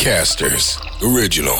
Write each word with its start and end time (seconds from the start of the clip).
Podcasters 0.00 0.80
Original. 1.14 1.58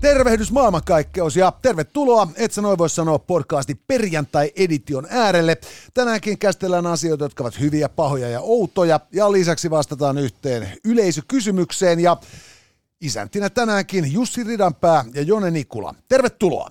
Tervehdys 0.00 0.52
maailmankaikkeus 0.52 1.36
ja 1.36 1.52
tervetuloa, 1.62 2.28
et 2.36 2.52
sä 2.52 2.62
noin 2.62 2.78
voi 2.78 2.90
sanoa 2.90 3.18
podcasti 3.18 3.74
perjantai-edition 3.74 5.06
äärelle. 5.10 5.56
Tänäänkin 5.94 6.38
käsitellään 6.38 6.86
asioita, 6.86 7.24
jotka 7.24 7.44
ovat 7.44 7.60
hyviä, 7.60 7.88
pahoja 7.88 8.28
ja 8.28 8.40
outoja 8.40 9.00
ja 9.12 9.32
lisäksi 9.32 9.70
vastataan 9.70 10.18
yhteen 10.18 10.72
yleisökysymykseen 10.84 12.00
ja 12.00 12.16
isäntinä 13.00 13.50
tänäänkin 13.50 14.12
Jussi 14.12 14.44
Ridanpää 14.44 15.04
ja 15.14 15.22
Jone 15.22 15.50
Nikula. 15.50 15.94
Tervetuloa! 16.08 16.70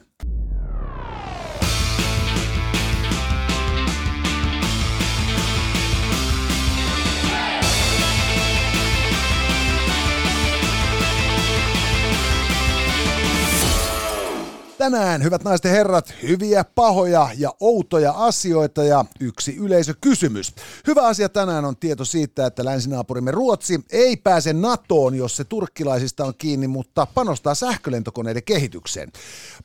Tänään, 14.81 15.23
hyvät 15.23 15.43
naiset 15.43 15.63
ja 15.63 15.71
herrat, 15.71 16.13
hyviä, 16.23 16.63
pahoja 16.63 17.29
ja 17.37 17.53
outoja 17.59 18.11
asioita 18.11 18.83
ja 18.83 19.05
yksi 19.19 19.55
yleisökysymys. 19.55 20.53
Hyvä 20.87 21.07
asia 21.07 21.29
tänään 21.29 21.65
on 21.65 21.77
tieto 21.77 22.05
siitä, 22.05 22.45
että 22.45 22.65
länsinaapurimme 22.65 23.31
Ruotsi 23.31 23.79
ei 23.91 24.17
pääse 24.17 24.53
NATOon, 24.53 25.15
jos 25.15 25.37
se 25.37 25.43
turkkilaisista 25.43 26.25
on 26.25 26.33
kiinni, 26.37 26.67
mutta 26.67 27.07
panostaa 27.13 27.55
sähkölentokoneiden 27.55 28.43
kehitykseen. 28.43 29.11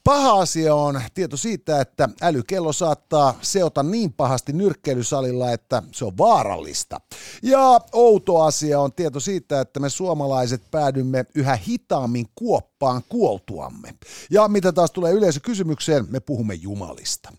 Paha 0.04 0.40
asia 0.40 0.74
on 0.74 1.00
tieto 1.14 1.36
siitä, 1.36 1.80
että 1.80 2.08
älykello 2.22 2.72
saattaa 2.72 3.38
seota 3.42 3.82
niin 3.82 4.12
pahasti 4.12 4.52
nyrkkeilysalilla, 4.52 5.52
että 5.52 5.82
se 5.92 6.04
on 6.04 6.18
vaarallista. 6.18 7.00
Ja 7.42 7.80
outo 7.92 8.42
asia 8.42 8.80
on 8.80 8.92
tieto 8.92 9.20
siitä, 9.20 9.60
että 9.60 9.80
me 9.80 9.88
suomalaiset 9.88 10.62
päädymme 10.70 11.24
yhä 11.34 11.56
hitaammin 11.56 12.26
kuoppaan 12.34 12.75
kuoltuamme. 13.08 13.94
Ja 14.30 14.48
mitä 14.48 14.72
taas 14.72 14.90
tulee 14.90 15.12
yleisökysymykseen, 15.12 16.06
me 16.10 16.20
puhumme 16.20 16.54
Jumalista. 16.54 17.32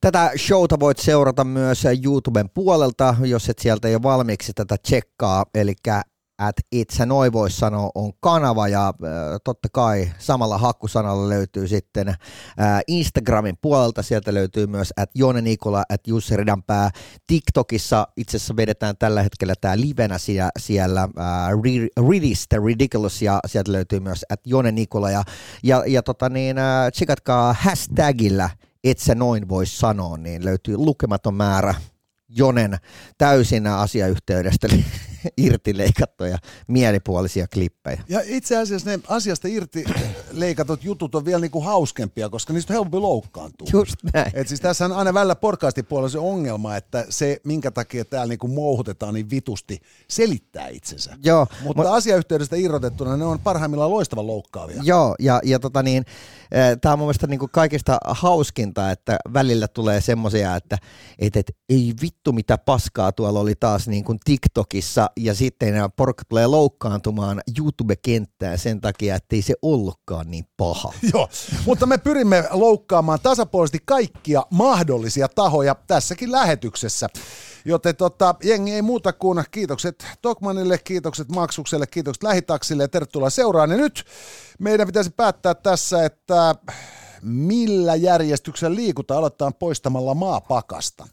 Tätä 0.00 0.30
showta 0.36 0.80
voit 0.80 0.98
seurata 0.98 1.44
myös 1.44 1.82
YouTuben 2.04 2.50
puolelta, 2.50 3.16
jos 3.24 3.48
et 3.48 3.58
sieltä 3.58 3.88
jo 3.88 4.02
valmiiksi 4.02 4.52
tätä 4.52 4.76
tsekkaa, 4.82 5.46
eli 5.54 5.74
at 6.40 6.56
itse 6.72 7.06
noin 7.06 7.32
voisi 7.32 7.56
sanoa 7.56 7.90
on 7.94 8.12
kanava 8.20 8.68
ja 8.68 8.88
äh, 8.88 8.94
totta 9.44 9.68
kai 9.72 10.10
samalla 10.18 10.58
hakkusanalla 10.58 11.28
löytyy 11.28 11.68
sitten 11.68 12.08
äh, 12.08 12.16
Instagramin 12.86 13.58
puolelta, 13.60 14.02
sieltä 14.02 14.34
löytyy 14.34 14.66
myös 14.66 14.92
at 14.96 15.10
Jone 15.14 15.40
Nikola, 15.40 15.82
at 15.88 16.06
Jussi 16.06 16.36
Ridanpää. 16.36 16.90
TikTokissa 17.26 18.08
itse 18.16 18.36
asiassa 18.36 18.56
vedetään 18.56 18.96
tällä 18.98 19.22
hetkellä 19.22 19.54
tämä 19.60 19.76
livenä 19.76 20.18
siellä, 20.18 20.50
siellä 20.58 21.02
äh, 21.02 21.08
Riddis 22.10 22.48
the 22.48 22.58
Ridiculous 22.66 23.22
ja 23.22 23.40
sieltä 23.46 23.72
löytyy 23.72 24.00
myös 24.00 24.24
at 24.30 24.40
Jone 24.46 24.72
Nikola. 24.72 25.10
Ja, 25.10 25.22
ja, 25.62 25.84
ja 25.86 26.02
tota 26.02 26.28
niin, 26.28 26.56
tsekatkaa 26.92 27.54
hashtagillä 27.60 28.50
et 28.84 28.98
sä 28.98 29.14
noin 29.14 29.48
voisi 29.48 29.78
sanoa, 29.78 30.16
niin 30.16 30.44
löytyy 30.44 30.76
lukematon 30.76 31.34
määrä 31.34 31.74
Jonen 32.28 32.76
täysin 33.18 33.66
asiayhteydestä 33.66 34.68
irti 35.46 35.78
leikattuja 35.78 36.38
mielipuolisia 36.66 37.46
klippejä. 37.48 38.04
Ja 38.08 38.20
itse 38.24 38.56
asiassa 38.56 38.90
ne 38.90 39.00
asiasta 39.08 39.48
irti 39.48 39.84
leikatut 40.32 40.84
jutut 40.84 41.14
on 41.14 41.24
vielä 41.24 41.40
niinku 41.40 41.60
hauskempia, 41.60 42.28
koska 42.28 42.52
niistä 42.52 42.72
on 42.72 42.74
helpompi 42.74 42.98
loukkaantua. 42.98 43.68
Just 43.72 43.94
näin. 44.14 44.30
Et 44.34 44.48
siis 44.48 44.60
tässä 44.60 44.84
on 44.84 44.92
aina 44.92 45.14
välillä 45.14 45.36
puolella 45.88 46.08
se 46.08 46.18
ongelma, 46.18 46.76
että 46.76 47.06
se, 47.08 47.40
minkä 47.44 47.70
takia 47.70 48.04
täällä 48.04 48.26
niinku 48.26 48.48
mouhutetaan 48.48 49.14
niin 49.14 49.30
vitusti, 49.30 49.80
selittää 50.08 50.68
itsensä. 50.68 51.18
Joo, 51.24 51.46
Mutta 51.62 51.82
mo- 51.82 51.86
asiayhteydestä 51.86 52.56
irrotettuna 52.56 53.16
ne 53.16 53.24
on 53.24 53.38
parhaimmillaan 53.38 53.90
loistavan 53.90 54.26
loukkaavia. 54.26 54.82
Joo, 54.84 55.14
ja, 55.18 55.40
ja 55.44 55.58
tota 55.58 55.82
niin, 55.82 56.04
tämä 56.80 56.92
on 56.92 56.98
mun 56.98 57.06
mielestä 57.06 57.26
niinku 57.26 57.48
kaikista 57.52 57.98
hauskinta, 58.06 58.90
että 58.90 59.18
välillä 59.32 59.68
tulee 59.68 60.00
semmoisia, 60.00 60.56
että 60.56 60.78
et, 61.18 61.36
et, 61.36 61.56
ei 61.68 61.94
vittu 62.02 62.32
mitä 62.32 62.58
paskaa 62.58 63.12
tuolla 63.12 63.40
oli 63.40 63.54
taas 63.54 63.88
niin 63.88 64.04
kuin 64.04 64.18
TikTokissa, 64.24 65.09
ja 65.16 65.34
sitten 65.34 65.74
nämä 65.74 65.88
porukka 65.88 66.22
tulee 66.28 66.46
loukkaantumaan 66.46 67.40
YouTube-kenttään 67.58 68.58
sen 68.58 68.80
takia, 68.80 69.16
että 69.16 69.36
ei 69.36 69.42
se 69.42 69.54
ollutkaan 69.62 70.30
niin 70.30 70.44
paha. 70.56 70.92
Joo, 71.14 71.28
mutta 71.66 71.86
me 71.86 71.98
pyrimme 71.98 72.44
loukkaamaan 72.50 73.18
tasapuolisesti 73.22 73.78
kaikkia 73.84 74.42
mahdollisia 74.50 75.28
tahoja 75.28 75.76
tässäkin 75.86 76.32
lähetyksessä. 76.32 77.08
Joten 77.64 77.96
tota, 77.96 78.34
jengi 78.44 78.72
ei 78.72 78.82
muuta 78.82 79.12
kuin 79.12 79.44
kiitokset 79.50 80.06
Tokmanille, 80.22 80.78
kiitokset 80.78 81.28
Maksukselle, 81.28 81.86
kiitokset 81.86 82.22
Lähitaksille 82.22 82.82
ja 82.82 82.88
tervetuloa 82.88 83.30
seuraan. 83.30 83.70
Ja 83.70 83.76
nyt 83.76 84.04
meidän 84.58 84.86
pitäisi 84.86 85.10
päättää 85.10 85.54
tässä, 85.54 86.04
että 86.04 86.54
millä 87.22 87.94
järjestyksellä 87.94 88.76
liikutaan. 88.76 89.18
Aloitetaan 89.18 89.54
poistamalla 89.54 90.14
maapakasta. 90.14 91.06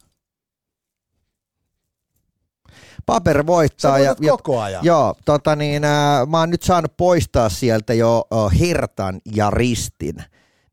Paper 3.07 3.45
voittaa. 3.45 3.99
ja, 3.99 4.15
koko 4.29 4.59
ajan. 4.61 4.85
Joo, 4.85 5.15
tota 5.25 5.55
niin, 5.55 5.83
äh, 5.83 6.27
mä 6.27 6.39
oon 6.39 6.49
nyt 6.49 6.63
saanut 6.63 6.97
poistaa 6.97 7.49
sieltä 7.49 7.93
jo 7.93 8.27
äh, 8.33 8.59
Hertan 8.59 9.21
ja 9.35 9.49
Ristin, 9.49 10.23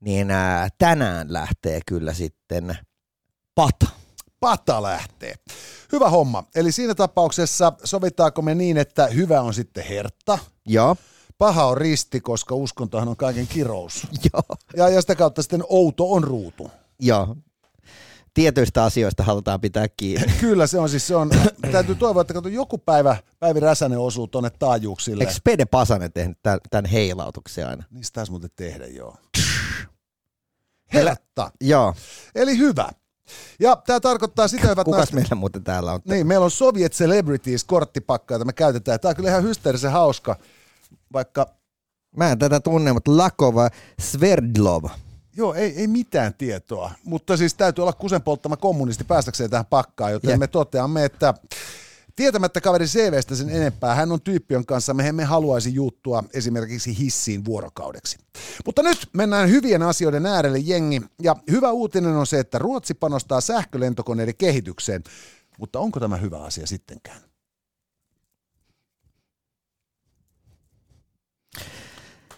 niin 0.00 0.31
äh, 0.31 0.72
tänään 0.78 1.33
lähtee 1.33 1.81
kyllä 1.87 2.12
sitten 2.12 2.78
Pata. 3.55 3.87
Pata 4.41 4.83
lähtee. 4.83 5.34
Hyvä 5.93 6.11
homma. 6.11 6.45
Eli 6.55 6.72
siinä 6.72 6.95
tapauksessa 6.95 7.72
sovitaanko 7.84 8.43
me 8.43 8.55
niin, 8.55 8.77
että 8.78 9.06
hyvä 9.06 9.41
on 9.41 9.55
sitten 9.55 9.84
Hertta. 9.84 10.39
Joo. 10.66 10.97
Paha 11.39 11.66
on 11.66 11.77
risti, 11.77 12.21
koska 12.21 12.55
uskontohan 12.55 13.09
on 13.09 13.16
kaiken 13.16 13.47
kirous. 13.47 14.06
Joo. 14.33 14.56
Ja, 14.77 14.89
ja 14.89 15.01
sitä 15.01 15.15
kautta 15.15 15.43
sitten 15.43 15.65
outo 15.69 16.12
on 16.12 16.25
ruutu. 16.25 16.71
Joo, 17.01 17.37
tietyistä 18.34 18.84
asioista 18.84 19.22
halutaan 19.22 19.61
pitää 19.61 19.87
kiinni. 19.97 20.33
Kyllä 20.41 20.67
se 20.67 20.78
on 20.78 20.89
siis, 20.89 21.06
se 21.06 21.17
on, 21.17 21.31
täytyy 21.72 21.95
toivoa, 21.95 22.21
että 22.21 22.34
kato, 22.34 22.49
joku 22.49 22.78
päivä 22.78 23.17
Päivi 23.41 23.61
Räsänen 23.61 23.99
osuu 23.99 24.27
tuonne 24.27 24.50
taajuuksille. 24.59 25.25
Eikö 25.25 25.34
Pede 25.45 25.65
Pasanen 25.65 26.12
tehnyt 26.12 26.39
tämän, 26.43 26.59
tämän 26.71 26.84
heilautuksen 26.84 27.67
aina? 27.67 27.84
Niin 27.91 28.05
sitä 28.05 28.25
muuten 28.31 28.50
tehdä, 28.56 28.87
joo. 28.87 29.17
Hertta. 30.95 31.50
Joo. 31.61 31.95
Eli 32.34 32.59
hyvä. 32.59 32.89
Ja 33.61 33.77
tämä 33.87 34.00
tarkoittaa 34.00 34.49
sitä, 34.49 34.71
että... 34.72 34.84
Kukas 34.84 34.99
naiset... 34.99 35.15
meillä 35.15 35.34
muuten 35.34 35.65
täällä 35.65 35.93
on? 35.93 36.01
Niin, 36.05 36.27
meillä 36.27 36.45
on 36.45 36.51
Soviet 36.51 36.93
Celebrities 36.93 37.65
korttipakka, 37.65 38.34
jota 38.34 38.45
me 38.45 38.53
käytetään. 38.53 39.01
Tämä 39.01 39.11
on 39.11 39.16
kyllä 39.16 39.28
ihan 39.28 39.43
hysteerisen 39.43 39.93
hauska, 39.93 40.37
vaikka... 41.12 41.47
Mä 42.16 42.31
en 42.31 42.39
tätä 42.39 42.61
tunne, 42.61 42.93
mutta 42.93 43.16
Lakova 43.16 43.69
Sverdlova. 44.01 44.91
Joo, 45.37 45.55
ei, 45.55 45.75
ei 45.77 45.87
mitään 45.87 46.34
tietoa, 46.34 46.91
mutta 47.05 47.37
siis 47.37 47.55
täytyy 47.55 47.83
olla 47.83 47.93
kusen 47.93 48.22
polttama 48.22 48.56
kommunisti 48.56 49.05
päästäkseen 49.05 49.50
tähän 49.50 49.67
pakkaan, 49.67 50.12
joten 50.12 50.28
yeah. 50.28 50.41
me 50.41 50.47
toteamme, 50.47 51.05
että 51.05 51.34
Tietämättä 52.17 52.61
kaveri 52.61 52.87
CVstä 52.87 53.34
sen 53.34 53.50
enempää, 53.50 53.95
hän 53.95 54.12
on 54.12 54.21
tyyppi, 54.21 54.55
jonka 54.55 54.75
kanssa 54.75 54.95
me 54.95 55.09
emme 55.09 55.25
haluaisi 55.25 55.75
juuttua 55.75 56.25
esimerkiksi 56.33 56.99
hissiin 56.99 57.45
vuorokaudeksi. 57.45 58.19
Mutta 58.67 58.83
nyt 58.83 59.09
mennään 59.12 59.49
hyvien 59.49 59.83
asioiden 59.83 60.27
äärelle 60.27 60.59
jengi, 60.59 61.03
ja 61.22 61.37
hyvä 61.51 61.71
uutinen 61.71 62.16
on 62.16 62.27
se, 62.27 62.39
että 62.39 62.59
Ruotsi 62.59 62.95
panostaa 62.95 63.41
sähkölentokoneiden 63.41 64.37
kehitykseen. 64.37 65.03
Mutta 65.59 65.78
onko 65.78 66.01
tämä 66.01 66.16
hyvä 66.16 66.43
asia 66.43 66.66
sittenkään? 66.66 67.21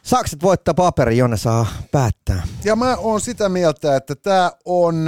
Sakset 0.06 0.42
voittaa 0.42 0.74
paperi, 0.74 1.16
jonne 1.16 1.36
saa 1.36 1.66
päättää. 1.92 2.42
Ja 2.64 2.76
mä 2.76 2.96
oon 2.96 3.20
sitä 3.20 3.48
mieltä, 3.48 3.96
että 3.96 4.14
tämä 4.14 4.52
on, 4.64 5.06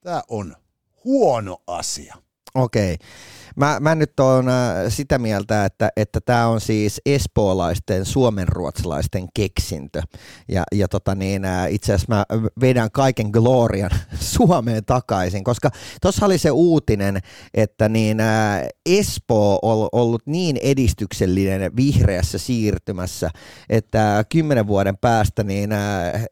tää 0.00 0.22
on 0.28 0.56
huono 1.04 1.62
asia. 1.66 2.14
Okei. 2.54 2.94
Okay. 2.94 3.08
Mä, 3.56 3.80
mä 3.80 3.94
nyt 3.94 4.20
oon 4.20 4.48
äh, 4.48 4.54
sitä 4.88 5.18
mieltä, 5.18 5.64
että 5.64 5.90
että 5.96 6.20
tämä 6.20 6.46
on 6.46 6.60
siis 6.60 7.00
espoolaisten, 7.06 8.04
suomenruotsalaisten 8.04 9.28
keksintö. 9.34 10.02
Ja, 10.48 10.64
ja 10.72 10.88
tota 10.88 11.14
niin, 11.14 11.44
äh, 11.44 11.72
itse 11.72 11.94
asiassa 11.94 12.14
mä 12.14 12.24
vedän 12.60 12.90
kaiken 12.90 13.30
glorian 13.30 13.90
Suomeen 14.34 14.84
takaisin, 14.84 15.44
koska 15.44 15.70
tuossa 16.02 16.26
oli 16.26 16.38
se 16.38 16.50
uutinen, 16.50 17.18
että 17.54 17.88
niin 17.88 18.20
äh, 18.20 18.62
Espoo 18.86 19.58
on 19.62 19.88
ollut 19.92 20.22
niin 20.26 20.58
edistyksellinen 20.62 21.76
vihreässä 21.76 22.38
siirtymässä, 22.38 23.30
että 23.68 24.24
kymmenen 24.28 24.66
vuoden 24.66 24.96
päästä 24.96 25.44
niin 25.44 25.70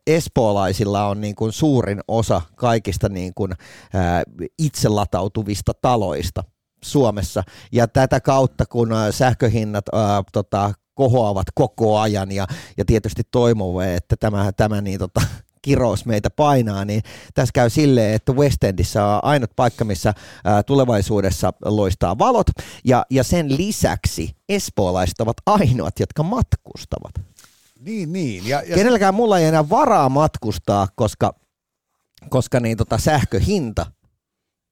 espoolaisilla 0.06 1.06
on 1.06 1.20
niin 1.20 1.34
kuin 1.34 1.52
suurin 1.52 2.00
osa 2.08 2.42
kaikista 2.56 3.08
niin 3.08 3.32
kuin 3.34 3.52
itse 4.58 4.88
latautuvista 4.88 5.72
taloista 5.82 6.44
Suomessa. 6.86 7.42
Ja 7.72 7.88
tätä 7.88 8.20
kautta, 8.20 8.66
kun 8.66 8.92
äh, 8.92 8.98
sähköhinnat 9.10 9.84
ää, 9.92 10.16
äh, 10.16 10.24
tota, 10.32 10.72
kohoavat 10.94 11.46
koko 11.54 11.98
ajan 11.98 12.32
ja, 12.32 12.46
ja 12.76 12.84
tietysti 12.84 13.22
toimovee, 13.30 13.94
että 13.94 14.16
tämä, 14.20 14.52
tämä 14.52 14.80
niin, 14.80 14.98
tota, 14.98 15.20
kirous 15.66 16.06
meitä 16.06 16.30
painaa, 16.30 16.84
niin 16.84 17.02
tässä 17.34 17.52
käy 17.54 17.70
silleen, 17.70 18.14
että 18.14 18.32
West 18.32 18.64
Endissä 18.64 19.04
on 19.04 19.20
ainut 19.22 19.50
paikka, 19.56 19.84
missä 19.84 20.14
ää, 20.44 20.62
tulevaisuudessa 20.62 21.52
loistaa 21.64 22.18
valot, 22.18 22.46
ja, 22.84 23.06
ja 23.10 23.24
sen 23.24 23.56
lisäksi 23.56 24.36
espoolaiset 24.48 25.20
ovat 25.20 25.36
ainoat, 25.46 26.00
jotka 26.00 26.22
matkustavat. 26.22 27.14
Niin, 27.80 28.12
niin. 28.12 28.48
Ja, 28.48 28.62
ja 28.66 28.74
Kenelläkään 28.74 29.14
mulla 29.14 29.38
ei 29.38 29.44
enää 29.44 29.68
varaa 29.68 30.08
matkustaa, 30.08 30.88
koska, 30.94 31.34
koska 32.28 32.60
niin 32.60 32.76
tota 32.76 32.98
sähköhinta 32.98 33.86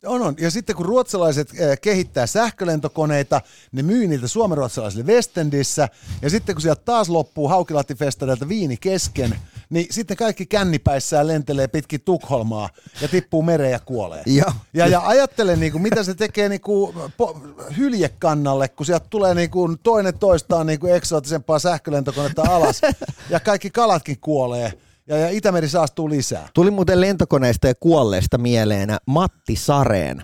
On, 0.06 0.22
on. 0.22 0.34
Ja 0.38 0.50
sitten 0.50 0.76
kun 0.76 0.86
ruotsalaiset 0.86 1.50
äh, 1.50 1.78
kehittää 1.80 2.26
sähkölentokoneita, 2.26 3.40
ne 3.72 3.82
myy 3.82 4.06
niitä 4.06 4.28
suomenruotsalaisille 4.28 5.04
Westendissä, 5.04 5.88
ja 6.22 6.30
sitten 6.30 6.54
kun 6.54 6.62
sieltä 6.62 6.82
taas 6.84 7.08
loppuu 7.08 7.48
Haukilahti-festareilta 7.48 8.48
viini 8.48 8.76
kesken, 8.76 9.36
niin 9.70 9.86
sitten 9.90 10.16
kaikki 10.16 10.46
kännipäissään 10.46 11.26
lentelee 11.26 11.68
pitkin 11.68 12.00
Tukholmaa 12.00 12.68
ja 13.00 13.08
tippuu 13.08 13.42
mereen 13.42 13.72
ja 13.72 13.80
kuolee. 13.80 14.22
Joo. 14.26 14.52
Ja, 14.74 14.86
ja 14.86 15.02
ajattelen, 15.06 15.60
niin 15.60 15.72
kuin, 15.72 15.82
mitä 15.82 16.02
se 16.02 16.14
tekee 16.14 16.48
niin 16.48 16.60
kuin, 16.60 16.96
po, 17.16 17.40
hyljekannalle, 17.76 18.68
kun 18.68 18.86
sieltä 18.86 19.06
tulee 19.10 19.34
niin 19.34 19.50
kuin, 19.50 19.78
toinen 19.82 20.18
toistaan 20.18 20.66
niin 20.66 20.80
kuin 20.80 20.94
eksoottisempaa 20.94 21.58
sähkölentokonetta 21.58 22.42
alas, 22.42 22.80
ja 23.30 23.40
kaikki 23.40 23.70
kalatkin 23.70 24.18
kuolee, 24.20 24.72
ja, 25.08 25.16
ja 25.16 25.28
Itämeri 25.28 25.68
saastuu 25.68 26.10
lisää. 26.10 26.48
Tuli 26.54 26.70
muuten 26.70 27.00
lentokoneista 27.00 27.66
ja 27.66 27.74
kuolleista 27.80 28.38
mieleen 28.38 28.96
Matti 29.06 29.56
Sareen, 29.56 30.22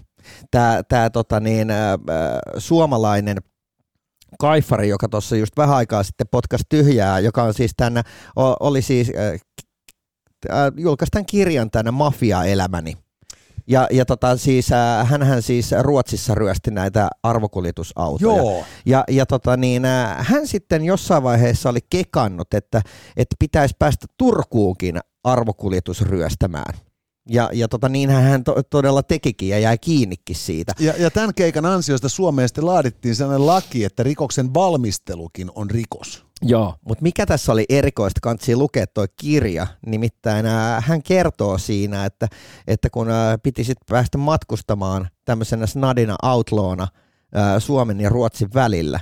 tämä 0.51 0.83
tää, 0.89 1.11
tota 1.11 1.41
niin, 1.41 1.71
ä, 1.71 1.93
ä, 1.93 1.97
suomalainen 2.59 3.37
kaifari, 4.39 4.89
joka 4.89 5.09
tuossa 5.09 5.37
just 5.37 5.57
vähän 5.57 5.77
aikaa 5.77 6.03
sitten 6.03 6.29
potkas 6.31 6.61
tyhjää, 6.69 7.19
joka 7.19 7.43
on 7.43 7.55
siis 7.55 7.73
tänne, 7.77 8.03
oli 8.61 8.83
siis, 8.83 9.13
äh, 9.19 9.41
julkaisi 10.77 11.11
tämän 11.11 11.27
kirjan 11.27 11.71
tänne 11.71 11.91
Mafia-elämäni. 11.91 12.97
Ja, 13.71 13.87
ja 13.91 14.05
tota, 14.05 14.37
siis, 14.37 14.73
äh, 14.73 15.09
hänhän 15.09 15.43
siis 15.43 15.71
Ruotsissa 15.81 16.35
ryösti 16.35 16.71
näitä 16.71 17.09
arvokuljetusautoja. 17.23 18.37
Joo. 18.37 18.65
Ja, 18.87 19.05
ja 19.09 19.27
tota 19.27 19.57
niin, 19.57 19.85
äh, 19.85 20.27
hän 20.27 20.47
sitten 20.47 20.85
jossain 20.85 21.23
vaiheessa 21.23 21.69
oli 21.69 21.79
kekannut, 21.91 22.55
että, 22.55 22.83
että 23.17 23.37
pitäisi 23.39 23.75
päästä 23.79 24.07
Turkuunkin 24.19 24.99
arvokuljetus 25.25 26.03
ryöstämään. 26.03 26.90
Ja, 27.33 27.51
ja 27.53 27.69
tota, 27.69 27.89
niinhän 27.89 28.23
hän 28.23 28.45
to, 28.45 28.63
todella 28.71 29.03
tekikin 29.03 29.49
ja 29.49 29.59
jäi 29.59 29.79
kiinnikin 29.79 30.37
siitä. 30.37 30.73
Ja, 30.79 30.95
ja 30.99 31.11
tämän 31.11 31.35
keikan 31.35 31.67
ansiosta 31.67 32.09
Suomeen 32.09 32.49
sitten 32.49 32.67
laadittiin 32.67 33.17
sellainen 33.17 33.47
laki, 33.47 33.85
että 33.85 34.03
rikoksen 34.03 34.55
valmistelukin 34.55 35.51
on 35.55 35.71
rikos. 35.71 36.25
Joo. 36.43 36.75
Mutta 36.85 37.03
mikä 37.03 37.27
tässä 37.27 37.53
oli 37.53 37.65
erikoista, 37.69 38.21
kansi 38.23 38.57
lukea 38.57 38.87
tuo 38.87 39.07
kirja, 39.17 39.67
nimittäin 39.87 40.47
ää, 40.47 40.83
hän 40.87 41.03
kertoo 41.03 41.59
siinä, 41.59 42.05
että, 42.05 42.29
että 42.67 42.91
kun 42.91 43.11
ää, 43.11 43.39
piti 43.39 43.65
sitten 43.65 43.87
päästä 43.89 44.19
matkustamaan 44.19 45.09
tämmöisenä 45.25 45.67
snadina 45.67 46.17
outlawna 46.23 46.89
ää, 47.35 47.61
Suomen 47.61 48.01
ja 48.01 48.09
Ruotsin 48.09 48.49
välillä, 48.55 49.01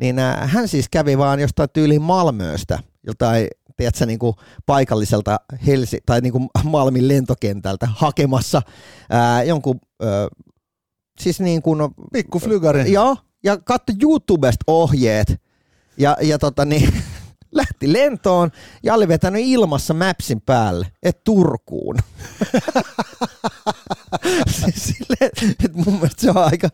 niin 0.00 0.18
ää, 0.18 0.46
hän 0.46 0.68
siis 0.68 0.88
kävi 0.90 1.18
vaan 1.18 1.40
jostain 1.40 1.68
tyyliin 1.72 2.02
Malmöstä, 2.02 2.78
joltain 3.06 3.48
tiedätkö, 3.78 4.06
niin 4.06 4.18
kuin 4.18 4.34
paikalliselta 4.66 5.40
Helsi- 5.66 6.00
tai 6.06 6.20
niin 6.20 6.32
kuin 6.32 6.48
Malmin 6.64 7.08
lentokentältä 7.08 7.88
hakemassa 7.96 8.62
ää, 9.10 9.42
jonkun, 9.42 9.80
ää, 10.02 10.28
siis 11.20 11.40
niin 11.40 11.62
kuin, 11.62 11.80
Pikku 12.12 12.38
flygari. 12.38 12.92
joo, 12.92 13.16
ja 13.44 13.56
katso 13.56 13.92
YouTubesta 14.02 14.64
ohjeet, 14.66 15.42
ja, 15.98 16.16
ja 16.22 16.38
tota 16.38 16.64
niin, 16.64 16.92
lähti 17.78 17.92
lentoon 17.92 18.50
ja 18.82 18.94
oli 18.94 19.08
vetänyt 19.08 19.42
ilmassa 19.44 19.94
Mapsin 19.94 20.40
päälle, 20.40 20.86
että 21.02 21.20
Turkuun. 21.24 21.96
siis 24.56 24.84
silleen, 24.84 25.30
että 25.64 25.78
mun 25.84 25.94
mielestä 25.94 26.22
se 26.22 26.30
on 26.30 26.36
aika, 26.36 26.68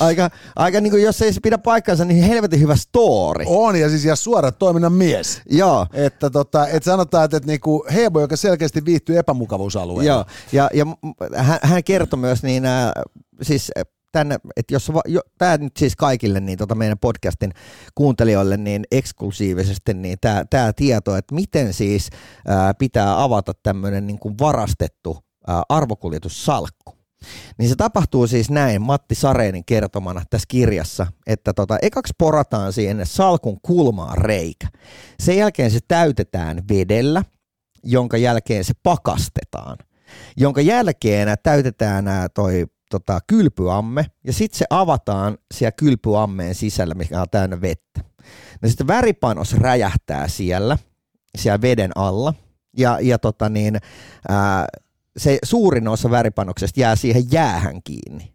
aika, 0.00 0.30
aika 0.56 0.80
niin 0.80 0.90
kuin 0.90 1.02
jos 1.02 1.22
ei 1.22 1.32
se 1.32 1.40
pidä 1.40 1.58
paikkansa, 1.58 2.04
niin 2.04 2.24
helvetin 2.24 2.60
hyvä 2.60 2.76
story. 2.76 3.44
On, 3.46 3.76
ja 3.76 3.88
siis 3.88 4.04
ja 4.04 4.16
suora 4.16 4.52
toiminnan 4.52 4.92
mies. 4.92 5.42
Joo. 5.50 5.86
Että 5.92 6.30
tota, 6.30 6.68
et 6.68 6.82
sanotaan, 6.82 7.24
että, 7.24 7.36
että 7.36 7.46
niinku 7.46 7.86
Hebo, 7.94 8.20
joka 8.20 8.36
selkeästi 8.36 8.84
viihtyy 8.84 9.18
epämukavuusalueella. 9.18 10.12
Joo, 10.12 10.24
ja, 10.52 10.70
ja 10.74 10.86
hän, 11.36 11.58
hän 11.62 11.84
kertoi 11.84 12.18
myös 12.18 12.42
niin, 12.42 12.66
äh, 12.66 12.92
siis 13.42 13.70
tänne, 14.12 14.38
että 14.56 14.74
jos 14.74 14.92
jo, 15.06 15.20
tämä 15.38 15.56
nyt 15.56 15.76
siis 15.76 15.96
kaikille 15.96 16.40
niin 16.40 16.58
tota 16.58 16.74
meidän 16.74 16.98
podcastin 16.98 17.52
kuuntelijoille 17.94 18.56
niin 18.56 18.84
eksklusiivisesti 18.90 19.94
niin 19.94 20.18
tämä, 20.50 20.72
tieto, 20.72 21.16
että 21.16 21.34
miten 21.34 21.72
siis 21.72 22.10
ää, 22.46 22.74
pitää 22.74 23.22
avata 23.22 23.52
tämmöinen 23.62 24.06
niin 24.06 24.18
kuin 24.18 24.34
varastettu 24.40 25.18
ää, 25.46 25.62
arvokuljetussalkku. 25.68 27.00
Niin 27.58 27.68
se 27.68 27.76
tapahtuu 27.76 28.26
siis 28.26 28.50
näin 28.50 28.82
Matti 28.82 29.14
Sareenin 29.14 29.64
kertomana 29.64 30.22
tässä 30.30 30.46
kirjassa, 30.48 31.06
että 31.26 31.52
tota, 31.52 31.78
ekaksi 31.82 32.14
porataan 32.18 32.72
siihen 32.72 33.06
salkun 33.06 33.58
kulmaan 33.62 34.18
reikä. 34.18 34.68
Sen 35.20 35.36
jälkeen 35.36 35.70
se 35.70 35.78
täytetään 35.88 36.62
vedellä, 36.72 37.24
jonka 37.84 38.16
jälkeen 38.16 38.64
se 38.64 38.72
pakastetaan, 38.82 39.76
jonka 40.36 40.60
jälkeen 40.60 41.28
täytetään 41.42 42.04
toi 42.34 42.66
tota, 42.90 43.20
kylpyamme 43.26 44.06
ja 44.24 44.32
sitten 44.32 44.58
se 44.58 44.64
avataan 44.70 45.38
siellä 45.54 45.72
kylpyammeen 45.72 46.54
sisällä, 46.54 46.94
mikä 46.94 47.20
on 47.20 47.26
täynnä 47.30 47.60
vettä. 47.60 48.00
No 48.62 48.68
sitten 48.68 48.86
väripanos 48.86 49.54
räjähtää 49.54 50.28
siellä, 50.28 50.78
siellä 51.38 51.60
veden 51.60 51.90
alla 51.94 52.34
ja, 52.76 52.98
ja 53.00 53.18
tota 53.18 53.48
niin, 53.48 53.78
ää, 54.28 54.66
se 55.16 55.38
suurin 55.44 55.88
osa 55.88 56.10
väripanoksesta 56.10 56.80
jää 56.80 56.96
siihen 56.96 57.32
jäähän 57.32 57.82
kiinni, 57.82 58.34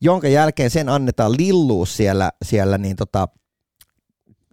jonka 0.00 0.28
jälkeen 0.28 0.70
sen 0.70 0.88
annetaan 0.88 1.32
lillua 1.32 1.86
siellä, 1.86 2.30
siellä 2.44 2.78
niin 2.78 2.96
tota, 2.96 3.28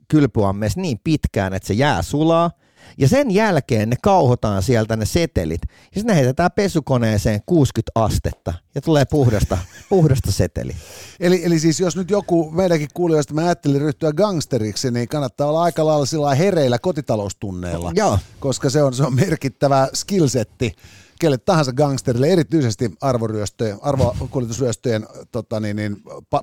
kylpyammeessa 0.08 0.82
niin 0.82 1.00
pitkään, 1.04 1.54
että 1.54 1.68
se 1.68 1.74
jää 1.74 2.02
sulaa, 2.02 2.52
ja 2.98 3.08
sen 3.08 3.32
jälkeen 3.32 3.90
ne 3.90 3.96
kauhotaan 4.04 4.64
sieltä 4.64 4.96
ne 4.96 5.06
setelit. 5.06 5.62
Ja 5.62 5.70
sitten 5.94 6.06
ne 6.06 6.16
heitetään 6.16 6.52
pesukoneeseen 6.52 7.42
60 7.46 7.92
astetta 7.96 8.54
ja 8.76 8.82
tulee 8.82 9.06
puhdasta, 9.06 9.58
puhdasta 9.90 10.32
seteli. 10.32 10.76
Eli, 11.20 11.46
eli 11.46 11.60
siis 11.60 11.80
jos 11.80 11.96
nyt 11.96 12.10
joku 12.10 12.52
meidänkin 12.52 12.90
kuulijoista 12.94 13.34
mä 13.34 13.42
ajattelin 13.42 13.82
ryhtyä 13.82 14.14
gangsteriksi, 14.14 14.92
niin 14.92 15.08
kannattaa 15.08 15.48
olla 15.48 15.64
aika 15.64 15.86
lailla 15.86 16.06
sillä 16.06 16.36
hereillä 16.36 16.80
kotitaloustunneilla. 16.80 17.92
Joo. 17.96 18.20
Koska 18.40 18.70
se 18.70 18.84
on, 18.84 18.94
se 18.94 19.04
on 19.04 19.16
merkittävä 19.16 19.88
skillsetti 19.94 20.76
kelle 21.20 21.38
tahansa 21.38 21.74
gangsterille, 21.74 22.28
erityisesti 22.28 22.92
arvoryöstöjen, 23.02 23.78
arvokuljetusryöstöjen 23.82 25.08
tota 25.32 25.60
niin, 25.60 25.76
niin, 25.76 25.98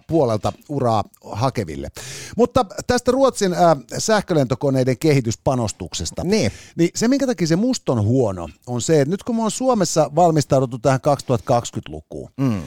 puolelta 0.06 0.52
uraa 0.68 1.04
hakeville. 1.32 1.88
Mutta 2.36 2.64
tästä 2.86 3.12
Ruotsin 3.12 3.52
äh, 3.52 3.60
sähkölentokoneiden 3.98 4.98
kehityspanostuksesta. 4.98 6.24
Niin. 6.24 6.52
niin 6.76 6.90
se, 6.94 7.08
minkä 7.08 7.26
takia 7.26 7.46
se 7.46 7.56
musta 7.56 7.92
on 7.92 8.02
huono, 8.02 8.48
on 8.66 8.80
se, 8.80 9.00
että 9.00 9.10
nyt 9.10 9.22
kun 9.22 9.36
me 9.36 9.42
on 9.42 9.50
Suomessa 9.50 10.10
valmistauduttu 10.14 10.78
tähän 10.78 11.00
2020-lukuun, 11.06 12.30
mm. 12.36 12.62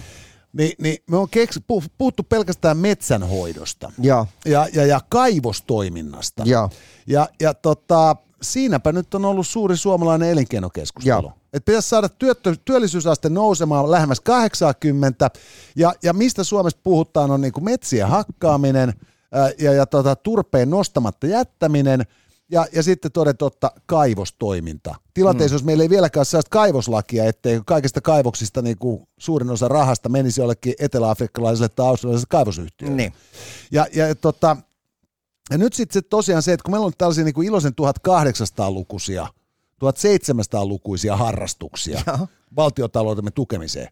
niin, 0.53 0.71
niin 0.81 0.97
me 1.09 1.17
on 1.17 1.29
keks, 1.29 1.59
puhuttu 1.97 2.23
pelkästään 2.23 2.77
metsänhoidosta 2.77 3.91
Joo. 4.01 4.27
ja, 4.45 4.67
ja, 4.73 4.85
ja 4.85 5.01
kaivostoiminnasta. 5.09 6.43
Joo. 6.45 6.69
Ja, 7.07 7.29
ja 7.39 7.53
tota, 7.53 8.15
siinäpä 8.41 8.91
nyt 8.91 9.13
on 9.13 9.25
ollut 9.25 9.47
suuri 9.47 9.77
suomalainen 9.77 10.29
elinkeinokeskustelu. 10.29 11.21
Joo. 11.21 11.33
Että 11.53 11.65
pitäisi 11.65 11.89
saada 11.89 12.09
työttö, 12.09 12.55
työllisyysaste 12.65 13.29
nousemaan 13.29 13.91
lähemmäs 13.91 14.19
80, 14.19 15.29
ja, 15.75 15.93
ja 16.03 16.13
mistä 16.13 16.43
Suomessa 16.43 16.79
puhutaan 16.83 17.31
on 17.31 17.41
niin 17.41 17.53
kuin 17.53 17.63
metsien 17.63 18.07
hakkaaminen 18.07 18.93
ää, 19.31 19.51
ja, 19.59 19.73
ja 19.73 19.85
tota, 19.85 20.15
turpeen 20.15 20.69
nostamatta 20.69 21.27
jättäminen, 21.27 22.05
ja, 22.51 22.65
ja 22.73 22.83
sitten 22.83 23.11
toden 23.11 23.37
totta 23.37 23.71
kaivostoiminta. 23.85 24.95
Tilanteessa, 25.13 25.53
mm. 25.53 25.55
jos 25.55 25.63
meillä 25.63 25.83
ei 25.83 25.89
vieläkään 25.89 26.19
ole 26.19 26.25
sellaista 26.25 26.49
kaivoslakia, 26.49 27.25
ettei 27.25 27.61
kaikista 27.65 28.01
kaivoksista 28.01 28.61
niin 28.61 28.77
kuin 28.77 29.07
suurin 29.17 29.49
osa 29.49 29.67
rahasta 29.67 30.09
menisi 30.09 30.41
jollekin 30.41 30.73
eteläafrikkalaiselle 30.79 31.69
tai 31.69 31.87
australialaiselle 31.87 32.29
kaivosyhtiölle. 32.29 32.95
Niin. 32.95 33.13
Ja, 33.71 33.87
ja 33.93 34.15
tota, 34.15 34.57
ja 35.49 35.57
nyt 35.57 35.73
sitten 35.73 36.03
tosiaan 36.09 36.43
se, 36.43 36.53
että 36.53 36.63
kun 36.63 36.73
meillä 36.73 36.85
on 36.85 36.93
tällaisia 36.97 37.23
niin 37.23 37.33
kuin 37.33 37.47
iloisen 37.47 37.73
1800-lukuisia, 37.81 39.27
1700-lukuisia 39.85 41.17
harrastuksia 41.17 42.01
Joo. 42.07 42.27
valtiotaloutemme 42.55 43.31
tukemiseen, 43.31 43.87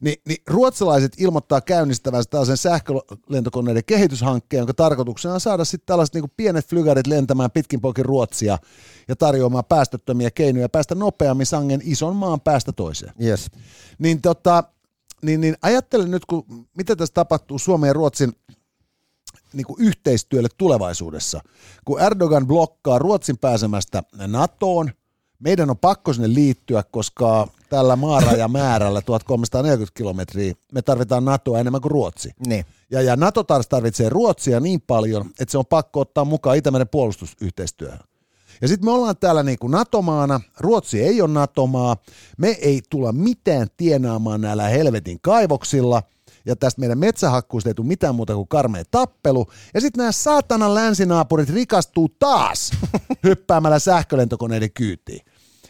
niin, 0.00 0.16
niin 0.28 0.42
ruotsalaiset 0.46 1.12
ilmoittaa 1.18 1.60
käynnistävänsä 1.60 2.30
tällaisen 2.30 2.56
sähkölentokoneiden 2.56 3.84
kehityshankkeen, 3.86 4.58
jonka 4.58 4.74
tarkoituksena 4.74 5.34
on 5.34 5.40
saada 5.40 5.64
sitten 5.64 5.86
tällaiset 5.86 6.14
niin 6.14 6.22
kuin 6.22 6.32
pienet 6.36 6.66
flygarit 6.68 7.06
lentämään 7.06 7.50
pitkin 7.50 7.80
poikin 7.80 8.04
Ruotsia 8.04 8.58
ja 9.08 9.16
tarjoamaan 9.16 9.64
päästöttömiä 9.64 10.30
keinoja 10.30 10.68
päästä 10.68 10.94
nopeammin 10.94 11.46
sangen 11.46 11.80
ison 11.84 12.16
maan 12.16 12.40
päästä 12.40 12.72
toiseen. 12.72 13.12
Yes. 13.22 13.50
Niin, 13.98 14.20
tota, 14.20 14.64
niin, 15.22 15.40
niin 15.40 15.56
ajattelen 15.62 16.10
nyt, 16.10 16.26
kun, 16.26 16.44
mitä 16.76 16.96
tässä 16.96 17.14
tapahtuu 17.14 17.58
Suomen 17.58 17.88
ja 17.88 17.92
Ruotsin 17.92 18.32
niin 19.54 19.66
kuin 19.66 19.80
yhteistyölle 19.80 20.48
tulevaisuudessa. 20.58 21.40
Kun 21.84 22.00
Erdogan 22.00 22.46
blokkaa 22.46 22.98
Ruotsin 22.98 23.38
pääsemästä 23.38 24.02
NATOon, 24.26 24.90
Meidän 25.38 25.70
on 25.70 25.78
pakko 25.78 26.12
sinne 26.12 26.34
liittyä, 26.34 26.82
koska 26.90 27.48
tällä 27.70 27.96
maarajamäärällä 27.96 29.02
1340 29.06 29.96
kilometriä 29.96 30.54
me 30.72 30.82
tarvitaan 30.82 31.24
NATOa 31.24 31.58
enemmän 31.58 31.80
kuin 31.80 31.90
Ruotsi. 31.90 32.30
Niin. 32.46 32.64
Ja, 32.90 33.02
ja 33.02 33.16
NATO 33.16 33.44
taas 33.44 33.68
tarvitsee 33.68 34.08
Ruotsia 34.08 34.60
niin 34.60 34.80
paljon, 34.80 35.30
että 35.40 35.52
se 35.52 35.58
on 35.58 35.66
pakko 35.66 36.00
ottaa 36.00 36.24
mukaan 36.24 36.56
Itämeren 36.56 36.88
puolustusyhteistyöhön. 36.88 38.00
Ja 38.62 38.68
sitten 38.68 38.84
me 38.84 38.90
ollaan 38.90 39.16
täällä 39.16 39.42
niin 39.42 39.58
kuin 39.58 39.70
NATO-maana, 39.70 40.40
Ruotsi 40.60 41.02
ei 41.02 41.22
ole 41.22 41.30
NATO-maa, 41.30 41.96
me 42.38 42.48
ei 42.48 42.82
tulla 42.90 43.12
mitään 43.12 43.66
tienaamaan 43.76 44.40
näillä 44.40 44.68
helvetin 44.68 45.18
kaivoksilla, 45.20 46.02
ja 46.46 46.56
tästä 46.56 46.80
meidän 46.80 46.98
metsähakkuista 46.98 47.70
ei 47.70 47.74
tule 47.74 47.86
mitään 47.86 48.14
muuta 48.14 48.34
kuin 48.34 48.48
karmea 48.48 48.82
tappelu. 48.90 49.46
Ja 49.74 49.80
sitten 49.80 49.98
nämä 49.98 50.12
saatanan 50.12 50.74
länsinaapurit 50.74 51.50
rikastuu 51.50 52.08
taas 52.18 52.70
hyppäämällä 53.24 53.78
sähkölentokoneiden 53.78 54.72
kyytiin. 54.72 55.20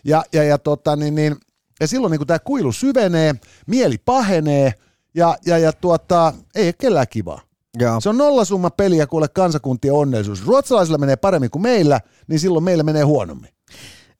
Ja, 0.05 0.25
ja, 0.33 0.45
ja, 0.45 0.59
tota, 0.59 0.97
niin, 0.97 1.15
niin, 1.15 1.37
ja 1.81 1.89
silloin 1.89 2.11
niin 2.11 2.27
tämä 2.27 2.39
kuilu 2.39 2.73
syvenee, 2.73 3.35
mieli 3.67 3.99
pahenee, 3.99 4.75
ja, 5.15 5.37
ja, 5.47 5.59
ja 5.59 5.73
tuota, 5.73 6.33
ei 6.55 6.67
ole 6.67 6.73
kellään 6.73 7.09
kivaa. 7.11 7.41
Joo. 7.79 8.01
Se 8.01 8.09
on 8.09 8.19
nollasumma 8.19 8.71
peliä 8.71 9.07
kuule 9.07 9.29
kansakuntien 9.29 9.95
onnellisuus. 9.95 10.47
Ruotsalaisilla 10.47 10.99
menee 10.99 11.17
paremmin 11.17 11.51
kuin 11.51 11.63
meillä, 11.63 12.01
niin 12.27 12.41
silloin 12.41 12.65
meillä 12.65 12.83
menee 12.83 13.03
huonommin. 13.03 13.51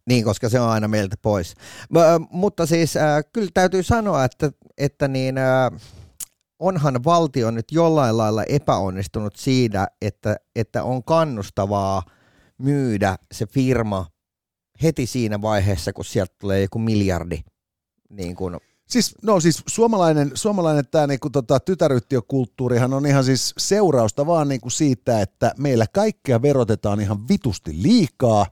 Niin, 0.07 0.25
koska 0.25 0.49
se 0.49 0.61
on 0.61 0.69
aina 0.69 0.89
meiltä 0.89 1.17
pois. 1.23 1.55
M- 1.91 2.25
mutta 2.31 2.67
siis 2.67 2.97
äh, 2.97 3.25
kyllä 3.33 3.51
täytyy 3.55 3.83
sanoa, 3.83 4.25
että, 4.25 4.53
että 4.79 5.09
niin, 5.09 5.39
äh, 5.39 5.71
onhan 6.65 7.05
valtio 7.05 7.51
nyt 7.51 7.73
jollain 7.73 8.17
lailla 8.17 8.45
epäonnistunut 8.45 9.37
siinä, 9.37 9.89
että, 10.03 10.37
että 10.57 10.85
on 10.85 11.05
kannustavaa 11.05 12.03
myydä 12.59 13.17
se 13.33 13.47
firma 13.47 14.07
heti 14.83 15.07
siinä 15.07 15.43
vaiheessa, 15.43 15.93
kun 15.93 16.05
sieltä 16.05 16.35
tulee 16.41 16.63
joku 16.63 16.79
miljardi. 16.79 17.41
Niin 18.11 18.37
kuin, 18.37 18.57
Siis, 18.89 19.15
no 19.23 19.41
siis 19.41 19.63
suomalainen, 19.67 20.31
suomalainen 20.35 20.85
tämä 20.91 21.07
niinku 21.07 21.31
tota, 21.31 21.61
tytäryhtiökulttuurihan 21.61 22.95
on 22.95 23.07
ihan 23.07 23.25
siis 23.25 23.55
seurausta 23.59 24.27
vaan 24.27 24.49
niinku 24.49 24.71
siitä, 24.71 25.21
että 25.21 25.55
meillä 25.59 25.87
kaikkea 25.93 26.43
verotetaan 26.43 27.01
ihan 27.01 27.29
vitusti 27.29 27.83
liikaa. 27.83 28.47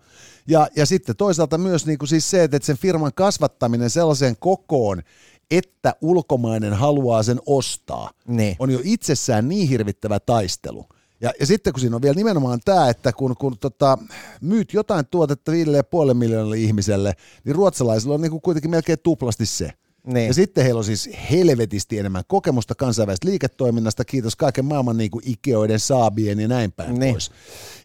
Ja, 0.49 0.69
ja 0.77 0.87
sitten 0.87 1.17
toisaalta 1.17 1.59
myös 1.59 1.87
niinku 1.87 2.07
siis 2.07 2.31
se, 2.31 2.45
että 2.45 2.59
sen 2.63 2.79
firman 2.79 3.13
kasvattaminen 3.15 3.91
sellaiseen 3.91 4.37
kokoon, 4.41 5.03
että 5.51 5.95
ulkomainen 6.01 6.73
haluaa 6.73 7.23
sen 7.23 7.41
ostaa, 7.47 8.11
Niin. 8.27 8.57
on 8.59 8.71
jo 8.71 8.81
itsessään 8.85 9.49
niin 9.49 9.69
hirvittävä 9.69 10.21
taistelu. 10.21 10.87
Ja, 11.21 11.33
ja 11.41 11.47
sitten 11.47 11.73
kun 11.73 11.81
siinä 11.81 11.97
on 11.97 12.03
vielä 12.03 12.15
nimenomaan 12.15 12.61
tämä, 12.65 12.89
että 12.89 13.13
kun, 13.13 13.35
kun 13.41 13.59
tota, 13.59 13.99
myyt 14.41 14.73
jotain 14.73 15.07
tuotetta 15.07 15.53
5,5 15.53 16.15
miljoonalle 16.15 16.59
ihmiselle, 16.59 17.13
niin 17.45 17.55
ruotsalaisilla 17.57 18.15
on 18.15 18.21
niinku 18.21 18.41
kuitenkin 18.41 18.71
melkein 18.71 18.99
tuplasti 19.03 19.47
se. 19.47 19.71
niin. 20.07 20.27
Ja 20.27 20.35
sitten 20.35 20.65
heillä 20.65 20.79
on 20.79 20.85
siis 20.85 21.11
helvetisti 21.31 21.99
enemmän 21.99 22.23
kokemusta 22.27 22.75
kansainvälisestä 22.75 23.29
liiketoiminnasta, 23.29 24.05
kiitos 24.05 24.37
kaiken 24.37 24.65
maailman 24.65 24.97
niin 24.97 25.11
kuin 25.11 25.23
Ikeoiden, 25.31 25.81
Saabien 25.81 26.41
ja 26.41 26.49
näin 26.49 26.73
päin 26.73 26.99
Niin. 26.99 27.15
pois. 27.15 27.31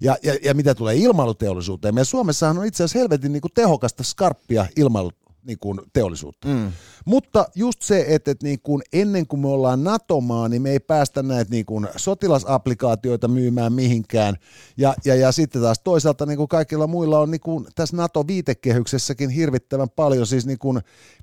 Ja, 0.02 0.18
ja, 0.24 0.38
ja 0.44 0.54
mitä 0.54 0.76
tulee 0.76 0.96
ilmailuteollisuuteen, 0.96 1.94
meidän 1.96 2.06
Suomessahan 2.06 2.58
on 2.58 2.66
itse 2.66 2.84
asiassa 2.84 3.00
helvetin 3.00 3.32
niin 3.34 3.42
kuin 3.42 3.52
tehokasta, 3.56 4.04
skarppia 4.04 4.66
ilmailu 4.76 5.12
niin 5.48 5.60
kuin 5.60 5.82
teollisuutta. 5.94 6.48
Mm. 6.48 6.72
Mutta 7.06 7.46
just 7.56 7.82
se, 7.82 8.06
että, 8.08 8.32
että 8.32 8.46
niin 8.46 8.60
kuin 8.63 8.82
ennen 8.94 9.27
kuin 9.27 9.39
me 9.39 9.48
ollaan 9.48 9.84
NATO-maa, 9.84 10.50
niin 10.50 10.62
me 10.62 10.70
ei 10.70 10.80
päästä 10.80 11.24
näitä 11.24 11.51
niin 11.51 11.66
kuin 11.66 11.88
sotilasapplikaatioita 11.96 13.27
myymään 13.27 13.74
mihinkään. 13.74 14.36
Ja, 14.77 14.96
ja, 15.06 15.16
ja 15.16 15.32
sitten 15.32 15.62
taas 15.62 15.80
toisaalta 15.80 16.25
niin 16.25 16.38
kuin 16.38 16.48
kaikilla 16.48 16.88
muilla 16.88 17.20
on 17.20 17.32
niin 17.32 17.42
kuin 17.42 17.68
tässä 17.75 17.98
NATO-viitekehyksessäkin 17.98 19.30
hirvittävän 19.30 19.89
paljon 19.89 20.27
siis 20.27 20.46
niin 20.46 20.60
kuin 20.60 20.82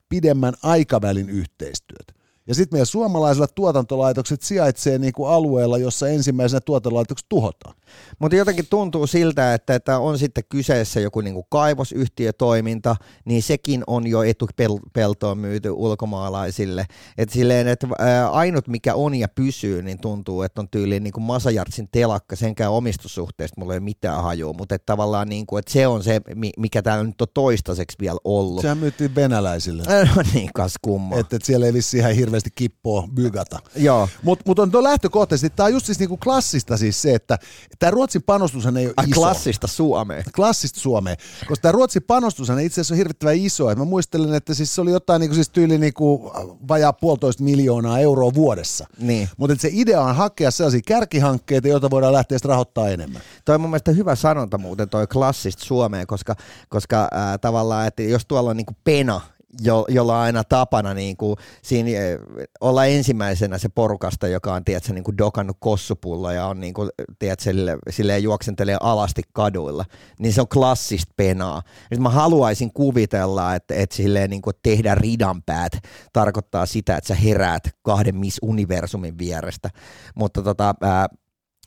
pidemmän 0.08 0.54
aikavälin 0.62 1.30
yhteistyötä. 1.30 2.23
Ja 2.46 2.54
sitten 2.54 2.76
meidän 2.76 2.86
suomalaisilla 2.86 3.46
tuotantolaitokset 3.46 4.42
sijaitsee 4.42 4.98
niin 4.98 5.12
kuin 5.12 5.30
alueella, 5.30 5.78
jossa 5.78 6.08
ensimmäisenä 6.08 6.60
tuotantolaitokset 6.60 7.26
tuhotaan. 7.28 7.74
Mutta 8.18 8.36
jotenkin 8.36 8.66
tuntuu 8.70 9.06
siltä, 9.06 9.54
että, 9.54 9.74
että 9.74 9.98
on 9.98 10.18
sitten 10.18 10.44
kyseessä 10.48 11.00
joku 11.00 11.20
niin 11.20 11.34
kuin 11.34 11.46
kaivosyhtiötoiminta, 11.48 12.96
niin 13.24 13.42
sekin 13.42 13.84
on 13.86 14.06
jo 14.06 14.22
etupeltoon 14.22 15.38
myyty 15.38 15.70
ulkomaalaisille. 15.70 16.86
Et 17.18 17.30
silleen, 17.30 17.68
että 17.68 17.88
ainut 18.30 18.68
mikä 18.68 18.94
on 18.94 19.14
ja 19.14 19.28
pysyy, 19.28 19.82
niin 19.82 19.98
tuntuu, 20.00 20.42
että 20.42 20.60
on 20.60 20.68
tyyliin 20.68 21.04
niin 21.04 21.12
kuin 21.12 21.24
Masajartsin 21.24 21.88
telakka, 21.92 22.36
senkään 22.36 22.72
omistussuhteesta 22.72 23.60
mulla 23.60 23.72
ei 23.72 23.78
ole 23.78 23.84
mitään 23.84 24.22
hajua, 24.22 24.52
mutta 24.52 24.74
että 24.74 24.86
tavallaan 24.86 25.28
niin 25.28 25.46
kuin, 25.46 25.58
että 25.58 25.72
se 25.72 25.86
on 25.86 26.02
se, 26.02 26.20
mi- 26.34 26.52
mikä 26.58 26.82
täällä 26.82 27.04
nyt 27.04 27.20
on 27.20 27.26
toistaiseksi 27.34 27.96
vielä 28.00 28.18
ollut. 28.24 28.62
Sehän 28.62 28.78
myyttiin 28.78 29.14
venäläisille. 29.14 29.82
No 30.16 30.22
niin, 30.34 30.50
kas 30.54 30.74
kumma. 30.82 31.16
Että 31.16 31.36
et 31.36 31.44
siellä 31.44 31.66
ei 31.66 31.72
vissi 31.72 31.98
ihan 31.98 32.16
hirveästi 32.34 32.50
kippoa 32.54 33.08
bygata. 33.14 33.58
Joo. 33.76 34.08
Mutta 34.22 34.42
mut 34.46 34.58
on 34.58 34.70
tuo 34.70 34.82
lähtökohtaisesti, 34.82 35.56
tämä 35.56 35.66
on 35.66 35.72
just 35.72 35.86
siis 35.86 35.98
niinku 35.98 36.16
klassista 36.16 36.76
siis 36.76 37.02
se, 37.02 37.14
että 37.14 37.38
tämä 37.78 37.90
Ruotsin 37.90 38.22
panostushan 38.22 38.76
ei 38.76 38.86
ole 38.86 38.94
Ai, 38.96 39.04
iso. 39.04 39.20
klassista 39.20 39.66
Suomea. 39.66 40.22
klassista 40.36 40.80
Suomea, 40.80 41.16
koska 41.48 41.62
tämä 41.62 41.72
Ruotsin 41.72 42.02
panostushan 42.02 42.60
itse 42.60 42.80
asiassa 42.80 42.94
on 42.94 42.98
hirvittävän 42.98 43.36
iso. 43.36 43.70
Et 43.70 43.78
mä 43.78 43.84
muistelen, 43.84 44.34
että 44.34 44.54
siis 44.54 44.74
se 44.74 44.80
oli 44.80 44.90
jotain 44.90 45.20
niinku 45.20 45.34
siis 45.34 45.50
tyyli 45.50 45.78
niinku 45.78 46.32
vajaa 46.68 46.92
puolitoista 46.92 47.42
miljoonaa 47.42 47.98
euroa 47.98 48.34
vuodessa. 48.34 48.86
Niin. 48.98 49.28
Mutta 49.36 49.56
se 49.58 49.68
idea 49.72 50.00
on 50.00 50.16
hakea 50.16 50.50
sellaisia 50.50 50.80
kärkihankkeita, 50.86 51.68
joita 51.68 51.90
voidaan 51.90 52.12
lähteä 52.12 52.38
sitten 52.38 52.48
rahoittaa 52.48 52.88
enemmän. 52.88 53.22
Toi 53.44 53.54
on 53.54 53.60
mun 53.60 53.70
mielestä 53.70 53.90
hyvä 53.90 54.14
sanonta 54.14 54.58
muuten, 54.58 54.88
toi 54.88 55.06
klassista 55.06 55.64
Suomea, 55.64 56.06
koska, 56.06 56.36
koska 56.68 57.08
ää, 57.10 57.38
tavallaan, 57.38 57.86
että 57.86 58.02
jos 58.02 58.26
tuolla 58.26 58.50
on 58.50 58.56
niinku 58.56 58.76
pena, 58.84 59.20
jo, 59.60 59.86
jolla 59.88 60.16
on 60.16 60.20
aina 60.20 60.44
tapana 60.44 60.94
niin 60.94 61.16
kuin, 61.16 61.36
siinä, 61.62 61.90
eh, 61.90 62.18
olla 62.60 62.86
ensimmäisenä 62.86 63.58
se 63.58 63.68
porukasta, 63.68 64.28
joka 64.28 64.54
on 64.54 64.64
tiedätkö, 64.64 64.92
niin 64.92 65.04
kuin 65.04 65.18
dokannut 65.18 65.56
kossupulla 65.60 66.32
ja 66.32 66.46
on 66.46 66.60
niin 66.60 66.74
kuin, 66.74 66.90
tiedätkö, 67.18 67.42
sille, 67.44 67.78
silleen 67.90 68.22
juoksentelee 68.22 68.76
alasti 68.80 69.22
kaduilla, 69.32 69.84
niin 70.18 70.32
se 70.32 70.40
on 70.40 70.48
klassista 70.48 71.14
penaa. 71.16 71.62
Nyt 71.90 72.00
mä 72.00 72.08
haluaisin 72.08 72.72
kuvitella, 72.72 73.54
että, 73.54 73.74
että 73.74 73.96
silleen, 73.96 74.30
niin 74.30 74.42
kuin, 74.42 74.54
tehdä 74.62 74.94
ridanpäät 74.94 75.72
tarkoittaa 76.12 76.66
sitä, 76.66 76.96
että 76.96 77.08
sä 77.08 77.14
heräät 77.14 77.68
kahden 77.82 78.16
Miss 78.16 78.38
Universumin 78.42 79.18
vierestä, 79.18 79.70
mutta 80.14 80.42
tota, 80.42 80.74
ää, 80.80 81.08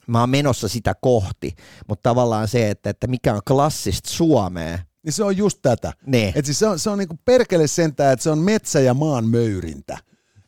mä 0.07 0.19
oon 0.19 0.29
menossa 0.29 0.67
sitä 0.67 0.95
kohti, 1.01 1.55
mutta 1.87 2.09
tavallaan 2.09 2.47
se, 2.47 2.69
että, 2.69 2.89
että 2.89 3.07
mikä 3.07 3.33
on 3.33 3.41
klassista 3.47 4.09
Suomea, 4.09 4.79
Niin 5.07 5.13
se 5.13 5.23
on 5.23 5.37
just 5.37 5.59
tätä. 5.61 5.93
Ne. 6.05 6.33
Et 6.35 6.45
siis 6.45 6.59
se 6.59 6.67
on, 6.67 6.79
se 6.79 6.89
on 6.89 6.97
niinku 6.97 7.19
perkele 7.25 7.67
sentään, 7.67 8.13
että 8.13 8.23
se 8.23 8.29
on 8.29 8.39
metsä 8.39 8.79
ja 8.79 8.93
maan 8.93 9.25
möyrintä. 9.25 9.97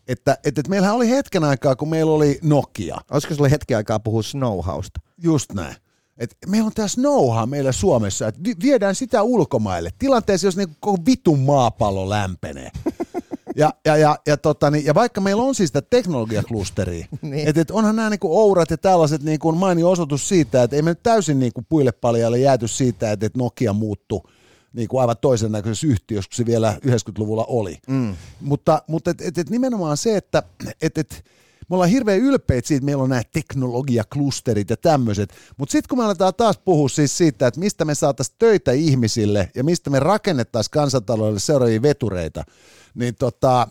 Että 0.07 0.37
et, 0.43 0.57
et 0.57 0.67
meillähän 0.67 0.95
oli 0.95 1.09
hetken 1.09 1.43
aikaa, 1.43 1.75
kun 1.75 1.89
meillä 1.89 2.11
oli 2.11 2.39
Nokia. 2.43 2.97
olisiko 3.11 3.35
sulle 3.35 3.51
hetki 3.51 3.75
aikaa 3.75 3.99
puhua 3.99 4.23
Snowhausta? 4.23 4.99
Just 5.23 5.53
näin. 5.53 5.75
Et 6.17 6.35
meillä 6.47 6.65
on 6.65 6.71
tässä 6.75 6.93
snowhaa 6.93 7.45
meillä 7.45 7.71
Suomessa, 7.71 8.27
että 8.27 8.41
vi- 8.45 8.55
viedään 8.61 8.95
sitä 8.95 9.23
ulkomaille. 9.23 9.89
Tilanteessa, 9.99 10.47
jos 10.47 10.57
niinku 10.57 10.75
koko 10.79 10.97
vitun 11.05 11.39
maapallo 11.39 12.09
lämpenee. 12.09 12.71
Ja, 13.55 13.73
ja, 13.85 13.97
ja, 13.97 14.17
ja, 14.27 14.37
tota, 14.37 14.71
niin, 14.71 14.85
ja 14.85 14.93
vaikka 14.95 15.21
meillä 15.21 15.43
on 15.43 15.55
siis 15.55 15.67
sitä 15.69 15.81
teknologiaklusteria, 15.81 17.05
Niin. 17.21 17.47
että 17.47 17.61
et 17.61 17.71
onhan 17.71 17.95
nämä 17.95 18.09
niinku 18.09 18.39
ourat 18.39 18.69
ja 18.69 18.77
tällaiset 18.77 19.23
niinku 19.23 19.51
mainio 19.51 19.91
osoitus 19.91 20.29
siitä, 20.29 20.63
että 20.63 20.75
ei 20.75 20.81
me 20.81 20.91
nyt 20.91 21.03
täysin 21.03 21.39
niinku 21.39 21.65
puille 21.69 21.91
paljalle 21.91 22.39
jääty 22.39 22.67
siitä, 22.67 23.11
että 23.11 23.25
et 23.25 23.37
Nokia 23.37 23.73
muuttui 24.69 24.81
niinku 24.81 24.97
aivan 24.97 25.17
toisen 25.21 25.51
näköisessä 25.51 25.87
yhtiössä, 25.87 26.29
kun 26.29 26.37
se 26.37 26.45
vielä 26.45 26.77
90-luvulla 26.85 27.45
oli. 27.45 27.77
Mm. 27.87 28.15
Mutta, 28.41 28.83
mutta 28.87 29.11
et, 29.11 29.21
et, 29.21 29.37
et 29.37 29.49
nimenomaan 29.49 29.97
se, 29.97 30.17
että 30.17 30.43
et, 30.81 30.97
et, 30.97 31.25
me 31.69 31.75
ollaan 31.75 31.89
hirveän 31.89 32.19
ylpeitä 32.19 32.67
siitä, 32.67 32.77
että 32.77 32.85
meillä 32.85 33.03
on 33.03 33.09
nämä 33.09 33.21
teknologiaklusterit 33.31 34.69
ja 34.69 34.77
tämmöiset, 34.77 35.33
mutta 35.57 35.71
sitten 35.71 35.89
kun 35.89 35.97
me 35.97 36.05
aletaan 36.05 36.33
taas 36.37 36.57
puhua 36.57 36.89
siis 36.89 37.17
siitä, 37.17 37.47
että 37.47 37.59
mistä 37.59 37.85
me 37.85 37.95
saataisiin 37.95 38.35
töitä 38.39 38.71
ihmisille 38.71 39.51
ja 39.55 39.63
mistä 39.63 39.89
me 39.89 39.99
rakennettaisiin 39.99 40.71
kansantaloudelle 40.71 41.39
seuraavia 41.39 41.81
vetureita, 41.81 42.43
niin 42.95 43.15
tota, 43.15 43.67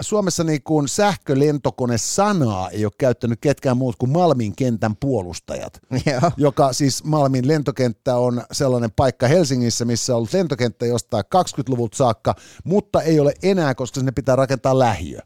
Suomessa 0.00 0.44
niin 0.44 0.62
kuin 0.62 0.88
sähkölentokone-sanaa 0.88 2.70
ei 2.70 2.84
ole 2.84 2.92
käyttänyt 2.98 3.40
ketkään 3.40 3.76
muut 3.76 3.96
kuin 3.96 4.12
Malmin 4.12 4.56
kentän 4.56 4.96
puolustajat 4.96 5.80
Joo. 6.06 6.30
joka 6.36 6.72
siis 6.72 7.04
Malmin 7.04 7.48
lentokenttä 7.48 8.16
on 8.16 8.42
sellainen 8.52 8.90
paikka 8.92 9.28
Helsingissä, 9.28 9.84
missä 9.84 10.12
on 10.12 10.16
ollut 10.16 10.32
lentokenttä 10.32 10.86
jostain 10.86 11.24
20-luvulta 11.36 11.96
saakka, 11.96 12.34
mutta 12.64 13.02
ei 13.02 13.20
ole 13.20 13.34
enää, 13.42 13.74
koska 13.74 14.00
sinne 14.00 14.12
pitää 14.12 14.36
rakentaa 14.36 14.78
lähiö. 14.78 15.18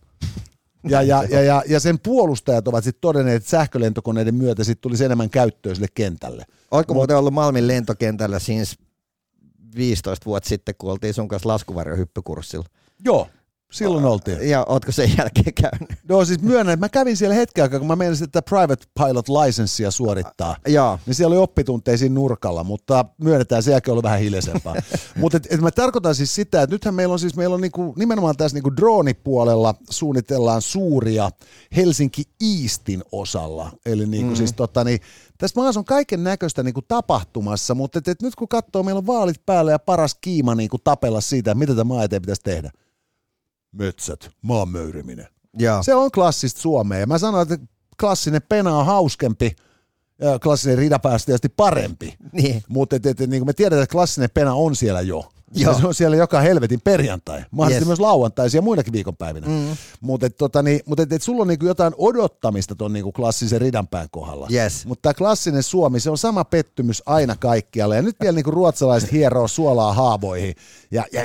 Ja, 0.88 1.02
ja, 1.02 1.24
ja, 1.30 1.42
ja, 1.42 1.62
ja 1.68 1.80
sen 1.80 1.98
puolustajat 1.98 2.68
ovat 2.68 2.84
sitten 2.84 3.00
todenneet, 3.00 3.36
että 3.36 3.50
sähkölentokoneiden 3.50 4.34
myötä 4.34 4.64
sit 4.64 4.80
tulisi 4.80 5.04
enemmän 5.04 5.30
käyttöä 5.30 5.74
sille 5.74 5.88
kentälle. 5.94 6.44
Oletko 6.70 6.94
muuten 6.94 7.16
ollut 7.16 7.34
Malmin 7.34 7.68
lentokentällä 7.68 8.38
siis 8.38 8.78
15 9.76 10.26
vuotta 10.26 10.48
sitten, 10.48 10.74
kun 10.78 10.92
oltiin 10.92 11.14
sun 11.14 11.28
kanssa 11.28 11.48
laskuvarjohyppykurssilla? 11.48 12.64
Joo, 13.04 13.28
Silloin 13.72 14.04
oltiin. 14.04 14.50
Ja 14.50 14.64
ootko 14.68 14.92
sen 14.92 15.12
jälkeen 15.18 15.54
käynyt? 15.54 15.98
No 16.08 16.24
siis 16.24 16.42
myönnän, 16.42 16.72
että 16.72 16.84
mä 16.84 16.88
kävin 16.88 17.16
siellä 17.16 17.34
hetken 17.34 17.62
aikaa, 17.62 17.78
kun 17.78 17.88
mä 17.88 17.96
menin 17.96 18.16
sitä 18.16 18.42
private 18.42 18.86
pilot 18.94 19.28
licensea 19.28 19.90
suorittaa. 19.90 20.56
Joo. 20.66 20.98
Niin 21.06 21.14
siellä 21.14 21.34
oli 21.34 21.42
oppitunteisiin 21.42 22.14
nurkalla, 22.14 22.64
mutta 22.64 23.04
myönnetään, 23.22 23.62
sen 23.62 23.72
jälkeen 23.72 23.92
ollut 23.92 24.02
vähän 24.02 24.20
hiljaisempaa. 24.20 24.74
mutta 25.20 25.36
et, 25.36 25.46
et 25.50 25.60
mä 25.60 25.70
tarkoitan 25.70 26.14
siis 26.14 26.34
sitä, 26.34 26.62
että 26.62 26.74
nythän 26.74 26.94
meillä 26.94 27.12
on 27.12 27.18
siis 27.18 27.36
meillä 27.36 27.54
on 27.54 27.60
niinku, 27.60 27.94
nimenomaan 27.96 28.36
tässä 28.36 28.54
niinku 28.56 28.76
dronipuolella 28.76 29.74
suunnitellaan 29.90 30.62
suuria 30.62 31.30
Helsinki 31.76 32.22
Eastin 32.40 33.02
osalla. 33.12 33.70
Eli 33.86 34.06
niinku 34.06 34.30
mm. 34.30 34.36
siis 34.36 34.52
tota, 34.52 34.84
niin, 34.84 35.00
tässä 35.38 35.60
maassa 35.60 35.80
on 35.80 35.84
kaiken 35.84 36.24
näköistä 36.24 36.62
niinku 36.62 36.82
tapahtumassa, 36.82 37.74
mutta 37.74 37.98
et, 37.98 38.08
et 38.08 38.22
nyt 38.22 38.36
kun 38.36 38.48
katsoo, 38.48 38.82
meillä 38.82 38.98
on 38.98 39.06
vaalit 39.06 39.46
päällä 39.46 39.70
ja 39.70 39.78
paras 39.78 40.14
kiima 40.14 40.54
niinku 40.54 40.78
tapella 40.78 41.20
siitä, 41.20 41.54
mitä 41.54 41.74
tämä 41.74 41.84
maa 41.84 42.04
eteen 42.04 42.22
pitäisi 42.22 42.42
tehdä 42.42 42.70
metsät, 43.78 44.30
maan 44.42 44.68
möyriminen. 44.68 45.28
Joo. 45.58 45.82
Se 45.82 45.94
on 45.94 46.10
klassista 46.10 46.60
Suomea. 46.60 47.06
Mä 47.06 47.18
sanoin, 47.18 47.52
että 47.52 47.66
klassinen 48.00 48.42
pena 48.48 48.76
on 48.76 48.86
hauskempi 48.86 49.56
ja 50.20 50.38
klassinen 50.38 50.78
ridapäästä 50.78 51.26
tietysti 51.26 51.48
parempi. 51.48 52.16
Niin. 52.32 52.62
Mutta 52.68 52.96
et, 52.96 53.06
et, 53.06 53.18
niin 53.18 53.46
me 53.46 53.52
tiedetään, 53.52 53.82
että 53.82 53.92
klassinen 53.92 54.30
pena 54.34 54.54
on 54.54 54.76
siellä 54.76 55.00
jo. 55.00 55.32
Joo. 55.54 55.72
Ja 55.72 55.78
se 55.78 55.86
on 55.86 55.94
siellä 55.94 56.16
joka 56.16 56.40
helvetin 56.40 56.80
perjantai. 56.80 57.44
Mahdollisesti 57.50 57.82
Yes. 57.82 57.86
myös 57.88 58.00
lauantaisia 58.00 58.58
ja 58.58 58.62
muinakin 58.62 58.92
viikonpäivinä. 58.92 59.46
Mm. 59.46 59.76
Mutta 60.00 60.26
et, 60.26 60.36
tota, 60.36 60.62
niin, 60.62 60.80
mut 60.86 61.00
et, 61.00 61.12
et 61.12 61.22
sulla 61.22 61.42
on 61.42 61.48
niinku 61.48 61.66
jotain 61.66 61.94
odottamista 61.98 62.74
ton 62.74 62.92
niinku 62.92 63.12
klassisen 63.12 63.60
ridanpään 63.60 64.08
kohdalla. 64.10 64.48
Yes. 64.52 64.86
Mutta 64.86 65.02
tämä 65.02 65.14
klassinen 65.14 65.62
Suomi, 65.62 66.00
se 66.00 66.10
on 66.10 66.18
sama 66.18 66.44
pettymys 66.44 67.02
aina 67.06 67.36
kaikkialle. 67.36 67.96
Ja 67.96 68.02
nyt 68.02 68.16
vielä 68.20 68.34
niinku 68.34 68.50
ruotsalaiset 68.50 69.12
hieroo 69.12 69.48
suolaa 69.48 69.92
haavoihin 69.92 70.54
ja, 70.90 71.04
ja 71.12 71.22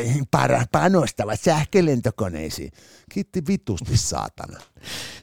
panostavat 0.71 1.39
sähkölentokoneisiin. 1.39 2.71
Kiitti 3.11 3.41
vitusti, 3.47 3.97
saatana. 4.11 4.59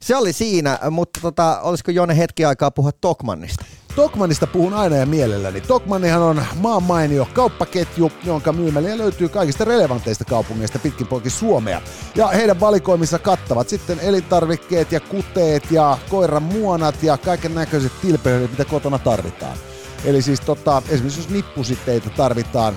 Se 0.00 0.16
oli 0.16 0.32
siinä, 0.32 0.78
mutta 0.90 1.20
tota, 1.20 1.60
olisiko 1.60 1.90
Jone 1.90 2.16
hetki 2.16 2.44
aikaa 2.44 2.70
puhua 2.70 2.92
Tokmannista? 3.00 3.64
Tokmanista 3.96 4.46
puhun 4.46 4.74
aina 4.74 4.96
ja 4.96 5.06
mielelläni. 5.06 5.60
Tokmannihan 5.60 6.22
on 6.22 6.44
maan 6.56 6.82
mainio 6.82 7.28
kauppaketju, 7.32 8.12
jonka 8.24 8.52
myymäliä 8.52 8.98
löytyy 8.98 9.28
kaikista 9.28 9.64
relevanteista 9.64 10.24
kaupungeista 10.24 10.78
pitkin 10.78 11.06
poikin 11.06 11.30
Suomea. 11.30 11.82
Ja 12.14 12.28
heidän 12.28 12.60
valikoimissa 12.60 13.18
kattavat 13.18 13.68
sitten 13.68 14.00
elintarvikkeet 14.00 14.92
ja 14.92 15.00
kuteet 15.00 15.70
ja 15.70 15.98
koiran 16.10 16.42
muonat 16.42 17.02
ja 17.02 17.18
kaiken 17.18 17.54
näköiset 17.54 17.92
tilpehöidet, 18.02 18.50
mitä 18.50 18.64
kotona 18.64 18.98
tarvitaan. 18.98 19.56
Eli 20.04 20.22
siis 20.22 20.40
tota, 20.40 20.82
esimerkiksi 20.88 21.20
jos 21.20 21.28
nippusitteitä 21.28 22.10
tarvitaan 22.10 22.76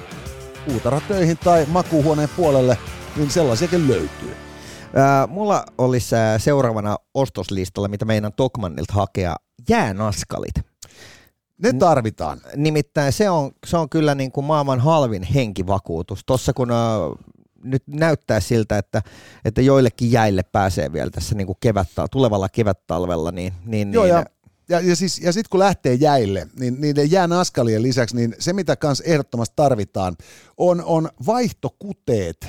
puutarhatöihin 0.67 1.37
tai 1.37 1.65
makuuhuoneen 1.69 2.29
puolelle, 2.35 2.77
niin 3.15 3.31
sellaisiakin 3.31 3.87
löytyy. 3.87 4.35
Mulla 5.27 5.63
olisi 5.77 6.15
seuraavana 6.37 6.97
ostoslistalla, 7.13 7.87
mitä 7.87 8.05
meidän 8.05 8.33
Tokmannilta 8.33 8.93
hakea, 8.93 9.35
jäänaskalit. 9.69 10.55
Ne 11.63 11.73
tarvitaan. 11.73 12.41
Nimittäin 12.55 13.13
se 13.13 13.29
on, 13.29 13.51
se 13.65 13.77
on 13.77 13.89
kyllä 13.89 14.15
niin 14.15 14.31
kuin 14.31 14.45
maailman 14.45 14.79
halvin 14.79 15.23
henkivakuutus. 15.23 16.23
Tossa 16.25 16.53
kun 16.53 16.71
ää, 16.71 16.97
nyt 17.63 17.83
näyttää 17.87 18.39
siltä, 18.39 18.77
että, 18.77 19.01
että 19.45 19.61
joillekin 19.61 20.11
jäille 20.11 20.43
pääsee 20.43 20.93
vielä 20.93 21.09
tässä 21.09 21.35
niin 21.35 21.47
kuin 21.47 21.57
kevättä, 21.59 22.07
tulevalla 22.11 22.49
kevättalvella, 22.49 23.31
niin, 23.31 23.53
niin, 23.65 23.93
Joo, 23.93 24.03
niin 24.03 24.13
ja, 24.13 24.25
ja, 24.69 24.79
ja, 24.79 24.95
siis, 24.95 25.19
ja 25.19 25.33
sitten 25.33 25.49
kun 25.49 25.59
lähtee 25.59 25.93
jäille, 25.93 26.47
niin 26.59 26.81
niiden 26.81 27.11
jäänaskalien 27.11 27.81
lisäksi, 27.81 28.15
niin 28.15 28.35
se 28.39 28.53
mitä 28.53 28.75
kans 28.75 29.01
ehdottomasti 29.01 29.53
tarvitaan, 29.55 30.15
on, 30.57 30.83
on 30.85 31.09
vaihtokuteet 31.25 32.47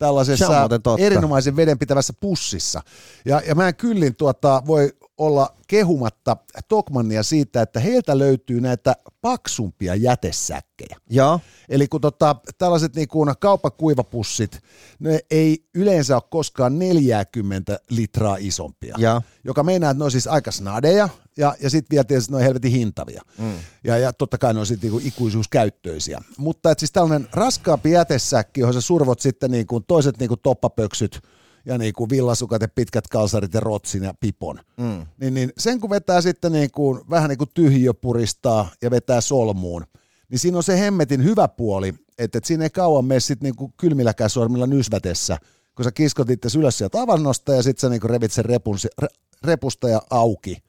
tällaisessa 0.00 0.68
erinomaisen 0.98 1.56
vedenpitävässä 1.56 2.12
pussissa. 2.20 2.82
Ja, 3.24 3.42
ja 3.46 3.54
mä 3.54 3.68
en 3.68 3.76
kyllin 3.76 4.16
tuota, 4.16 4.62
voi 4.66 4.92
olla 5.18 5.54
kehumatta 5.68 6.36
Tokmannia 6.68 7.22
siitä, 7.22 7.62
että 7.62 7.80
heiltä 7.80 8.18
löytyy 8.18 8.60
näitä 8.60 8.96
paksumpia 9.20 9.94
jätesäkkejä. 9.94 10.96
Joo, 11.10 11.40
Eli 11.68 11.88
kun 11.88 12.00
tota, 12.00 12.36
tällaiset 12.58 12.96
niin 12.96 13.08
kuin 13.08 13.34
kauppakuivapussit, 13.40 14.60
ne 14.98 15.20
ei 15.30 15.64
yleensä 15.74 16.16
ole 16.16 16.22
koskaan 16.30 16.78
40 16.78 17.78
litraa 17.90 18.36
isompia. 18.40 18.94
Joo. 18.98 19.22
Joka 19.44 19.62
meinaa, 19.62 19.90
että 19.90 19.98
ne 19.98 20.04
on 20.04 20.10
siis 20.10 20.26
aika 20.26 20.50
snadeja 20.50 21.08
ja, 21.40 21.54
ja 21.60 21.70
sitten 21.70 21.94
vielä 21.94 22.04
tietysti 22.04 22.32
ne 22.32 22.36
on 22.36 22.42
helvetin 22.42 22.72
hintavia. 22.72 23.22
Mm. 23.38 23.54
Ja, 23.84 23.98
ja 23.98 24.12
totta 24.12 24.38
kai 24.38 24.54
ne 24.54 24.60
on 24.60 24.66
sitten 24.66 24.90
niin 24.90 25.06
ikuisuuskäyttöisiä. 25.06 26.20
Mutta 26.38 26.70
et 26.70 26.78
siis 26.78 26.92
tällainen 26.92 27.28
raskaampi 27.32 27.90
jätesäkki, 27.90 28.60
johon 28.60 28.74
sä 28.74 28.80
survot 28.80 29.20
sitten 29.20 29.50
niin 29.50 29.66
kuin 29.66 29.84
toiset 29.88 30.18
niin 30.18 30.28
kuin 30.28 30.40
toppapöksyt 30.42 31.20
ja 31.66 31.78
niin 31.78 31.92
kuin 31.92 32.10
villasukat 32.10 32.62
ja 32.62 32.68
pitkät 32.68 33.08
kalsarit 33.08 33.54
ja 33.54 33.60
rotsin 33.60 34.02
ja 34.02 34.14
pipon. 34.20 34.60
Mm. 34.76 35.06
Niin, 35.20 35.34
niin 35.34 35.52
sen 35.58 35.80
kun 35.80 35.90
vetää 35.90 36.20
sitten 36.20 36.52
niin 36.52 36.70
kuin, 36.70 37.00
vähän 37.10 37.28
niin 37.28 37.38
kuin 37.38 37.50
tyhjiö 37.54 37.94
puristaa 37.94 38.70
ja 38.82 38.90
vetää 38.90 39.20
solmuun, 39.20 39.84
niin 40.28 40.38
siinä 40.38 40.56
on 40.56 40.62
se 40.62 40.80
hemmetin 40.80 41.24
hyvä 41.24 41.48
puoli, 41.48 41.88
että, 42.18 42.38
että 42.38 42.46
siinä 42.46 42.64
ei 42.64 42.70
kauan 42.70 43.04
mene 43.04 43.20
sitten 43.20 43.46
niinku 43.46 43.72
kylmilläkään 43.76 44.30
sormilla 44.30 44.66
nysvätessä, 44.66 45.38
kun 45.74 45.84
sä 45.84 45.92
kiskot 45.92 46.30
itse 46.30 46.58
ylös 46.58 46.78
sieltä 46.78 47.00
avannosta 47.00 47.54
ja 47.54 47.62
sitten 47.62 47.80
sä 47.80 47.88
niinku 47.88 48.08
revit 48.08 48.32
sen 48.32 48.44
repun, 48.44 48.76
re, 48.98 49.08
repusta 49.44 49.88
ja 49.88 50.02
auki 50.10 50.62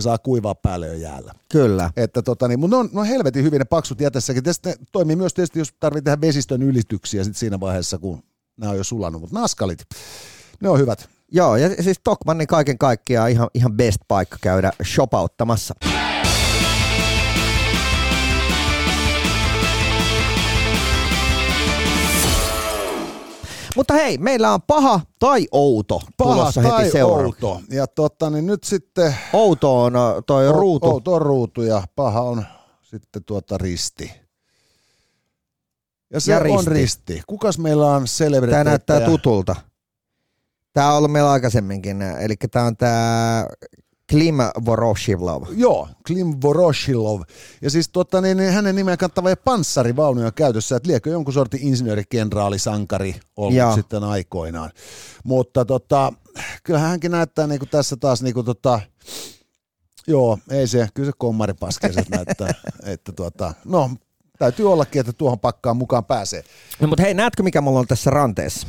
ja 0.00 0.02
saa 0.02 0.18
kuivaa 0.18 0.54
päälle 0.54 0.86
jo 0.86 0.94
jäällä. 0.94 1.32
kyllä. 1.52 1.90
Että 1.96 2.22
tota, 2.22 2.48
niin, 2.48 2.60
mutta 2.60 2.76
ne 2.76 2.80
on, 2.80 2.88
ne 2.92 3.00
on 3.00 3.06
helvetin 3.06 3.44
hyvin 3.44 3.58
ne 3.58 3.64
paksut 3.64 4.00
jätessäkin. 4.00 4.42
Ne 4.64 4.74
toimii 4.92 5.16
myös 5.16 5.34
tietysti, 5.34 5.58
jos 5.58 5.74
tarvitsee 5.80 6.04
tehdä 6.04 6.26
vesistön 6.26 6.62
ylityksiä 6.62 7.24
sit 7.24 7.36
siinä 7.36 7.60
vaiheessa, 7.60 7.98
kun 7.98 8.22
nämä 8.56 8.70
on 8.70 8.78
jo 8.78 8.84
sulanut. 8.84 9.20
Mutta 9.20 9.40
naskalit, 9.40 9.86
ne 10.60 10.68
on 10.68 10.78
hyvät. 10.78 11.08
Joo, 11.32 11.56
ja 11.56 11.82
siis 11.82 12.00
Tokmanni 12.04 12.46
kaiken 12.46 12.78
kaikkiaan 12.78 13.30
ihan, 13.30 13.48
ihan 13.54 13.72
best 13.72 14.00
paikka 14.08 14.36
käydä 14.40 14.72
shopauttamassa. 14.84 15.74
Mutta 23.80 23.94
hei, 23.94 24.18
meillä 24.18 24.54
on 24.54 24.62
paha 24.62 25.00
tai 25.18 25.46
outo 25.52 25.98
Paha 26.16 26.34
tulossa 26.34 26.62
tai 26.62 26.80
heti 26.82 26.92
seuraava. 26.92 27.24
outo. 27.24 27.60
Ja 27.70 27.86
tota, 27.86 28.30
niin 28.30 28.46
nyt 28.46 28.64
sitten 28.64 29.14
Outo 29.32 29.82
on 29.82 29.96
ö, 29.96 30.22
toi 30.26 30.48
O- 30.48 30.52
ruutu. 30.52 30.86
Outo 30.90 31.12
on 31.14 31.22
ruutu 31.22 31.62
ja 31.62 31.82
paha 31.96 32.20
on 32.20 32.44
sitten 32.82 33.24
tuota 33.24 33.58
risti. 33.58 34.12
Ja 36.12 36.20
se 36.20 36.32
Ja 36.32 36.38
on 36.38 36.42
risti. 36.42 36.70
risti. 36.70 37.22
Kukas 37.26 37.58
meillä 37.58 37.86
on 37.86 37.92
Tämä 38.02 38.06
celebrity? 38.06 38.64
näyttää 38.64 39.00
tutulta. 39.00 39.56
Tämä 40.72 40.90
on 40.92 40.98
ollut 40.98 41.12
meillä 41.12 41.30
aikaisemminkin, 41.30 42.02
eli 42.02 42.34
tämä 42.50 42.64
on 42.64 42.76
tämä 42.76 43.46
Klim 44.10 44.36
Voroshivlov. 44.64 45.42
Joo, 45.50 45.88
Klim 46.06 46.36
Voroshilov. 46.42 47.22
Ja 47.62 47.70
siis 47.70 47.88
tota, 47.88 48.20
niin, 48.20 48.36
niin 48.36 48.52
hänen 48.52 48.74
nimeä 48.74 48.96
kantava 48.96 49.36
panssarivaunuja 49.44 50.32
käytössä, 50.32 50.76
että 50.76 50.88
liekö 50.88 51.10
jonkun 51.10 51.34
sortin 51.34 51.62
insinöörikenraali, 51.62 52.58
sankari 52.58 53.20
ollut 53.36 53.54
Joo. 53.54 53.74
sitten 53.74 54.04
aikoinaan. 54.04 54.70
Mutta 55.24 55.64
tota, 55.64 56.12
kyllähän 56.62 56.90
hänkin 56.90 57.10
näyttää 57.10 57.46
niinku 57.46 57.66
tässä 57.66 57.96
taas 57.96 58.22
niinku 58.22 58.42
tota, 58.42 58.80
joo, 60.06 60.38
ei 60.50 60.66
se, 60.66 60.88
kyllä 60.94 61.06
se 61.06 61.12
kommaripaskeiset 61.18 62.08
näyttää, 62.16 62.54
että 62.84 63.12
tota, 63.12 63.54
no 63.64 63.90
täytyy 64.38 64.72
ollakin, 64.72 65.00
että 65.00 65.12
tuohon 65.12 65.40
pakkaan 65.40 65.76
mukaan 65.76 66.04
pääsee. 66.04 66.44
No 66.80 66.88
mutta 66.88 67.02
hei, 67.02 67.14
näetkö 67.14 67.42
mikä 67.42 67.60
mulla 67.60 67.80
on 67.80 67.86
tässä 67.86 68.10
ranteessa? 68.10 68.66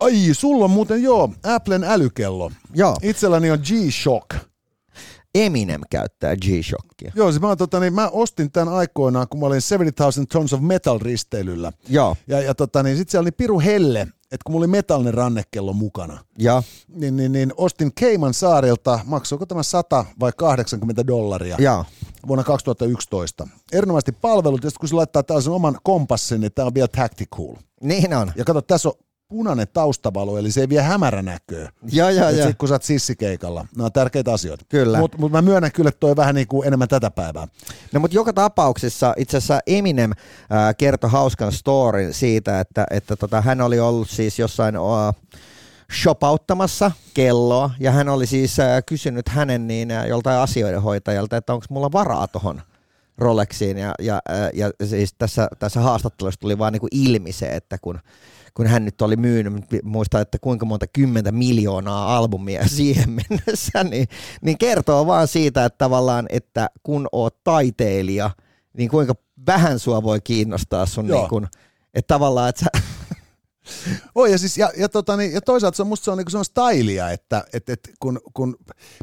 Ai, 0.00 0.28
sulla 0.32 0.64
on 0.64 0.70
muuten 0.70 1.02
joo, 1.02 1.32
Applen 1.44 1.84
älykello. 1.84 2.50
Joo, 2.74 2.96
Itselläni 3.02 3.50
on 3.50 3.58
G-Shock. 3.58 4.49
Eminem 5.34 5.80
käyttää 5.90 6.36
G-Shockia. 6.36 7.12
Joo, 7.14 7.32
siis 7.32 7.42
mä, 7.42 7.56
tota, 7.56 7.80
niin, 7.80 7.94
mä 7.94 8.08
ostin 8.08 8.52
tämän 8.52 8.74
aikoinaan, 8.74 9.28
kun 9.28 9.40
mä 9.40 9.46
olin 9.46 9.60
70,000 9.60 10.26
Tons 10.32 10.52
of 10.52 10.60
Metal 10.60 10.98
risteilyllä. 10.98 11.72
Joo, 11.88 12.16
Ja, 12.26 12.40
ja 12.40 12.54
tota, 12.54 12.82
niin 12.82 12.96
sit 12.96 13.08
siellä 13.08 13.24
oli 13.24 13.32
piru 13.32 13.60
helle, 13.60 14.00
että 14.00 14.44
kun 14.44 14.52
mulla 14.52 14.64
oli 14.64 14.70
metallinen 14.70 15.14
rannekello 15.14 15.72
mukana, 15.72 16.24
ja, 16.38 16.62
niin, 16.88 17.16
niin, 17.16 17.32
niin 17.32 17.52
ostin 17.56 17.94
Keiman 17.94 18.34
saarilta, 18.34 19.00
maksoiko 19.04 19.46
tämä 19.46 19.62
100 19.62 20.04
vai 20.20 20.32
80 20.36 21.06
dollaria 21.06 21.56
ja. 21.58 21.84
vuonna 22.28 22.44
2011. 22.44 23.48
Erinomaisesti 23.72 24.12
palvelut, 24.12 24.64
ja 24.64 24.70
kun 24.80 24.88
se 24.88 24.94
laittaa 24.94 25.22
tällaisen 25.22 25.52
oman 25.52 25.78
kompassin, 25.82 26.40
niin 26.40 26.52
tämä 26.52 26.66
on 26.66 26.74
vielä 26.74 26.88
tactical. 26.88 27.54
Niin 27.82 28.14
on. 28.14 28.32
Ja 28.36 28.44
kato, 28.44 28.62
tässä 28.62 28.88
on 28.88 28.94
punainen 29.30 29.66
taustavalo, 29.72 30.38
eli 30.38 30.50
se 30.50 30.60
ei 30.60 30.68
vie 30.68 30.82
hämäränäköä. 30.82 31.70
Ja, 31.92 32.10
ja, 32.10 32.28
Et 32.30 32.36
ja. 32.36 32.46
sit 32.46 32.58
kun 32.58 32.68
sä 32.68 32.74
oot 32.74 32.82
sissikeikalla. 32.82 33.66
Nämä 33.76 33.86
on 33.86 33.92
tärkeitä 33.92 34.32
asioita. 34.32 34.64
Kyllä. 34.68 34.98
Mutta 34.98 35.18
mut 35.18 35.32
mä 35.32 35.42
myönnän 35.42 35.72
kyllä, 35.72 35.88
että 35.88 36.00
toi 36.00 36.16
vähän 36.16 36.34
niin 36.34 36.46
kuin 36.46 36.66
enemmän 36.66 36.88
tätä 36.88 37.10
päivää. 37.10 37.48
No 37.92 38.00
mutta 38.00 38.14
joka 38.14 38.32
tapauksessa 38.32 39.14
itse 39.16 39.36
asiassa 39.36 39.60
Eminem 39.66 40.10
äh, 40.10 40.76
kertoi 40.78 41.10
hauskan 41.10 41.52
storin 41.52 42.14
siitä, 42.14 42.60
että, 42.60 42.86
että 42.90 43.16
tota, 43.16 43.40
hän 43.40 43.60
oli 43.60 43.80
ollut 43.80 44.10
siis 44.10 44.38
jossain 44.38 44.76
äh, 44.76 45.14
shopauttamassa 46.02 46.92
kelloa 47.14 47.70
ja 47.80 47.90
hän 47.90 48.08
oli 48.08 48.26
siis 48.26 48.60
äh, 48.60 48.82
kysynyt 48.86 49.28
hänen 49.28 49.66
niin 49.66 49.90
äh, 49.90 50.06
joltain 50.06 50.38
asioiden 50.38 50.82
hoitajalta, 50.82 51.36
että 51.36 51.52
onko 51.52 51.66
mulla 51.70 51.92
varaa 51.92 52.28
tuohon 52.28 52.62
Rolexiin 53.20 53.78
ja, 53.78 53.94
ja, 53.98 54.20
ja 54.54 54.70
siis 54.84 55.14
tässä, 55.18 55.48
tässä 55.58 55.80
haastattelussa 55.80 56.40
tuli 56.40 56.58
vaan 56.58 56.72
niin 56.72 56.80
kuin 56.80 56.90
ilmi 56.92 57.32
se, 57.32 57.46
että 57.46 57.78
kun, 57.78 57.98
kun 58.54 58.66
hän 58.66 58.84
nyt 58.84 59.02
oli 59.02 59.16
myynyt, 59.16 59.64
muista, 59.82 60.20
että 60.20 60.38
kuinka 60.40 60.66
monta 60.66 60.86
kymmentä 60.86 61.32
miljoonaa 61.32 62.16
albumia 62.16 62.68
siihen 62.76 63.10
mennessä, 63.10 63.84
niin, 63.84 64.08
niin 64.42 64.58
kertoo 64.58 65.06
vaan 65.06 65.28
siitä, 65.28 65.64
että 65.64 65.78
tavallaan, 65.78 66.26
että 66.28 66.70
kun 66.82 67.08
oot 67.12 67.44
taiteilija, 67.44 68.30
niin 68.76 68.90
kuinka 68.90 69.14
vähän 69.46 69.78
sua 69.78 70.02
voi 70.02 70.20
kiinnostaa 70.20 70.86
sun 70.86 71.06
niin 71.06 71.28
kuin, 71.28 71.46
että 71.94 72.14
tavallaan, 72.14 72.48
että 72.48 72.64
sä, 72.64 72.82
Oi, 74.14 74.32
ja, 74.32 74.38
siis, 74.38 74.58
ja, 74.58 74.70
ja, 74.76 74.88
tota, 74.88 75.16
niin, 75.16 75.32
ja 75.32 75.40
toisaalta 75.40 75.76
se 75.76 75.82
on 75.82 75.88
musta 75.88 76.04
se 76.04 76.10
on, 76.10 76.18
niin 76.18 76.30
se 76.30 76.38
on 76.38 76.44
stylia, 76.44 77.10
että 77.10 77.44
et, 77.52 77.68
et, 77.68 77.90
kun, 78.00 78.20
kun, 78.34 78.56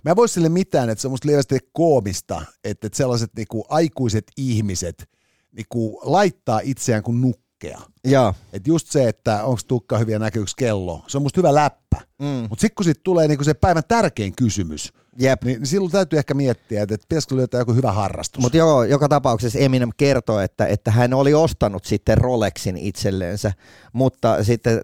mä 0.03 0.12
en 0.12 0.15
voi 0.15 0.30
sille 0.30 0.49
mitään, 0.49 0.89
että 0.89 1.01
se 1.01 1.08
on 1.08 1.12
musta 1.12 1.27
lievästi 1.27 1.60
koomista, 1.73 2.41
että 2.63 2.88
et 2.88 2.93
sellaiset 2.93 3.32
niin 3.38 3.47
kuin, 3.47 3.63
aikuiset 3.69 4.32
ihmiset 4.38 5.10
niin 5.51 5.65
kuin, 5.69 5.97
laittaa 6.01 6.60
itseään 6.63 7.03
kuin 7.03 7.21
nukkea. 7.21 7.82
Joo. 8.03 8.34
Et 8.53 8.67
just 8.67 8.88
se, 8.88 9.08
että 9.08 9.43
onko 9.43 9.62
tukka 9.67 9.97
hyviä 9.97 10.19
näkyykö 10.19 10.51
kello, 10.58 11.03
se 11.08 11.17
on 11.17 11.23
musta 11.23 11.39
hyvä 11.39 11.56
läppä. 11.56 11.97
Mm. 12.19 12.25
Mutta 12.25 12.62
sitten 12.62 12.75
kun 12.75 12.84
sit 12.84 13.03
tulee 13.03 13.27
niinku 13.27 13.43
se 13.43 13.53
päivän 13.53 13.84
tärkein 13.88 14.36
kysymys, 14.36 14.93
Jep. 15.19 15.43
niin, 15.43 15.60
niin 15.60 15.67
silloin 15.67 15.91
täytyy 15.91 16.19
ehkä 16.19 16.34
miettiä, 16.34 16.84
että, 16.84 16.95
että 16.95 17.06
pitäisikö 17.10 17.36
löytää 17.36 17.62
joku 17.62 17.73
hyvä 17.73 17.91
harrastus. 17.91 18.41
Mutta 18.41 18.58
joo, 18.58 18.84
joka 18.84 19.10
tapauksessa 19.10 19.60
Eminem 19.60 19.89
kertoi, 19.97 20.43
että, 20.43 20.65
että 20.65 20.91
hän 20.91 21.13
oli 21.13 21.34
ostanut 21.34 21.86
sitten 21.86 22.17
Rolexin 22.17 22.77
itselleensä, 22.77 23.53
mutta 23.93 24.43
sitten 24.43 24.82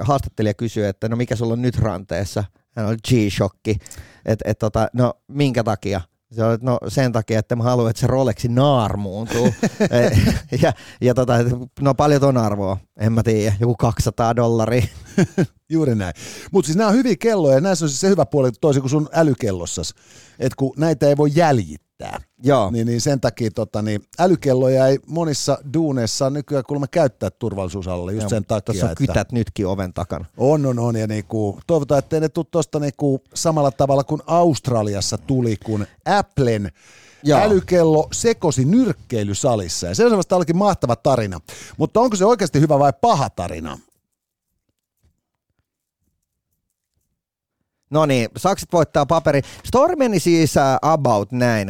haastattelija 0.00 0.54
kysyi, 0.54 0.84
että 0.84 1.08
no 1.08 1.16
mikä 1.16 1.36
sulla 1.36 1.52
on 1.52 1.62
nyt 1.62 1.78
ranteessa? 1.78 2.44
Hän 2.76 2.86
oli 2.86 2.96
G-shokki, 3.08 3.76
että 4.26 4.44
et, 4.50 4.58
tota, 4.58 4.88
no 4.92 5.14
minkä 5.28 5.64
takia? 5.64 6.00
Se 6.32 6.44
oli, 6.44 6.58
no 6.60 6.78
sen 6.88 7.12
takia, 7.12 7.38
että 7.38 7.56
mä 7.56 7.62
haluan, 7.62 7.90
että 7.90 8.00
se 8.00 8.06
Rolexi 8.06 8.48
naarmuuntuu. 8.48 9.54
ja, 10.62 10.72
ja 11.00 11.14
tota, 11.14 11.34
no 11.80 11.94
paljon 11.94 12.24
on 12.24 12.36
arvoa, 12.36 12.76
en 13.00 13.12
mä 13.12 13.22
tiedä, 13.22 13.56
joku 13.60 13.74
200 13.74 14.36
dollaria. 14.36 14.86
Juuri 15.68 15.94
näin. 15.94 16.14
Mutta 16.52 16.66
siis 16.66 16.76
nämä 16.76 16.88
on 16.90 16.96
hyviä 16.96 17.16
kelloja 17.16 17.54
ja 17.54 17.60
näissä 17.60 17.84
on 17.84 17.88
siis 17.88 18.00
se 18.00 18.08
hyvä 18.08 18.26
puoli 18.26 18.52
toisin 18.60 18.82
kuin 18.82 18.90
sun 18.90 19.08
älykellossas, 19.12 19.94
että 20.38 20.56
kun 20.56 20.72
näitä 20.76 21.08
ei 21.08 21.16
voi 21.16 21.30
jäljittää, 21.34 21.91
Joo. 22.42 22.70
Niin, 22.70 22.86
niin 22.86 23.00
sen 23.00 23.20
takia 23.20 23.50
tota, 23.50 23.82
niin 23.82 24.04
älykelloja 24.18 24.86
ei 24.86 24.98
monissa 25.06 25.58
duuneissa 25.74 26.30
nykyään 26.30 26.64
kuulemma 26.68 26.86
käyttää 26.86 27.30
turvallisuusalalla 27.30 28.12
just 28.12 28.22
Joo, 28.22 28.28
sen 28.28 28.44
takia. 28.44 28.62
Tuossa 28.62 28.86
on 28.86 28.92
että 28.92 29.06
kytät 29.06 29.32
nytkin 29.32 29.66
oven 29.66 29.92
takana. 29.92 30.24
On, 30.36 30.66
on, 30.66 30.78
on. 30.78 30.96
Ja 30.96 31.06
niinku, 31.06 31.60
toivotaan, 31.66 31.98
että 31.98 32.20
ne 32.20 32.28
tule 32.28 32.46
tuosta 32.50 32.78
niinku 32.78 33.22
samalla 33.34 33.70
tavalla 33.70 34.04
kuin 34.04 34.22
Australiassa 34.26 35.18
tuli, 35.18 35.56
kun 35.56 35.86
Applen 36.04 36.72
Joo. 37.22 37.40
älykello 37.40 38.08
sekosi 38.12 38.64
nyrkkeilysalissa. 38.64 39.86
Ja 39.86 39.94
se 39.94 40.04
on 40.04 40.10
semmoista 40.10 40.36
mahtava 40.54 40.96
tarina. 40.96 41.40
Mutta 41.76 42.00
onko 42.00 42.16
se 42.16 42.24
oikeasti 42.24 42.60
hyvä 42.60 42.78
vai 42.78 42.92
paha 43.00 43.30
tarina? 43.30 43.78
No 47.92 48.06
niin, 48.06 48.28
sakset 48.36 48.72
voittaa 48.72 49.06
paperi. 49.06 49.40
Story 49.64 49.96
meni 49.96 50.20
siis 50.20 50.54
about 50.82 51.32
näin. 51.32 51.68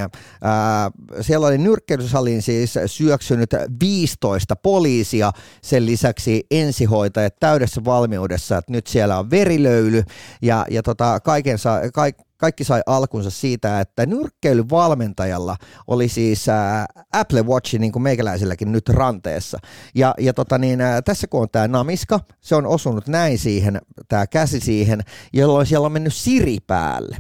Siellä 1.21 1.47
oli 1.47 1.59
nyrkkeilysaliin 1.59 2.43
siis 2.43 2.75
syöksynyt 2.87 3.51
15 3.81 4.57
poliisia, 4.57 5.33
sen 5.63 5.87
lisäksi 5.87 6.47
ensihoitajat 6.51 7.35
täydessä 7.41 7.85
valmiudessa, 7.85 8.57
että 8.57 8.73
nyt 8.73 8.87
siellä 8.87 9.19
on 9.19 9.31
verilöyly 9.31 10.05
ja, 10.43 10.67
ja 10.71 10.83
tota, 10.83 11.21
kaiken 11.21 11.59
saa, 11.59 11.81
kaik, 11.95 12.17
kaikki 12.43 12.65
sai 12.65 12.83
alkunsa 12.87 13.31
siitä, 13.31 13.81
että 13.81 14.07
nyrkkeilyvalmentajalla 14.07 15.57
oli 15.87 16.09
siis 16.09 16.49
ää, 16.49 16.87
Apple 17.13 17.43
Watch, 17.43 17.79
niin 17.79 17.93
kuin 17.93 18.03
meikäläisilläkin 18.03 18.73
nyt 18.73 18.89
ranteessa. 18.89 19.59
Ja, 19.95 20.15
ja 20.19 20.35
tota 20.35 20.59
niin, 20.59 20.81
ää, 20.81 21.03
tässä 21.03 21.27
kun 21.27 21.43
on 21.43 21.49
tämä 21.53 21.69
namiska, 21.69 22.21
se 22.41 22.55
on 22.55 22.67
osunut 22.67 23.09
näin 23.09 23.39
siihen, 23.39 23.81
tämä 24.09 24.27
käsi 24.27 24.61
siihen, 24.61 25.01
jolloin 25.33 25.67
siellä 25.67 25.87
on 25.87 25.93
mennyt 25.93 26.15
Siri 26.15 26.59
päälle. 26.67 27.17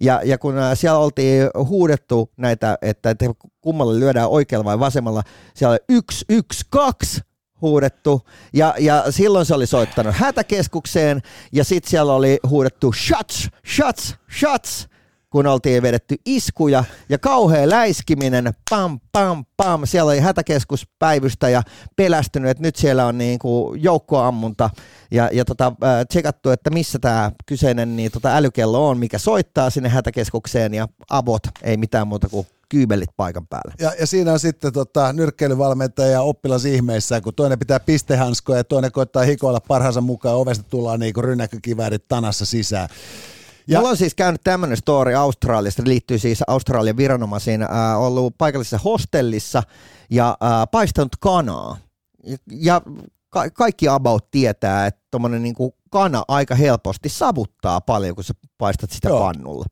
Ja, 0.00 0.20
ja 0.24 0.38
kun 0.38 0.54
siellä 0.74 0.98
oltiin 0.98 1.50
huudettu 1.68 2.30
näitä, 2.36 2.78
että, 2.82 3.10
että 3.10 3.26
kummalle 3.60 4.00
lyödään 4.00 4.28
oikealla 4.28 4.64
vai 4.64 4.78
vasemmalla, 4.78 5.22
siellä 5.54 5.72
oli 5.72 5.84
yksi, 5.88 6.24
yksi, 6.28 6.64
kaksi, 6.70 7.20
huudettu 7.62 8.28
ja, 8.52 8.74
ja 8.78 9.04
silloin 9.10 9.46
se 9.46 9.54
oli 9.54 9.66
soittanut 9.66 10.14
hätäkeskukseen 10.14 11.22
ja 11.52 11.64
sitten 11.64 11.90
siellä 11.90 12.12
oli 12.12 12.38
huudettu 12.48 12.92
shots, 12.92 13.48
shots, 13.76 14.14
shots, 14.38 14.88
kun 15.30 15.46
oltiin 15.46 15.82
vedetty 15.82 16.16
iskuja 16.26 16.84
ja 17.08 17.18
kauhea 17.18 17.68
läiskiminen, 17.68 18.52
pam, 18.70 19.00
pam, 19.12 19.44
pam. 19.56 19.80
Siellä 19.84 20.08
oli 20.08 20.20
hätäkeskuspäivystäjä 20.20 21.62
pelästynyt, 21.96 22.50
että 22.50 22.62
nyt 22.62 22.76
siellä 22.76 23.06
on 23.06 23.18
niin 23.18 23.38
kuin 23.38 23.82
joukkoammunta 23.82 24.70
ja, 25.10 25.28
ja 25.32 25.44
tota, 25.44 25.66
äh, 25.84 26.06
tsekattu, 26.08 26.50
että 26.50 26.70
missä 26.70 26.98
tämä 26.98 27.32
kyseinen 27.46 27.96
niin 27.96 28.10
tota 28.12 28.36
älykello 28.36 28.88
on, 28.88 28.98
mikä 28.98 29.18
soittaa 29.18 29.70
sinne 29.70 29.88
hätäkeskukseen 29.88 30.74
ja 30.74 30.88
abot, 31.10 31.42
ei 31.62 31.76
mitään 31.76 32.08
muuta 32.08 32.28
kuin 32.28 32.46
kyybelit 32.70 33.10
paikan 33.16 33.46
päällä. 33.46 33.74
Ja, 33.80 33.92
ja 34.00 34.06
siinä 34.06 34.32
on 34.32 34.40
sitten 34.40 34.72
tota, 34.72 35.12
nyrkkeilyvalmentaja 35.12 36.10
ja 36.10 36.22
oppilas 36.22 36.64
ihmeissä, 36.64 37.20
kun 37.20 37.34
toinen 37.34 37.58
pitää 37.58 37.80
pistehanskoja 37.80 38.58
ja 38.58 38.64
toinen 38.64 38.92
koittaa 38.92 39.22
hikoilla 39.22 39.60
parhaansa 39.60 40.00
mukaan, 40.00 40.36
ovesta 40.36 40.64
tullaan 40.70 41.00
niin 41.00 41.14
rynnäkkökiväärit 41.16 42.08
tanassa 42.08 42.44
sisään. 42.46 42.88
Ja, 43.66 43.78
Mulla 43.78 43.90
on 43.90 43.96
siis 43.96 44.14
käynyt 44.14 44.40
tämmöinen 44.44 44.76
story 44.76 45.14
Australiasta, 45.14 45.82
liittyy 45.86 46.18
siis 46.18 46.42
Australian 46.46 46.96
viranomaisiin, 46.96 47.62
äh, 47.62 48.00
ollut 48.00 48.34
paikallisessa 48.38 48.78
hostellissa 48.78 49.62
ja 50.10 50.36
äh, 50.42 50.50
paistanut 50.70 51.16
kanaa. 51.20 51.76
Ja 52.52 52.82
ka- 53.28 53.50
kaikki 53.50 53.88
about 53.88 54.30
tietää, 54.30 54.86
että 54.86 55.00
tuommoinen 55.10 55.42
niinku 55.42 55.74
kana 55.90 56.24
aika 56.28 56.54
helposti 56.54 57.08
savuttaa 57.08 57.80
paljon, 57.80 58.14
kun 58.14 58.24
sä 58.24 58.34
paistat 58.58 58.90
sitä 58.90 59.08
Joo. 59.08 59.20
pannulla. 59.20 59.64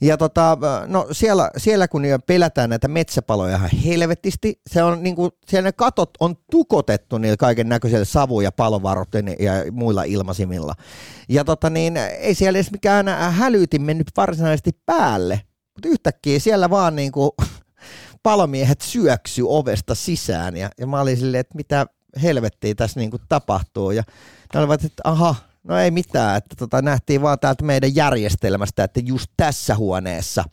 Ja 0.00 0.16
tota, 0.16 0.58
no 0.86 1.06
siellä, 1.12 1.50
siellä 1.56 1.88
kun 1.88 2.02
pelätään 2.26 2.70
näitä 2.70 2.88
metsäpaloja 2.88 3.56
ihan 3.56 3.70
helvetisti, 3.84 4.60
se 4.70 4.82
on 4.82 5.02
niinku, 5.02 5.30
siellä 5.48 5.68
ne 5.68 5.72
katot 5.72 6.10
on 6.20 6.36
tukotettu 6.50 7.18
niillä 7.18 7.36
kaiken 7.36 7.68
näköisillä 7.68 8.04
savu- 8.04 8.40
ja 8.40 8.52
palovaroitteilla 8.52 9.30
ja 9.38 9.52
muilla 9.72 10.02
ilmasimilla. 10.02 10.74
Ja 11.28 11.44
tota 11.44 11.70
niin, 11.70 11.96
ei 11.96 12.34
siellä 12.34 12.56
edes 12.56 12.72
mikään 12.72 13.08
hälytin 13.32 13.82
mennyt 13.82 14.10
varsinaisesti 14.16 14.72
päälle, 14.86 15.40
mutta 15.74 15.88
yhtäkkiä 15.88 16.38
siellä 16.38 16.70
vaan 16.70 16.96
niinku 16.96 17.34
palomiehet 18.22 18.80
syöksy 18.80 19.42
ovesta 19.46 19.94
sisään 19.94 20.56
ja, 20.56 20.70
ja 20.78 20.86
mä 20.86 21.00
olin 21.00 21.16
silleen, 21.16 21.40
että 21.40 21.56
mitä 21.56 21.86
helvettiä 22.22 22.74
tässä 22.74 23.00
niinku 23.00 23.18
tapahtuu 23.28 23.90
ja 23.90 24.02
ne 24.54 24.60
olivat, 24.60 24.84
että 24.84 25.02
aha, 25.04 25.34
No 25.64 25.78
ei 25.78 25.90
mitään, 25.90 26.36
että 26.36 26.56
tota, 26.58 26.82
nähtiin 26.82 27.22
vaan 27.22 27.38
täältä 27.38 27.64
meidän 27.64 27.94
järjestelmästä, 27.94 28.84
että 28.84 29.00
just 29.00 29.30
tässä 29.36 29.76
huoneessa 29.76 30.44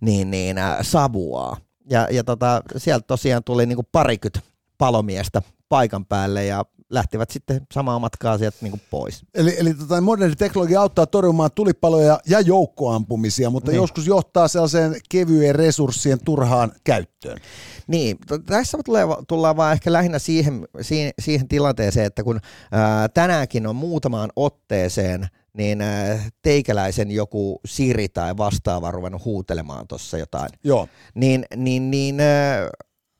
niin, 0.00 0.30
niin 0.30 0.58
äh, 0.58 0.76
savuaa. 0.82 1.56
Ja, 1.90 2.08
ja 2.10 2.24
tota, 2.24 2.62
sieltä 2.76 3.06
tosiaan 3.06 3.44
tuli 3.44 3.66
niinku 3.66 3.88
parikymmentä 3.92 4.40
palomiestä 4.78 5.42
paikan 5.68 6.06
päälle 6.06 6.44
ja 6.44 6.64
lähtivät 6.90 7.30
sitten 7.30 7.60
samaa 7.72 7.98
matkaa 7.98 8.38
sieltä 8.38 8.56
niin 8.60 8.80
pois. 8.90 9.22
Eli, 9.34 9.54
eli 9.58 9.74
tota, 9.74 10.00
moderni 10.00 10.36
teknologia 10.36 10.80
auttaa 10.80 11.06
torjumaan 11.06 11.50
tulipaloja 11.54 12.20
ja 12.28 12.40
joukkoampumisia, 12.40 13.50
mutta 13.50 13.70
niin. 13.70 13.76
joskus 13.76 14.06
johtaa 14.06 14.48
sellaiseen 14.48 14.96
kevyen 15.08 15.54
resurssien 15.54 16.18
turhaan 16.24 16.72
käyttöön. 16.84 17.38
Niin, 17.86 18.18
tässä 18.46 18.78
tulee, 18.84 19.04
tullaan 19.28 19.56
vaan 19.56 19.72
ehkä 19.72 19.92
lähinnä 19.92 20.18
siihen, 20.18 20.68
siihen, 20.80 21.12
siihen 21.18 21.48
tilanteeseen, 21.48 22.06
että 22.06 22.24
kun 22.24 22.40
ää, 22.72 23.08
tänäänkin 23.08 23.66
on 23.66 23.76
muutamaan 23.76 24.30
otteeseen 24.36 25.28
niin 25.56 25.78
teikäläisen 26.42 27.10
joku 27.10 27.60
Siri 27.64 28.08
tai 28.08 28.36
vastaava 28.36 28.90
ruvennut 28.90 29.24
huutelemaan 29.24 29.88
tuossa 29.88 30.18
jotain. 30.18 30.48
Joo. 30.64 30.88
Niin, 31.14 31.44
niin, 31.56 31.90
niin 31.90 32.20
ää, 32.20 32.68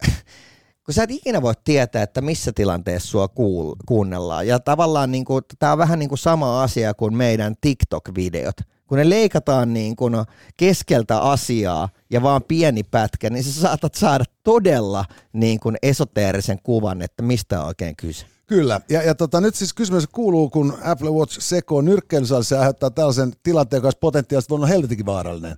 kun 0.86 0.94
sä 0.94 1.02
et 1.02 1.10
ikinä 1.10 1.42
voi 1.42 1.54
tietää, 1.64 2.02
että 2.02 2.20
missä 2.20 2.52
tilanteessa 2.52 3.08
sua 3.08 3.26
kuul- 3.26 3.76
kuunnellaan. 3.86 4.46
Ja 4.46 4.58
tavallaan 4.58 5.12
niin 5.12 5.24
kuin, 5.24 5.44
tämä 5.58 5.72
on 5.72 5.78
vähän 5.78 5.98
niin 5.98 6.08
kuin 6.08 6.18
sama 6.18 6.62
asia 6.62 6.94
kuin 6.94 7.16
meidän 7.16 7.54
TikTok-videot. 7.60 8.56
Kun 8.86 8.98
ne 8.98 9.10
leikataan 9.10 9.74
niin 9.74 9.96
kuin 9.96 10.14
keskeltä 10.56 11.20
asiaa 11.20 11.88
ja 12.10 12.22
vaan 12.22 12.42
pieni 12.42 12.82
pätkä, 12.82 13.30
niin 13.30 13.44
sä 13.44 13.60
saatat 13.60 13.94
saada 13.94 14.24
todella 14.42 15.04
niin 15.32 15.60
kuin 15.60 15.76
esoteerisen 15.82 16.58
kuvan, 16.62 17.02
että 17.02 17.22
mistä 17.22 17.60
on 17.60 17.66
oikein 17.66 17.96
kyse. 17.96 18.26
Kyllä, 18.46 18.80
ja, 18.88 19.02
ja 19.02 19.14
tota, 19.14 19.40
nyt 19.40 19.54
siis 19.54 19.74
kysymys 19.74 20.06
kuuluu, 20.06 20.50
kun 20.50 20.78
Apple 20.84 21.10
Watch 21.10 21.40
sekoo 21.40 21.80
nyrkkeilysalissa 21.80 22.54
ja 22.54 22.60
aiheuttaa 22.60 22.90
tällaisen 22.90 23.32
tilanteen, 23.42 23.78
joka 23.78 23.86
olisi 23.86 23.98
potentiaalisesti 23.98 24.54
olla 24.54 24.66
helvetinkin 24.66 25.06
vaarallinen. 25.06 25.56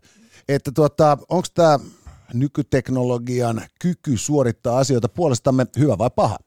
Että 0.49 0.73
tuota, 0.73 1.19
onko 1.29 1.49
tämä 1.55 1.79
nykyteknologian 2.35 3.63
kyky 3.81 4.17
suorittaa 4.17 4.79
asioita 4.79 5.09
puolestamme 5.09 5.67
hyvä 5.79 5.99
vai 5.99 6.11
paha? 6.17 6.39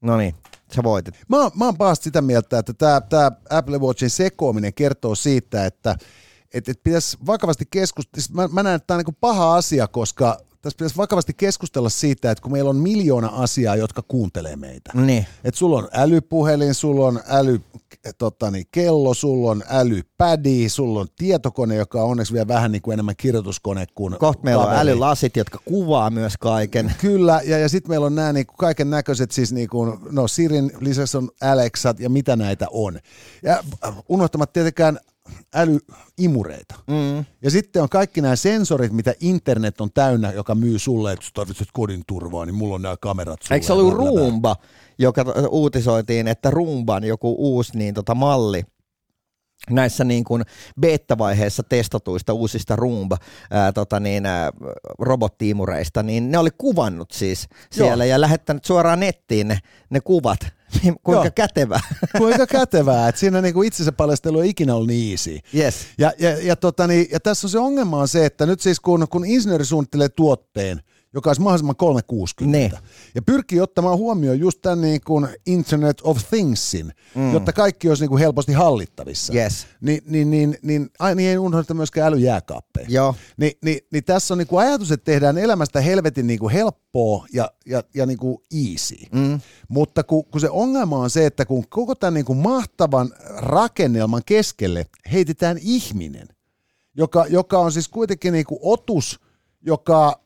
No 0.00 0.16
niin, 0.16 0.34
sä 0.74 0.82
voitit. 0.82 1.14
Mä, 1.28 1.36
mä 1.54 1.64
oon 1.64 1.76
pahasti 1.76 2.04
sitä 2.04 2.22
mieltä, 2.22 2.58
että 2.58 3.00
tämä 3.08 3.32
Apple 3.50 3.78
Watchin 3.78 4.10
sekoaminen 4.10 4.74
kertoo 4.74 5.14
siitä, 5.14 5.66
että 5.66 5.96
että 6.54 6.70
et 6.70 6.82
pitäisi 6.82 7.16
vakavasti 7.26 7.64
keskustella, 7.70 8.22
siis 8.22 8.32
mä, 8.32 8.48
mä 8.48 8.62
näen, 8.62 8.76
että 8.76 8.86
tämä 8.86 8.98
on 8.98 9.04
niin 9.06 9.16
paha 9.20 9.56
asia, 9.56 9.88
koska 9.88 10.38
tässä 10.62 10.76
pitäisi 10.76 10.96
vakavasti 10.96 11.34
keskustella 11.34 11.88
siitä, 11.88 12.30
että 12.30 12.42
kun 12.42 12.52
meillä 12.52 12.70
on 12.70 12.76
miljoona 12.76 13.28
asiaa, 13.28 13.76
jotka 13.76 14.02
kuuntelee 14.02 14.56
meitä. 14.56 14.90
Niin. 14.94 15.26
Että 15.44 15.58
sulla 15.58 15.78
on 15.78 15.88
älypuhelin, 15.92 16.74
sulla 16.74 17.06
on 17.06 17.20
äly, 17.26 17.60
tota 18.18 18.50
niin, 18.50 18.66
kello, 18.72 19.14
sulla 19.14 19.50
on 19.50 19.62
älypädi, 19.68 20.68
sulla 20.68 21.00
on 21.00 21.06
tietokone, 21.16 21.74
joka 21.74 22.02
on 22.02 22.10
onneksi 22.10 22.32
vielä 22.32 22.48
vähän 22.48 22.72
niin 22.72 22.82
kuin 22.82 22.92
enemmän 22.92 23.16
kirjoituskone 23.16 23.86
kuin 23.94 24.16
Kohta 24.18 24.42
meillä 24.42 24.64
on 24.64 24.76
älylasit, 24.76 25.36
jotka 25.36 25.58
kuvaa 25.64 26.10
myös 26.10 26.36
kaiken. 26.36 26.94
Kyllä, 27.00 27.40
ja, 27.44 27.58
ja 27.58 27.68
sitten 27.68 27.90
meillä 27.90 28.06
on 28.06 28.14
nämä 28.14 28.32
niin 28.32 28.46
kaiken 28.58 28.90
näköiset, 28.90 29.30
siis 29.30 29.52
niin 29.52 29.68
kuin, 29.68 29.98
no 30.10 30.28
Sirin 30.28 30.72
lisäksi 30.80 31.16
on 31.16 31.28
Alexat 31.40 32.00
ja 32.00 32.10
mitä 32.10 32.36
näitä 32.36 32.66
on. 32.70 32.98
Ja 33.42 33.62
äh, 33.84 33.94
unohtamatta 34.08 34.52
tietenkään 34.52 34.98
älyimureita. 35.54 36.74
Mm. 36.86 37.24
Ja 37.42 37.50
sitten 37.50 37.82
on 37.82 37.88
kaikki 37.88 38.20
nämä 38.20 38.36
sensorit, 38.36 38.92
mitä 38.92 39.14
internet 39.20 39.80
on 39.80 39.90
täynnä, 39.94 40.32
joka 40.32 40.54
myy 40.54 40.78
sulle, 40.78 41.12
että 41.12 41.26
tarvitset 41.34 41.68
kodin 41.72 42.02
turvaa, 42.06 42.46
niin 42.46 42.54
mulla 42.54 42.74
on 42.74 42.82
nämä 42.82 42.96
kamerat 43.00 43.42
sulle. 43.42 43.56
Eikö 43.56 43.66
se 43.66 43.72
ollut. 43.72 43.94
Roomba, 43.94 44.56
joka 44.98 45.24
uutisoitiin, 45.50 46.28
että 46.28 46.50
Roomban 46.50 47.04
joku 47.04 47.34
uusi 47.38 47.78
niin, 47.78 47.94
tota, 47.94 48.14
malli 48.14 48.64
näissä 49.70 50.04
niin 50.04 50.24
kuin 50.24 50.42
beta-vaiheessa 50.80 51.62
testatuista 51.62 52.32
uusista 52.32 52.76
Roomba 52.76 53.18
ää, 53.50 53.72
tota 53.72 54.00
niin, 54.00 54.26
ää, 54.26 54.50
robottiimureista, 54.98 56.02
niin 56.02 56.30
ne 56.30 56.38
oli 56.38 56.50
kuvannut 56.58 57.10
siis 57.10 57.48
siellä 57.70 58.04
ja 58.04 58.20
lähettänyt 58.20 58.64
suoraan 58.64 59.00
nettiin 59.00 59.48
ne, 59.48 59.58
ne 59.90 60.00
kuvat. 60.00 60.40
Niin 60.82 60.94
Kuinka 61.02 61.24
Joo. 61.24 61.32
kätevää. 61.34 61.80
Kuinka 62.18 62.46
kätevää, 62.46 63.08
että 63.08 63.18
siinä 63.18 63.40
niinku 63.40 63.62
itsensä 63.62 63.92
paljastelu 63.92 64.40
ei 64.40 64.48
ikinä 64.50 64.74
ollut 64.74 64.88
niin 64.88 65.10
easy. 65.10 65.38
yes. 65.54 65.86
Ja, 65.98 66.12
ja, 66.18 66.30
ja, 66.30 66.56
tota, 66.56 66.86
niin, 66.86 67.06
ja 67.12 67.20
tässä 67.20 67.46
on 67.46 67.50
se 67.50 67.58
ongelma 67.58 67.98
on 67.98 68.08
se, 68.08 68.26
että 68.26 68.46
nyt 68.46 68.60
siis 68.60 68.80
kun, 68.80 69.06
kun 69.10 69.24
insinööri 69.26 69.64
suunnittelee 69.64 70.08
tuotteen, 70.08 70.80
joka 71.14 71.30
olisi 71.30 71.42
mahdollisimman 71.42 71.76
360, 71.76 72.58
Niin. 72.58 72.72
ja 73.14 73.22
pyrkii 73.22 73.60
ottamaan 73.60 73.98
huomioon 73.98 74.38
just 74.38 74.58
tämän 74.62 74.80
niin 74.80 75.00
kuin 75.06 75.28
Internet 75.46 76.00
of 76.02 76.18
Thingsin, 76.28 76.92
mm. 77.14 77.32
jotta 77.32 77.52
kaikki 77.52 77.88
olisi 77.88 78.02
niin 78.02 78.08
kuin 78.08 78.20
helposti 78.20 78.52
hallittavissa, 78.52 79.32
Yes. 79.34 79.66
niin, 79.80 80.02
niin, 80.06 80.30
niin, 80.30 80.58
niin, 80.62 80.90
ai, 80.98 81.14
niin 81.14 81.30
ei 81.30 81.38
unohdeta 81.38 81.74
myöskään 81.74 82.12
älyjääkaappeja. 82.12 82.86
Joo. 82.90 83.14
Ni, 83.36 83.52
niin, 83.64 83.80
niin 83.92 84.04
tässä 84.04 84.34
on 84.34 84.38
niin 84.38 84.46
kuin 84.48 84.66
ajatus, 84.66 84.92
että 84.92 85.04
tehdään 85.04 85.38
elämästä 85.38 85.80
helvetin 85.80 86.26
niin 86.26 86.38
kuin 86.38 86.52
helppoa 86.52 87.26
ja, 87.32 87.50
ja, 87.66 87.82
ja 87.94 88.06
niin 88.06 88.18
kuin 88.18 88.38
easy. 88.54 88.96
Mm. 89.12 89.40
Mutta 89.68 90.04
kun, 90.04 90.24
kun 90.24 90.40
se 90.40 90.50
ongelma 90.50 90.98
on 90.98 91.10
se, 91.10 91.26
että 91.26 91.44
kun 91.44 91.64
koko 91.68 91.94
tämän 91.94 92.14
niin 92.14 92.24
kuin 92.24 92.38
mahtavan 92.38 93.12
rakennelman 93.36 94.22
keskelle 94.26 94.86
heitetään 95.12 95.58
ihminen, 95.62 96.28
joka, 96.96 97.26
joka 97.28 97.58
on 97.58 97.72
siis 97.72 97.88
kuitenkin 97.88 98.32
niin 98.32 98.44
kuin 98.46 98.58
otus, 98.62 99.20
joka 99.66 100.23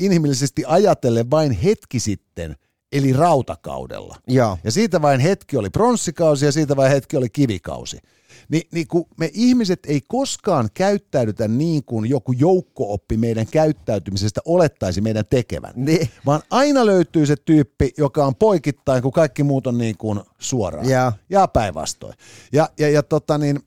inhimillisesti 0.00 0.62
ajatellen 0.66 1.30
vain 1.30 1.52
hetki 1.52 2.00
sitten 2.00 2.56
eli 2.92 3.12
rautakaudella. 3.12 4.16
Joo. 4.26 4.58
Ja 4.64 4.70
siitä 4.70 5.02
vain 5.02 5.20
hetki 5.20 5.56
oli 5.56 5.70
pronssikausi 5.70 6.44
ja 6.44 6.52
siitä 6.52 6.76
vain 6.76 6.92
hetki 6.92 7.16
oli 7.16 7.28
kivikausi. 7.28 7.98
Ni, 8.48 8.62
niin 8.72 8.88
kun 8.88 9.06
me 9.18 9.30
ihmiset 9.32 9.80
ei 9.86 10.00
koskaan 10.08 10.68
käyttäydytä 10.74 11.48
niin 11.48 11.84
kuin 11.84 12.10
joku 12.10 12.32
joukko-oppi 12.32 13.16
meidän 13.16 13.46
käyttäytymisestä 13.46 14.40
olettaisi 14.44 15.00
meidän 15.00 15.24
tekevän. 15.30 15.72
Niin. 15.76 16.08
Vaan 16.26 16.42
aina 16.50 16.86
löytyy 16.86 17.26
se 17.26 17.36
tyyppi, 17.44 17.90
joka 17.98 18.26
on 18.26 18.34
poikittain, 18.34 19.02
kun 19.02 19.12
kaikki 19.12 19.42
muut 19.42 19.66
on 19.66 19.78
niin 19.78 19.96
kuin 19.98 20.20
suoraan. 20.38 20.88
Joo. 20.88 21.12
Ja 21.30 21.48
päinvastoin. 21.48 22.14
Ja, 22.52 22.68
ja, 22.78 22.88
ja, 22.90 23.02
tota 23.02 23.38
niin, 23.38 23.60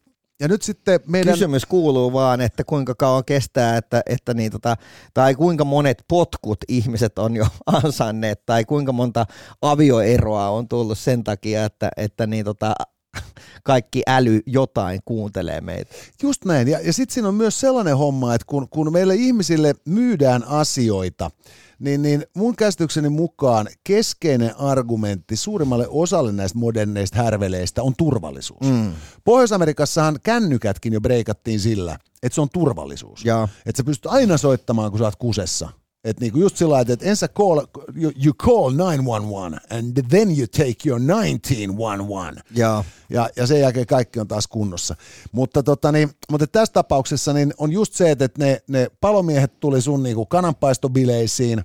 ja 0.44 0.50
nyt 0.50 0.62
sitten 0.62 1.00
meidän... 1.08 1.34
Kysymys 1.34 1.66
kuuluu 1.66 2.14
vaan, 2.14 2.42
että 2.42 2.64
kuinka 2.64 2.96
kauan 2.96 3.26
kestää, 3.26 3.78
että, 3.78 4.02
että 4.06 4.34
niin 4.34 4.52
tota, 4.52 4.76
tai 5.14 5.36
kuinka 5.36 5.66
monet 5.66 6.04
potkut 6.08 6.58
ihmiset 6.68 7.20
on 7.20 7.36
jo 7.36 7.46
ansainneet, 7.84 8.46
tai 8.46 8.66
kuinka 8.66 8.92
monta 8.92 9.26
avioeroa 9.62 10.50
on 10.50 10.68
tullut 10.68 10.98
sen 10.98 11.24
takia, 11.24 11.66
että, 11.66 11.90
että 11.98 12.28
niin 12.28 12.46
tota, 12.46 12.74
kaikki 13.64 14.04
äly 14.08 14.40
jotain 14.46 15.00
kuuntelee 15.06 15.62
meitä. 15.62 15.96
Just 16.24 16.46
näin. 16.46 16.68
Ja, 16.68 16.80
ja 16.80 16.94
sitten 16.94 17.14
siinä 17.14 17.28
on 17.28 17.36
myös 17.36 17.60
sellainen 17.60 17.98
homma, 17.98 18.36
että 18.36 18.46
kun, 18.48 18.70
kun 18.70 18.92
meille 18.92 19.16
ihmisille 19.16 19.74
myydään 19.86 20.44
asioita, 20.48 21.32
niin, 21.80 22.02
niin 22.02 22.26
mun 22.36 22.56
käsitykseni 22.56 23.10
mukaan 23.10 23.68
keskeinen 23.84 24.60
argumentti 24.60 25.36
suurimmalle 25.36 25.88
osalle 25.90 26.32
näistä 26.32 26.60
moderneista 26.60 27.24
härveleistä 27.24 27.84
on 27.84 27.94
turvallisuus. 27.98 28.62
Mm. 28.62 28.94
Pohjois-Amerikassahan 29.24 30.20
kännykätkin 30.24 30.94
jo 30.94 31.02
breikattiin 31.02 31.60
sillä, 31.60 31.98
että 32.24 32.36
se 32.36 32.42
on 32.42 32.50
turvallisuus. 32.54 33.26
Että 33.66 33.78
sä 33.78 33.84
pystyt 33.84 34.12
aina 34.12 34.38
soittamaan, 34.38 34.92
kun 34.92 35.00
sä 35.00 35.06
oot 35.06 35.16
kusessa. 35.16 35.70
Että 36.04 36.22
niinku 36.22 36.40
just 36.40 36.58
sillä 36.58 36.74
lailla, 36.74 36.94
että 36.94 37.06
ensin 37.06 37.30
call, 37.30 37.62
you, 38.02 38.12
you 38.26 38.34
call 38.34 38.74
911 38.74 39.60
and 39.78 39.98
then 40.10 40.38
you 40.38 40.48
take 40.48 40.90
your 40.90 41.02
1911 41.02 42.44
Joo. 42.56 42.86
ja, 43.10 43.30
ja 43.36 43.48
sen 43.48 43.60
jälkeen 43.60 43.86
kaikki 43.86 44.20
on 44.20 44.28
taas 44.28 44.48
kunnossa. 44.48 44.96
Mutta, 45.32 45.64
tota, 45.64 45.92
niin, 45.92 46.10
mutta 46.32 46.48
tässä 46.48 46.74
tapauksessa 46.74 47.34
niin 47.34 47.54
on 47.58 47.72
just 47.72 47.94
se, 47.94 48.12
että 48.12 48.30
ne, 48.38 48.62
ne 48.68 48.88
palomiehet 49.02 49.60
tuli 49.60 49.82
sun 49.82 50.04
niinku 50.04 50.26
kananpaistobileisiin, 50.26 51.64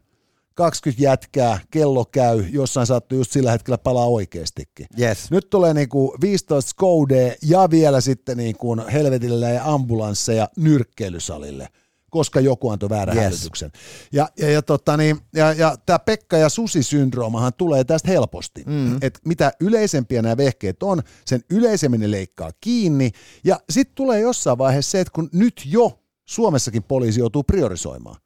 20 0.55 1.03
jätkää, 1.03 1.61
kello 1.71 2.05
käy, 2.05 2.45
jossain 2.51 2.87
saattuu 2.87 3.19
just 3.19 3.33
sillä 3.33 3.51
hetkellä 3.51 3.79
palaa 3.79 4.07
oikeastikin. 4.07 4.87
Yes. 5.01 5.31
Nyt 5.31 5.51
tulee 5.51 5.75
niinku 5.75 6.17
15 6.21 6.69
skoudea 6.69 7.35
ja 7.43 7.71
vielä 7.71 8.01
sitten 8.01 8.37
niinku 8.37 8.77
helvetille 8.93 9.53
ja 9.53 9.73
ambulansseja 9.73 10.49
nyrkkeilysalille 10.57 11.69
koska 12.11 12.41
joku 12.41 12.71
antoi 12.71 12.89
väärän 12.89 13.17
Yes. 13.17 13.25
hälytyksen. 13.25 13.73
Ja, 14.13 14.29
ja, 14.39 14.51
ja, 14.51 14.63
tota 14.63 14.97
niin, 14.97 15.21
ja, 15.35 15.53
ja 15.53 15.77
tämä 15.87 15.99
Pekka 15.99 16.37
ja 16.37 16.49
Susi-syndroomahan 16.49 17.53
tulee 17.57 17.85
tästä 17.85 18.09
helposti. 18.09 18.63
Mm. 18.67 18.99
Et 19.03 19.21
mitä 19.27 19.53
yleisempiä 19.61 20.23
nämä 20.23 20.37
vehkeet 20.37 20.83
on, 20.83 21.03
sen 21.25 21.41
yleisemmin 21.51 22.01
ne 22.01 22.11
leikkaa 22.11 22.51
kiinni. 22.61 23.11
Ja 23.45 23.61
sitten 23.71 23.95
tulee 23.95 24.21
jossain 24.21 24.59
vaiheessa 24.59 24.91
se, 24.91 25.01
että 25.01 25.13
kun 25.15 25.29
nyt 25.33 25.63
jo 25.67 25.99
Suomessakin 26.25 26.83
poliisi 26.83 27.21
joutuu 27.21 27.43
priorisoimaan. 27.45 28.17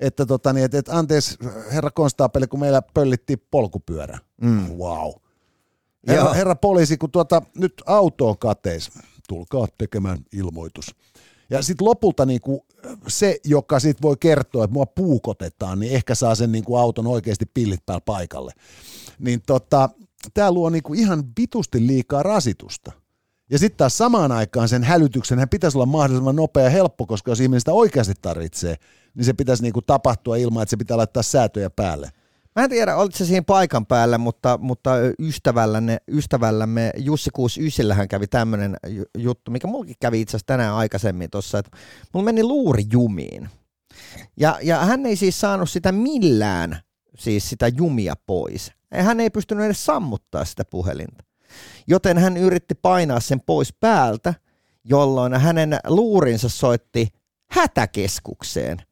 Että 0.00 0.26
tota 0.26 0.52
niin, 0.52 0.64
et, 0.64 0.74
et 0.74 0.88
anteeksi 0.88 1.36
herra 1.72 1.90
konstaapeli, 1.90 2.46
kun 2.46 2.60
meillä 2.60 2.82
pöllittiin 2.82 3.42
polkupyörä. 3.50 4.18
Mm. 4.42 4.70
Wow. 4.76 5.12
Herra, 6.08 6.24
Joo. 6.24 6.34
herra 6.34 6.54
poliisi, 6.54 6.96
kun 6.96 7.10
tuota, 7.10 7.42
nyt 7.58 7.82
auto 7.86 8.28
on 8.28 8.38
kateis, 8.38 8.90
tulkaa 9.28 9.66
tekemään 9.78 10.18
ilmoitus. 10.32 10.94
Ja 11.50 11.62
sitten 11.62 11.84
lopulta 11.86 12.26
niinku 12.26 12.66
se, 13.08 13.38
joka 13.44 13.80
sit 13.80 14.02
voi 14.02 14.16
kertoa, 14.20 14.64
että 14.64 14.74
mua 14.74 14.86
puukotetaan, 14.86 15.80
niin 15.80 15.92
ehkä 15.92 16.14
saa 16.14 16.34
sen 16.34 16.52
niinku 16.52 16.76
auton 16.76 17.06
oikeasti 17.06 17.46
pillit 17.54 17.86
päällä 17.86 18.00
paikalle. 18.00 18.52
Niin 19.18 19.42
tota, 19.46 19.88
tämä 20.34 20.52
luo 20.52 20.70
niinku 20.70 20.94
ihan 20.94 21.24
vitusti 21.40 21.86
liikaa 21.86 22.22
rasitusta. 22.22 22.92
Ja 23.50 23.58
sitten 23.58 23.76
taas 23.76 23.98
samaan 23.98 24.32
aikaan 24.32 24.68
sen 24.68 24.84
hälytyksen 24.84 25.38
hän 25.38 25.48
pitäisi 25.48 25.78
olla 25.78 25.86
mahdollisimman 25.86 26.36
nopea 26.36 26.64
ja 26.64 26.70
helppo, 26.70 27.06
koska 27.06 27.30
jos 27.30 27.40
ihminen 27.40 27.60
sitä 27.60 27.72
oikeasti 27.72 28.14
tarvitsee, 28.22 28.76
niin 29.14 29.24
se 29.24 29.32
pitäisi 29.32 29.62
niinku 29.62 29.82
tapahtua 29.82 30.36
ilman, 30.36 30.62
että 30.62 30.70
se 30.70 30.76
pitää 30.76 30.96
laittaa 30.96 31.22
säätöjä 31.22 31.70
päälle. 31.70 32.10
Mä 32.60 32.64
en 32.64 32.70
tiedä, 32.70 32.96
olit 32.96 33.14
se 33.14 33.24
siinä 33.24 33.42
paikan 33.42 33.86
päällä, 33.86 34.18
mutta, 34.18 34.58
mutta 34.62 34.90
ystävällämme, 35.18 35.98
ystävällämme 36.08 36.92
Jussi 36.96 37.30
69 37.32 38.08
kävi 38.08 38.26
tämmöinen 38.26 38.76
juttu, 39.18 39.50
mikä 39.50 39.66
mullakin 39.66 39.96
kävi 40.00 40.20
itse 40.20 40.30
asiassa 40.30 40.46
tänään 40.46 40.74
aikaisemmin 40.74 41.30
tuossa, 41.30 41.58
että 41.58 41.76
mulla 42.14 42.24
meni 42.24 42.42
luuri 42.42 42.84
jumiin. 42.92 43.48
Ja, 44.36 44.58
ja 44.62 44.78
hän 44.78 45.06
ei 45.06 45.16
siis 45.16 45.40
saanut 45.40 45.70
sitä 45.70 45.92
millään, 45.92 46.80
siis 47.18 47.50
sitä 47.50 47.68
jumia 47.68 48.14
pois. 48.26 48.72
Hän 48.94 49.20
ei 49.20 49.30
pystynyt 49.30 49.64
edes 49.64 49.86
sammuttaa 49.86 50.44
sitä 50.44 50.64
puhelinta. 50.64 51.24
Joten 51.86 52.18
hän 52.18 52.36
yritti 52.36 52.74
painaa 52.74 53.20
sen 53.20 53.40
pois 53.40 53.74
päältä, 53.80 54.34
jolloin 54.84 55.34
hänen 55.34 55.78
luurinsa 55.86 56.48
soitti 56.48 57.08
hätäkeskukseen. 57.50 58.82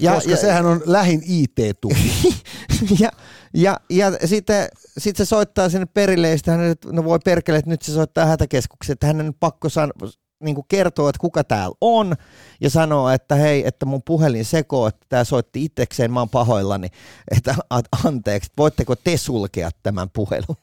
Ja, 0.00 0.14
koska 0.14 0.30
ja, 0.30 0.36
sehän 0.36 0.66
on 0.66 0.82
lähin 0.86 1.22
IT-tuki. 1.26 2.34
ja, 3.00 3.10
ja, 3.54 3.80
ja 3.90 4.12
sitten 4.24 4.68
sit 4.98 5.16
se 5.16 5.24
soittaa 5.24 5.68
sinne 5.68 5.86
perille 5.86 6.30
ja 6.30 6.36
sitten 6.36 6.58
hän, 6.58 6.74
no 6.92 7.04
voi 7.04 7.18
perkele, 7.24 7.58
että 7.58 7.70
nyt 7.70 7.82
se 7.82 7.92
soittaa 7.92 8.26
hätäkeskukseen, 8.26 8.94
että 8.94 9.06
hänen 9.06 9.26
on 9.26 9.34
pakko 9.40 9.68
san, 9.68 9.92
niin 10.42 10.56
kertoa, 10.68 11.10
että 11.10 11.20
kuka 11.20 11.44
täällä 11.44 11.76
on 11.80 12.16
ja 12.60 12.70
sanoo, 12.70 13.10
että 13.10 13.34
hei, 13.34 13.66
että 13.66 13.86
mun 13.86 14.02
puhelin 14.04 14.44
sekoo, 14.44 14.86
että 14.86 15.06
tämä 15.08 15.24
soitti 15.24 15.64
itsekseen, 15.64 16.12
mä 16.12 16.20
oon 16.20 16.28
pahoillani, 16.28 16.88
että 17.30 17.54
anteeksi, 18.04 18.50
voitteko 18.58 18.96
te 18.96 19.16
sulkea 19.16 19.70
tämän 19.82 20.10
puhelun? 20.10 20.56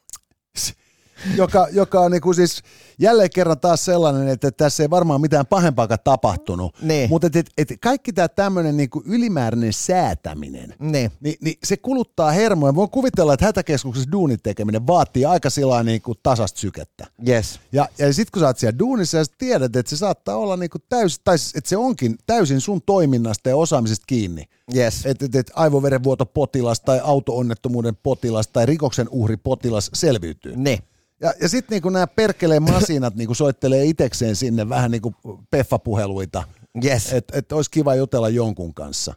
Joka, 1.35 1.67
joka 1.71 1.99
on 1.99 2.11
niinku 2.11 2.33
siis 2.33 2.61
jälleen 2.99 3.29
kerran 3.29 3.59
taas 3.59 3.85
sellainen, 3.85 4.27
että 4.27 4.51
tässä 4.51 4.83
ei 4.83 4.89
varmaan 4.89 5.21
mitään 5.21 5.45
pahempaakaan 5.45 5.99
tapahtunut. 6.03 6.75
Niin. 6.81 7.09
Mutta 7.09 7.27
et, 7.27 7.35
et, 7.35 7.51
et 7.57 7.69
kaikki 7.81 8.13
tämä 8.13 8.27
tämmöinen 8.27 8.77
niinku 8.77 9.03
ylimääräinen 9.05 9.73
säätäminen, 9.73 10.73
Niin. 10.79 11.11
niin, 11.19 11.35
niin 11.41 11.55
se 11.63 11.77
kuluttaa 11.77 12.31
hermoja. 12.31 12.75
Voin 12.75 12.89
kuvitella, 12.89 13.33
että 13.33 13.45
hätäkeskuksessa 13.45 14.11
duunit 14.11 14.43
tekeminen 14.43 14.87
vaatii 14.87 15.25
aika 15.25 15.49
sillä 15.49 15.83
niinku 15.83 16.15
tasasta 16.23 16.59
sykettä. 16.59 17.07
Yes. 17.27 17.59
Ja, 17.71 17.89
ja 17.97 18.13
sitten 18.13 18.31
kun 18.31 18.39
sä 18.39 18.47
oot 18.47 18.57
siellä 18.57 18.79
duunissa 18.79 19.17
ja 19.17 19.25
sä 19.25 19.31
tiedät, 19.37 19.75
että 19.75 19.89
se 19.89 19.97
saattaa 19.97 20.35
olla 20.35 20.57
niinku 20.57 20.77
täys, 20.89 21.19
tai 21.19 21.35
että 21.55 21.69
se 21.69 21.77
onkin 21.77 22.15
täysin 22.25 22.61
sun 22.61 22.81
toiminnasta 22.85 23.49
ja 23.49 23.57
osaamisesta 23.57 24.03
kiinni. 24.07 24.43
Yes. 24.75 25.05
Että 25.05 25.25
et, 25.25 25.35
et 25.35 25.51
aivoverenvuotopotilas 25.55 26.79
tai 26.81 26.99
auto-onnettomuuden 27.03 27.95
potilas 28.03 28.47
tai 28.47 28.65
rikoksen 28.65 29.07
uhri 29.11 29.37
potilas 29.37 29.89
selviytyy. 29.93 30.53
Niin. 30.55 30.79
Ja, 31.21 31.33
ja 31.41 31.49
sitten 31.49 31.75
niinku 31.75 31.89
nämä 31.89 32.07
perkeleen 32.07 32.63
masinat 32.63 33.15
niinku 33.15 33.33
soittelee 33.33 33.85
itekseen 33.85 34.35
sinne 34.35 34.69
vähän 34.69 34.91
niinku 34.91 35.15
peffapuheluita, 35.51 36.43
Yes. 36.85 37.13
että 37.13 37.37
et 37.37 37.51
olisi 37.51 37.71
kiva 37.71 37.95
jutella 37.95 38.29
jonkun 38.29 38.73
kanssa. 38.73 39.13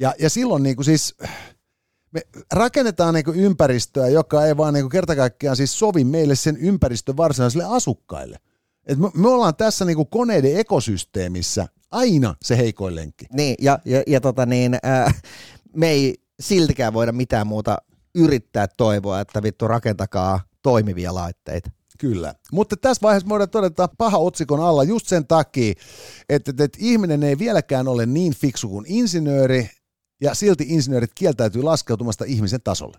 Ja, 0.00 0.14
ja 0.18 0.30
silloin 0.30 0.62
niinku 0.62 0.82
siis 0.82 1.14
me 2.12 2.20
rakennetaan 2.52 3.14
niinku 3.14 3.32
ympäristöä, 3.32 4.08
joka 4.08 4.46
ei 4.46 4.56
vaan 4.56 4.74
niinku 4.74 4.88
kertakaikkiaan 4.88 5.56
siis 5.56 5.78
sovi 5.78 6.04
meille 6.04 6.36
sen 6.36 6.56
ympäristön 6.56 7.16
varsinaisille 7.16 7.64
asukkaille. 7.68 8.38
Et 8.86 8.98
me, 8.98 9.10
me 9.14 9.28
ollaan 9.28 9.56
tässä 9.56 9.84
niinku 9.84 10.04
koneiden 10.04 10.56
ekosysteemissä 10.56 11.66
aina 11.90 12.34
se 12.42 12.56
heikoin 12.56 12.94
lenkki. 12.94 13.26
Niin, 13.32 13.54
ja, 13.60 13.78
ja, 13.84 14.02
ja 14.06 14.20
tota 14.20 14.46
niin, 14.46 14.78
ää, 14.82 15.12
me 15.76 15.88
ei 15.88 16.14
siltikään 16.40 16.92
voida 16.92 17.12
mitään 17.12 17.46
muuta 17.46 17.78
yrittää 18.14 18.66
toivoa, 18.76 19.20
että 19.20 19.42
vittu 19.42 19.68
rakentakaa 19.68 20.40
toimivia 20.68 21.14
laitteita. 21.14 21.70
Kyllä. 21.98 22.34
Mutta 22.52 22.76
tässä 22.76 23.02
vaiheessa 23.02 23.28
voidaan 23.28 23.50
todeta 23.50 23.88
paha 23.98 24.18
otsikon 24.18 24.60
alla 24.60 24.84
just 24.84 25.06
sen 25.06 25.26
takia, 25.26 25.70
että, 26.28 26.50
että, 26.50 26.64
että 26.64 26.78
ihminen 26.80 27.22
ei 27.22 27.38
vieläkään 27.38 27.88
ole 27.88 28.06
niin 28.06 28.34
fiksu 28.34 28.68
kuin 28.68 28.84
insinööri, 28.88 29.70
ja 30.20 30.34
silti 30.34 30.64
insinöörit 30.68 31.10
kieltäytyy 31.14 31.62
laskeutumasta 31.62 32.24
ihmisen 32.24 32.60
tasolle. 32.64 32.98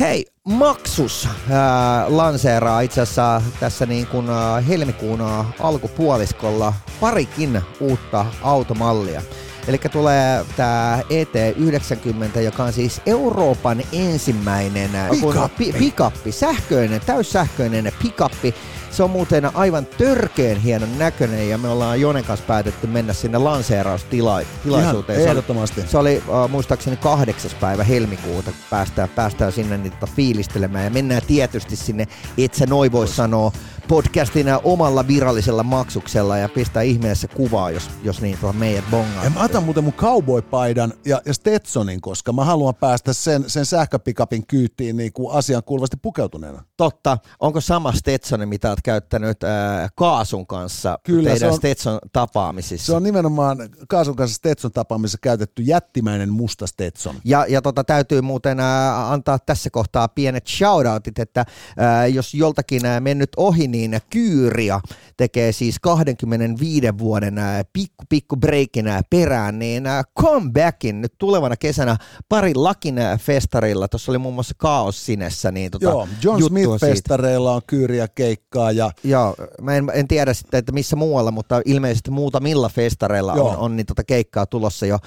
Hei, 0.00 0.26
Maksus 0.44 1.28
ää, 1.50 2.16
lanseeraa 2.16 2.80
itse 2.80 3.00
asiassa 3.00 3.42
tässä 3.60 3.86
niin 3.86 4.06
kuin 4.06 4.30
ää, 4.30 4.60
helmikuun 4.60 5.20
ää, 5.20 5.44
alkupuoliskolla 5.60 6.72
parikin 7.00 7.62
uutta 7.80 8.26
automallia. 8.42 9.22
Eli 9.68 9.78
tulee 9.92 10.44
tämä 10.56 10.98
ET90, 11.10 12.38
joka 12.40 12.64
on 12.64 12.72
siis 12.72 13.00
Euroopan 13.06 13.82
ensimmäinen 13.92 14.90
kun- 15.20 15.32
Pikappi. 15.32 15.72
pi- 15.72 15.78
pikappi, 15.78 16.32
sähköinen, 16.32 17.00
täyssähköinen 17.06 17.92
pikappi. 18.02 18.54
Se 18.90 19.02
on 19.02 19.10
muuten 19.10 19.56
aivan 19.56 19.86
törkeen 19.86 20.60
hienon 20.60 20.98
näköinen 20.98 21.48
ja 21.48 21.58
me 21.58 21.68
ollaan 21.68 22.00
Jonen 22.00 22.24
kanssa 22.24 22.46
päätetty 22.46 22.86
mennä 22.86 23.12
sinne 23.12 23.38
lanseeraustilaisuuteen. 23.38 25.18
Ihan 25.20 25.30
ehdottomasti. 25.30 25.82
Se 25.86 25.98
oli 25.98 26.22
äh, 26.44 26.50
muistaakseni 26.50 26.96
kahdeksas 26.96 27.54
päivä 27.54 27.84
helmikuuta, 27.84 28.50
kun 28.50 28.60
päästään, 28.70 29.08
päästään 29.08 29.52
sinne 29.52 29.78
niitä 29.78 29.96
tota 30.00 30.12
fiilistelemään 30.16 30.84
ja 30.84 30.90
mennään 30.90 31.22
tietysti 31.26 31.76
sinne, 31.76 32.06
et 32.38 32.54
sä 32.54 32.66
noi 32.66 32.92
voi 32.92 33.08
sanoa, 33.08 33.52
podcastin 33.88 34.48
äh, 34.48 34.58
omalla 34.64 35.06
virallisella 35.06 35.62
maksuksella 35.62 36.38
ja 36.38 36.48
pistää 36.48 36.82
ihmeessä 36.82 37.28
kuvaa, 37.28 37.70
jos, 37.70 37.90
jos 38.02 38.20
niin 38.20 38.38
tuohon 38.40 38.56
meidät 38.56 38.84
bongaa. 38.90 39.24
Ja 39.24 39.30
mä 39.30 39.44
otan 39.44 39.64
muuten 39.64 39.84
mun 39.84 39.92
cowboy-paidan 39.92 40.92
ja, 41.04 41.22
ja 41.26 41.34
Stetsonin, 41.34 42.00
koska 42.00 42.32
mä 42.32 42.44
haluan 42.44 42.74
päästä 42.74 43.12
sen, 43.12 43.44
sen 43.50 43.66
sähköpikapin 43.66 44.46
kyytiin 44.46 44.96
niin 44.96 45.12
kuin 45.12 45.34
asian 45.36 45.62
kuuluvasti 45.64 45.96
pukeutuneena. 46.02 46.64
Totta, 46.76 47.18
onko 47.40 47.60
sama 47.60 47.92
Stetson, 47.92 48.48
mitä 48.48 48.68
oot 48.70 48.82
käyttänyt 48.84 49.44
äh, 49.44 49.90
Kaasun 49.94 50.46
kanssa 50.46 50.98
Kyllä, 51.02 51.22
teidän 51.22 51.38
se 51.38 51.46
on- 51.46 51.56
Stetson 51.56 51.98
tapaamisissa? 52.12 52.86
Se 52.86 52.96
on 52.96 53.02
nimenomaan 53.02 53.58
Kaasun 53.88 54.16
kanssa 54.16 54.34
Stetson 54.36 54.72
tapaamisessa 54.72 55.18
käytetty 55.22 55.62
jättimäinen 55.62 56.32
musta 56.32 56.66
Stetson. 56.66 57.14
Ja, 57.24 57.46
ja 57.48 57.62
tota, 57.62 57.84
täytyy 57.84 58.20
muuten 58.20 58.60
ää, 58.60 59.10
antaa 59.12 59.38
tässä 59.38 59.70
kohtaa 59.70 60.08
pienet 60.08 60.46
shoutoutit, 60.46 61.18
että 61.18 61.44
ää, 61.76 62.06
jos 62.06 62.34
joltakin 62.34 62.86
ää, 62.86 63.00
mennyt 63.00 63.30
ohi, 63.36 63.68
niin 63.74 63.98
Kyyria 64.10 64.80
tekee 65.16 65.52
siis 65.52 65.76
25 65.80 66.86
vuoden 66.98 67.38
ää, 67.38 67.62
pikku, 67.72 68.04
pikku 68.08 68.36
breikin 68.36 68.88
ää, 68.88 69.02
perään, 69.10 69.58
niin 69.58 69.86
ää, 69.86 70.02
comebackin 70.20 71.00
nyt 71.00 71.12
tulevana 71.18 71.56
kesänä 71.56 71.96
pari 72.28 72.54
Lakin 72.54 72.96
festarilla, 73.18 73.88
tuossa 73.88 74.12
oli 74.12 74.18
muun 74.18 74.34
muassa 74.34 74.54
Kaos 74.58 75.06
Sinessä, 75.06 75.50
niin 75.50 75.70
tota, 75.70 75.84
Joo, 75.84 76.08
John. 76.22 76.42
Smith-festareilla 76.42 77.54
on 77.54 77.62
kyyriä 77.66 78.08
keikkaa 78.08 78.72
ja 78.72 78.90
Joo, 79.04 79.34
mä 79.60 79.76
en, 79.76 79.90
en 79.94 80.08
tiedä 80.08 80.34
sitten, 80.34 80.58
että 80.58 80.72
missä 80.72 80.96
muualla, 80.96 81.30
mutta 81.30 81.62
ilmeisesti 81.64 82.10
muutamilla 82.10 82.68
festareilla 82.68 83.36
Joo. 83.36 83.48
on, 83.48 83.56
on 83.56 83.76
niin 83.76 83.86
tota 83.86 84.04
keikkaa 84.04 84.46
tulossa 84.46 84.86
jo 84.86 84.98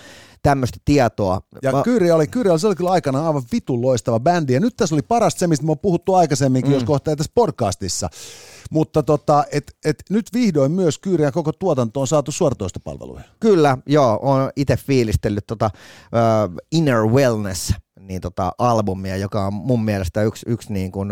tämmöistä 0.44 0.78
tietoa. 0.86 1.42
Ja 1.62 1.72
Mä- 1.72 1.84
Kyyri 1.84 2.12
oli, 2.12 2.28
Kyyri 2.28 2.50
oli, 2.50 2.60
se 2.60 2.68
oli 2.68 2.76
kyllä 2.76 2.92
aikana 2.92 3.28
aivan 3.28 3.44
vitun 3.52 3.82
loistava 3.82 4.20
bändi. 4.20 4.54
Ja 4.54 4.60
nyt 4.60 4.76
tässä 4.78 4.96
oli 4.96 5.02
parasta 5.02 5.40
se, 5.40 5.48
mistä 5.48 5.66
me 5.66 5.72
on 5.72 5.80
puhuttu 5.80 6.14
aikaisemminkin, 6.14 6.72
mm. 6.72 6.74
jos 6.74 6.84
kohta 6.84 7.16
tässä 7.16 7.32
podcastissa. 7.36 8.10
Mutta 8.72 9.04
tota, 9.04 9.44
et, 9.52 9.76
et 9.86 10.04
nyt 10.10 10.26
vihdoin 10.34 10.72
myös 10.72 10.98
Kyyri 10.98 11.24
ja 11.24 11.32
koko 11.32 11.52
tuotanto 11.52 12.02
on 12.02 12.08
saatu 12.08 12.32
suoratoistopalveluihin. 12.32 13.26
Kyllä, 13.40 13.78
joo, 13.86 14.20
on 14.22 14.52
itse 14.56 14.78
fiilistellyt 14.78 15.48
tota, 15.48 15.70
uh, 15.74 16.56
Inner 16.72 17.06
Wellness 17.06 17.74
niin 18.00 18.22
tota, 18.22 18.52
albumia, 18.58 19.18
joka 19.18 19.46
on 19.46 19.54
mun 19.54 19.86
mielestä 19.86 20.24
yksi, 20.24 20.46
yksi 20.50 20.74
niin 20.74 20.92
kuin, 20.92 21.10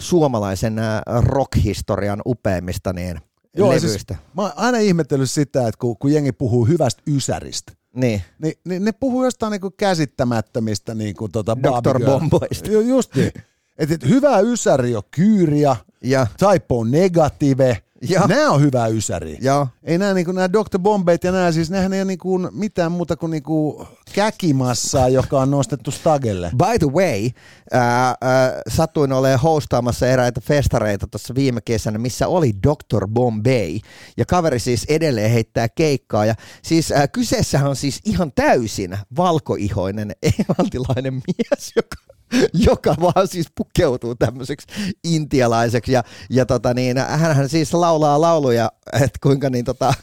suomalaisen 0.00 0.76
rock-historian 1.20 2.22
upeimmista 2.26 2.92
niin 2.92 3.20
Joo, 3.56 3.72
ja 3.72 3.76
levyistä. 3.76 4.14
siis, 4.14 4.26
mä 4.36 4.42
oon 4.42 4.52
aina 4.56 4.78
ihmetellyt 4.78 5.30
sitä, 5.30 5.68
että 5.68 5.78
kun, 5.78 5.96
kun 5.98 6.12
jengi 6.12 6.32
puhuu 6.32 6.64
hyvästä 6.64 7.02
ysäristä, 7.08 7.72
Niin, 7.94 8.22
niin, 8.38 8.54
niin 8.64 8.84
ne 8.84 8.92
puhuu 8.92 9.24
jostain 9.24 9.50
niinku 9.50 9.70
käsittämättömistä 9.70 10.94
niinku 10.94 11.28
tota 11.28 11.56
Dr. 11.62 12.04
Bomboista. 12.04 12.70
Ju, 12.70 12.80
just 12.80 13.14
niin. 13.14 13.32
Et, 13.78 13.90
et 13.90 14.08
hyvä 14.08 14.40
ysäri 14.40 14.96
on 14.96 15.02
Kyyria, 15.10 15.76
ja 16.04 16.26
Typo 16.38 16.84
Negative. 16.84 17.83
Joo. 18.02 18.26
Nämä 18.26 18.50
on 18.50 18.60
hyvä 18.60 18.86
ysäri. 18.86 19.38
joo, 19.40 19.68
Ei 19.82 19.98
nämä, 19.98 20.14
niin 20.14 20.26
nämä 20.34 20.52
Dr. 20.52 20.78
Bombeit 20.78 21.24
ja 21.24 21.32
nämä, 21.32 21.52
siis 21.52 21.70
nehän 21.70 21.92
ei 21.92 22.00
ole 22.02 22.06
niin 22.06 22.48
mitään 22.52 22.92
muuta 22.92 23.16
kuin, 23.16 23.30
niin 23.30 23.42
kuin 23.42 23.86
käkimassaa, 24.12 25.08
joka 25.08 25.40
on 25.40 25.50
nostettu 25.50 25.90
stagelle. 25.90 26.50
By 26.56 26.78
the 26.78 26.92
way, 26.92 27.30
ää, 27.72 28.14
ää, 28.20 28.62
satuin 28.68 29.12
olemaan 29.12 29.40
hostaamassa 29.40 30.06
eräitä 30.06 30.40
festareita 30.40 31.06
tuossa 31.06 31.34
viime 31.34 31.60
kesänä, 31.60 31.98
missä 31.98 32.28
oli 32.28 32.52
Dr. 32.62 33.06
Bombay, 33.08 33.78
ja 34.16 34.24
kaveri 34.26 34.58
siis 34.58 34.84
edelleen 34.88 35.30
heittää 35.30 35.68
keikkaa, 35.68 36.26
ja 36.26 36.34
siis 36.62 36.92
ää, 36.92 37.08
kyseessä 37.08 37.68
on 37.68 37.76
siis 37.76 38.00
ihan 38.04 38.32
täysin 38.34 38.98
valkoihoinen 39.16 40.12
englantilainen 40.38 41.14
mies, 41.14 41.72
joka 41.76 42.13
joka 42.66 42.94
vaan 43.00 43.28
siis 43.28 43.46
pukeutuu 43.54 44.14
tämmöiseksi 44.14 44.66
intialaiseksi 45.04 45.92
ja, 45.92 46.02
ja 46.30 46.46
tota 46.46 46.74
niin, 46.74 46.98
hänhän 46.98 47.48
siis 47.48 47.74
laulaa 47.74 48.20
lauluja, 48.20 48.72
että 48.92 49.18
kuinka 49.22 49.50
niin 49.50 49.64
tota, 49.64 49.94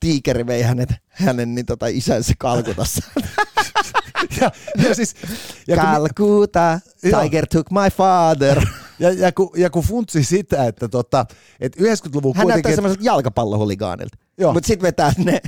tiikeri 0.00 0.46
vei 0.46 0.62
hänet, 0.62 0.88
hänen 1.08 1.54
niin 1.54 1.66
tota 1.66 1.86
isänsä 1.86 2.32
Kalkutassa. 2.38 3.02
Ja, 4.40 4.50
ja, 4.88 4.94
siis, 4.94 5.14
ja, 5.68 5.76
kun, 5.76 5.84
Joo. 7.02 7.22
Tiger 7.22 7.46
took 7.46 7.70
my 7.70 7.90
father. 7.96 8.66
ja, 8.98 9.12
ja, 9.12 9.32
kun, 9.32 9.50
ja 9.56 9.70
kun 9.70 9.82
funtsi 9.82 10.24
sitä, 10.24 10.66
että, 10.66 10.88
tota, 10.88 11.26
että 11.60 11.80
90-luvun 11.82 12.36
Hän 12.36 12.46
näyttää 12.46 12.54
kuitenkin... 12.54 12.74
semmoiselta 12.74 13.04
jalkapallohuligaanilta. 13.04 14.18
Joo. 14.38 14.52
Mutta 14.52 14.66
sitten 14.66 14.86
vetää 14.86 15.12
ne 15.18 15.40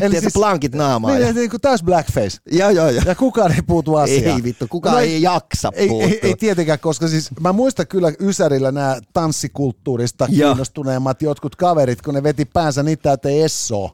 Eli 0.00 0.10
tiedätkö, 0.10 0.30
plankit 0.34 0.74
naamaan. 0.74 1.14
Niin, 1.14 1.26
ja- 1.26 1.32
niin 1.32 1.50
kuin 1.50 1.60
täys 1.60 1.82
blackface. 1.82 2.38
Joo, 2.52 2.70
joo, 2.70 2.90
joo. 2.90 3.02
Ja 3.06 3.14
kukaan 3.14 3.52
ei 3.52 3.62
puutu 3.62 3.96
asiaan. 3.96 4.36
Ei 4.36 4.42
vittu, 4.42 4.66
kukaan 4.70 5.02
ei 5.02 5.22
jaksa 5.22 5.70
ei, 5.74 5.88
puuttua. 5.88 6.10
ei, 6.10 6.20
ei 6.22 6.34
tietenkään, 6.34 6.78
koska 6.78 7.08
siis 7.08 7.28
mä 7.40 7.52
muistan 7.52 7.86
kyllä 7.86 8.12
Ysärillä 8.20 8.72
nämä 8.72 8.96
tanssikulttuurista 9.12 10.26
Joo. 10.30 10.48
kiinnostuneemmat 10.50 11.22
jotkut 11.22 11.56
kaverit, 11.56 12.02
kun 12.02 12.14
ne 12.14 12.22
veti 12.22 12.44
päänsä 12.44 12.82
niitä 12.82 13.02
täyteen 13.02 13.44
essoa. 13.44 13.90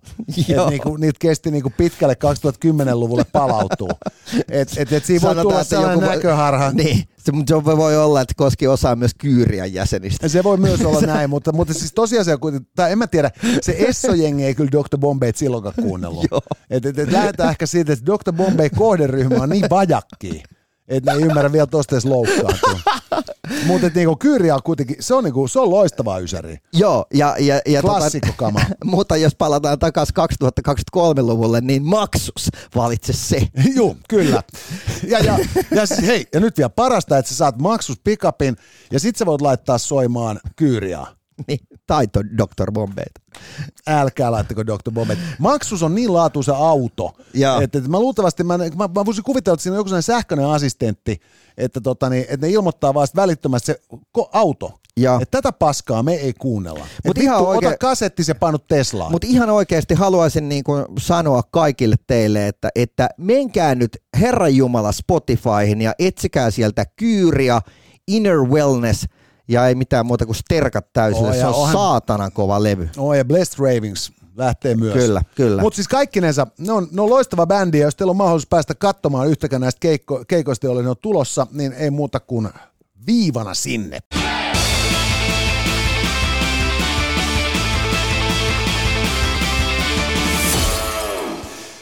Niinku, 0.70 0.96
niitä 0.96 1.18
kesti 1.20 1.50
niinku 1.50 1.72
pitkälle 1.76 2.16
2010-luvulle 2.24 3.24
palautuu. 3.32 3.90
Et, 4.48 4.68
et, 4.76 4.92
et 4.92 5.04
siinä 5.04 5.22
voi 5.22 5.30
Sanotaan, 5.30 5.42
tulla 5.42 5.60
että 5.60 5.70
sellainen 5.76 6.00
joku- 6.02 6.14
näköharha. 6.14 6.70
Niin, 6.72 7.04
se, 7.48 7.64
voi 7.64 7.96
olla, 7.96 8.20
että 8.20 8.34
koski 8.36 8.66
osaa 8.66 8.96
myös 8.96 9.14
Kyyrian 9.18 9.72
jäsenistä. 9.72 10.28
Se 10.28 10.44
voi 10.44 10.56
myös 10.56 10.80
olla 10.80 11.00
näin, 11.14 11.30
mutta, 11.30 11.52
mutta 11.52 11.74
siis 11.74 11.92
tosiasia 11.92 12.38
kuitenkin, 12.38 12.70
tai 12.76 12.92
en 12.92 12.98
mä 12.98 13.06
tiedä, 13.06 13.30
se 13.60 13.76
Esso-jengi 13.78 14.44
ei 14.44 14.54
kyllä 14.54 14.70
Dr. 14.70 14.98
Bombay 14.98 15.32
silloinkaan 15.34 15.74
kuunnellut. 15.82 16.26
Et, 16.70 16.86
et, 16.86 16.98
et 16.98 17.12
lähdetään 17.12 17.50
ehkä 17.50 17.66
siitä, 17.66 17.92
että 17.92 18.06
Dr. 18.06 18.32
Bombay 18.32 18.70
kohderyhmä 18.76 19.42
on 19.42 19.48
niin 19.48 19.70
vajakki, 19.70 20.42
että 20.88 21.12
ne 21.12 21.18
ei 21.18 21.24
ymmärrä 21.24 21.52
vielä 21.52 21.66
tosta 21.66 21.94
edes 21.94 22.04
loukkaantua. 22.04 22.80
Mutta 23.66 23.90
niinku 23.94 24.16
Kyyriä 24.16 24.54
on 24.54 24.62
kuitenkin, 24.64 24.96
se 25.00 25.14
on, 25.14 25.24
niinku, 25.24 25.48
se 25.48 25.60
on 25.60 25.70
loistava 25.70 26.18
ysäri. 26.18 26.58
Joo, 26.72 27.06
ja, 27.14 27.36
ja, 27.38 27.60
ja 27.66 27.82
Klassikko 27.82 28.32
kama. 28.36 28.60
mutta 28.84 29.16
jos 29.16 29.34
palataan 29.34 29.78
takaisin 29.78 30.14
2023-luvulle, 30.66 31.60
niin 31.60 31.84
Maksus 31.84 32.48
valitse 32.76 33.12
se. 33.12 33.48
Joo, 33.76 33.96
kyllä. 34.08 34.42
Ja, 35.08 35.18
ja, 35.18 35.38
ja 35.70 35.82
hei, 36.06 36.26
ja 36.34 36.40
nyt 36.40 36.56
vielä 36.56 36.68
parasta, 36.68 37.18
että 37.18 37.28
sä 37.28 37.36
saat 37.36 37.58
maksus 37.58 38.00
pikapin 38.04 38.56
ja 38.92 39.00
sit 39.00 39.16
sä 39.16 39.26
voit 39.26 39.40
laittaa 39.40 39.78
soimaan 39.78 40.40
Kyyriä. 40.56 41.06
Niin, 41.48 41.58
taito 41.86 42.20
Dr. 42.24 42.72
Bombeita. 42.72 43.20
Älkää 43.86 44.32
laittako 44.32 44.66
Dr. 44.66 44.90
Bombet. 44.92 45.18
Maksus 45.38 45.82
on 45.82 45.94
niin 45.94 46.12
laatuisa 46.12 46.56
auto, 46.56 47.12
Joo. 47.34 47.60
että, 47.60 47.78
että 47.78 47.90
mä 47.90 48.00
luultavasti, 48.00 48.44
mä, 48.44 48.58
mä, 48.58 48.88
mä 48.94 49.04
voisin 49.04 49.24
kuvitella, 49.24 49.54
että 49.54 49.62
siinä 49.62 49.74
on 49.74 49.78
joku 49.78 49.88
sellainen 49.88 50.02
sähköinen 50.02 50.46
assistentti, 50.46 51.20
että, 51.56 51.80
tota, 51.80 52.10
niin, 52.10 52.26
että 52.28 52.46
ne 52.46 52.52
ilmoittaa 52.52 52.94
vaan 52.94 53.08
välittömästi 53.16 53.66
se 53.66 53.80
auto. 54.32 54.72
Joo. 55.00 55.18
Että 55.22 55.42
tätä 55.42 55.52
paskaa 55.52 56.02
me 56.02 56.14
ei 56.14 56.32
kuunnella. 56.32 56.86
Mut 57.06 57.18
ihan 57.18 57.36
vittu, 57.36 57.48
oikein- 57.50 57.68
ota 57.68 57.78
kasetti 57.78 58.24
se 58.24 58.34
painut 58.34 58.66
Teslaan. 58.66 59.12
Mutta 59.12 59.26
ihan 59.30 59.50
oikeasti 59.50 59.94
haluaisin 59.94 60.48
niin 60.48 60.64
kuin 60.64 60.84
sanoa 60.98 61.42
kaikille 61.50 61.96
teille, 62.06 62.48
että, 62.48 62.68
että 62.74 63.08
menkää 63.18 63.74
nyt 63.74 64.02
Herran 64.20 64.56
Jumala 64.56 64.92
Spotifyhin 64.92 65.80
ja 65.82 65.94
etsikää 65.98 66.50
sieltä 66.50 66.86
Kyyria, 66.96 67.60
Inner 68.08 68.38
Wellness 68.38 69.06
ja 69.48 69.66
ei 69.68 69.74
mitään 69.74 70.06
muuta 70.06 70.26
kuin 70.26 70.36
sterkat 70.36 70.92
täysille. 70.92 71.28
Oo, 71.28 71.34
se 71.34 71.46
on 71.46 71.54
onhan- 71.54 71.72
saatanan 71.72 72.32
kova 72.32 72.62
levy. 72.62 72.88
Oh, 72.96 73.14
ja 73.14 73.24
Blessed 73.24 73.58
Ravings 73.58 74.12
lähtee 74.36 74.74
myös. 74.74 74.94
Kyllä, 74.94 75.22
kyllä. 75.34 75.62
Mutta 75.62 75.74
siis 75.74 75.88
kaikkinensa, 75.88 76.46
ne 76.58 76.72
on, 76.72 76.88
ne 76.92 77.02
on 77.02 77.10
loistava 77.10 77.46
bändi, 77.46 77.78
ja 77.78 77.86
jos 77.86 77.96
teillä 77.96 78.10
on 78.10 78.16
mahdollisuus 78.16 78.48
päästä 78.48 78.74
katsomaan 78.74 79.28
yhtäkään 79.28 79.62
näistä 79.62 79.78
keikko, 79.80 80.24
keikoista, 80.28 80.66
joille 80.66 80.82
ne 80.82 80.90
on 80.90 80.96
tulossa, 81.02 81.46
niin 81.52 81.72
ei 81.72 81.90
muuta 81.90 82.20
kuin 82.20 82.48
viivana 83.06 83.54
sinne. 83.54 83.98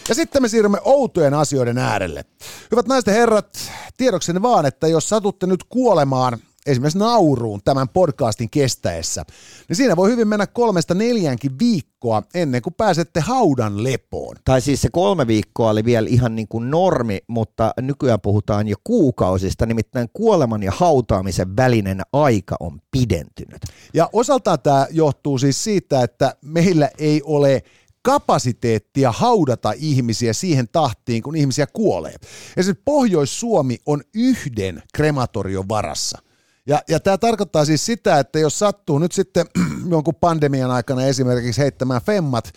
Ja 0.09 0.15
sitten 0.15 0.43
me 0.43 0.49
siirrymme 0.49 0.79
outojen 0.85 1.35
asioiden 1.35 1.79
äärelle. 1.79 2.25
Hyvät 2.71 2.87
naiset 2.87 3.07
ja 3.07 3.13
herrat, 3.13 3.59
tiedoksenne 3.97 4.43
vaan, 4.43 4.67
että 4.67 4.89
jos 4.89 5.09
satutte 5.09 5.47
nyt 5.47 5.65
kuolemaan 5.69 6.39
esimerkiksi 6.67 6.99
nauruun 6.99 7.61
tämän 7.65 7.89
podcastin 7.89 8.51
kestäessä, 8.51 9.25
niin 9.69 9.77
siinä 9.77 9.97
voi 9.97 10.11
hyvin 10.11 10.29
mennä 10.29 10.47
kolmesta 10.47 10.95
neljänkin 10.95 11.59
viikkoa 11.59 12.23
ennen 12.35 12.63
kuin 12.63 12.75
pääsette 12.75 13.21
haudan 13.21 13.83
lepoon. 13.85 14.37
Tai 14.45 14.61
siis 14.61 14.83
se 14.83 14.89
kolme 14.93 15.27
viikkoa 15.27 15.71
oli 15.71 15.85
vielä 15.85 16.09
ihan 16.11 16.37
niin 16.37 16.49
kuin 16.49 16.71
normi, 16.71 17.19
mutta 17.29 17.75
nykyään 17.81 18.21
puhutaan 18.21 18.69
jo 18.69 18.77
kuukausista, 18.85 19.67
nimittäin 19.67 20.09
kuoleman 20.13 20.63
ja 20.63 20.73
hautaamisen 20.77 21.57
välinen 21.57 22.01
aika 22.13 22.57
on 22.61 22.81
pidentynyt. 22.91 23.63
Ja 23.95 24.11
osaltaan 24.13 24.59
tämä 24.63 24.87
johtuu 24.91 25.39
siis 25.39 25.65
siitä, 25.65 26.03
että 26.03 26.37
meillä 26.43 26.91
ei 26.99 27.23
ole 27.25 27.63
kapasiteettia 28.03 29.13
haudata 29.13 29.73
ihmisiä 29.77 30.33
siihen 30.33 30.69
tahtiin, 30.73 31.23
kun 31.23 31.37
ihmisiä 31.37 31.67
kuolee. 31.67 32.15
Esimerkiksi 32.57 32.83
Pohjois-Suomi 32.85 33.79
on 33.87 34.03
yhden 34.15 34.83
krematorion 34.95 35.69
varassa. 35.69 36.19
Ja, 36.67 36.83
ja 36.89 37.01
tämä 37.01 37.19
tarkoittaa 37.19 37.65
siis 37.65 37.87
sitä, 37.87 38.19
että 38.19 38.39
jos 38.39 38.59
sattuu 38.59 38.99
nyt 38.99 39.13
sitten 39.13 39.47
jonkun 39.91 40.15
pandemian 40.15 40.71
aikana 40.71 41.05
esimerkiksi 41.05 41.61
heittämään 41.61 42.03
femmat 42.03 42.53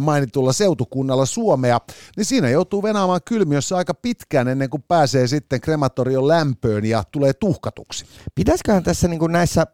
mainitulla 0.00 0.52
seutukunnalla 0.52 1.26
Suomea, 1.26 1.80
niin 2.16 2.24
siinä 2.24 2.50
joutuu 2.50 2.82
venaamaan 2.82 3.20
kylmiössä 3.24 3.76
aika 3.76 3.94
pitkään 3.94 4.48
ennen 4.48 4.70
kuin 4.70 4.82
pääsee 4.82 5.26
sitten 5.26 5.60
krematorion 5.60 6.28
lämpöön 6.28 6.84
ja 6.84 7.04
tulee 7.10 7.32
tuhkatuksi. 7.32 8.04
Pitäisiköhän 8.34 8.82
tässä 8.82 9.08
niin 9.08 9.18
kuin 9.20 9.32
näissä 9.32 9.66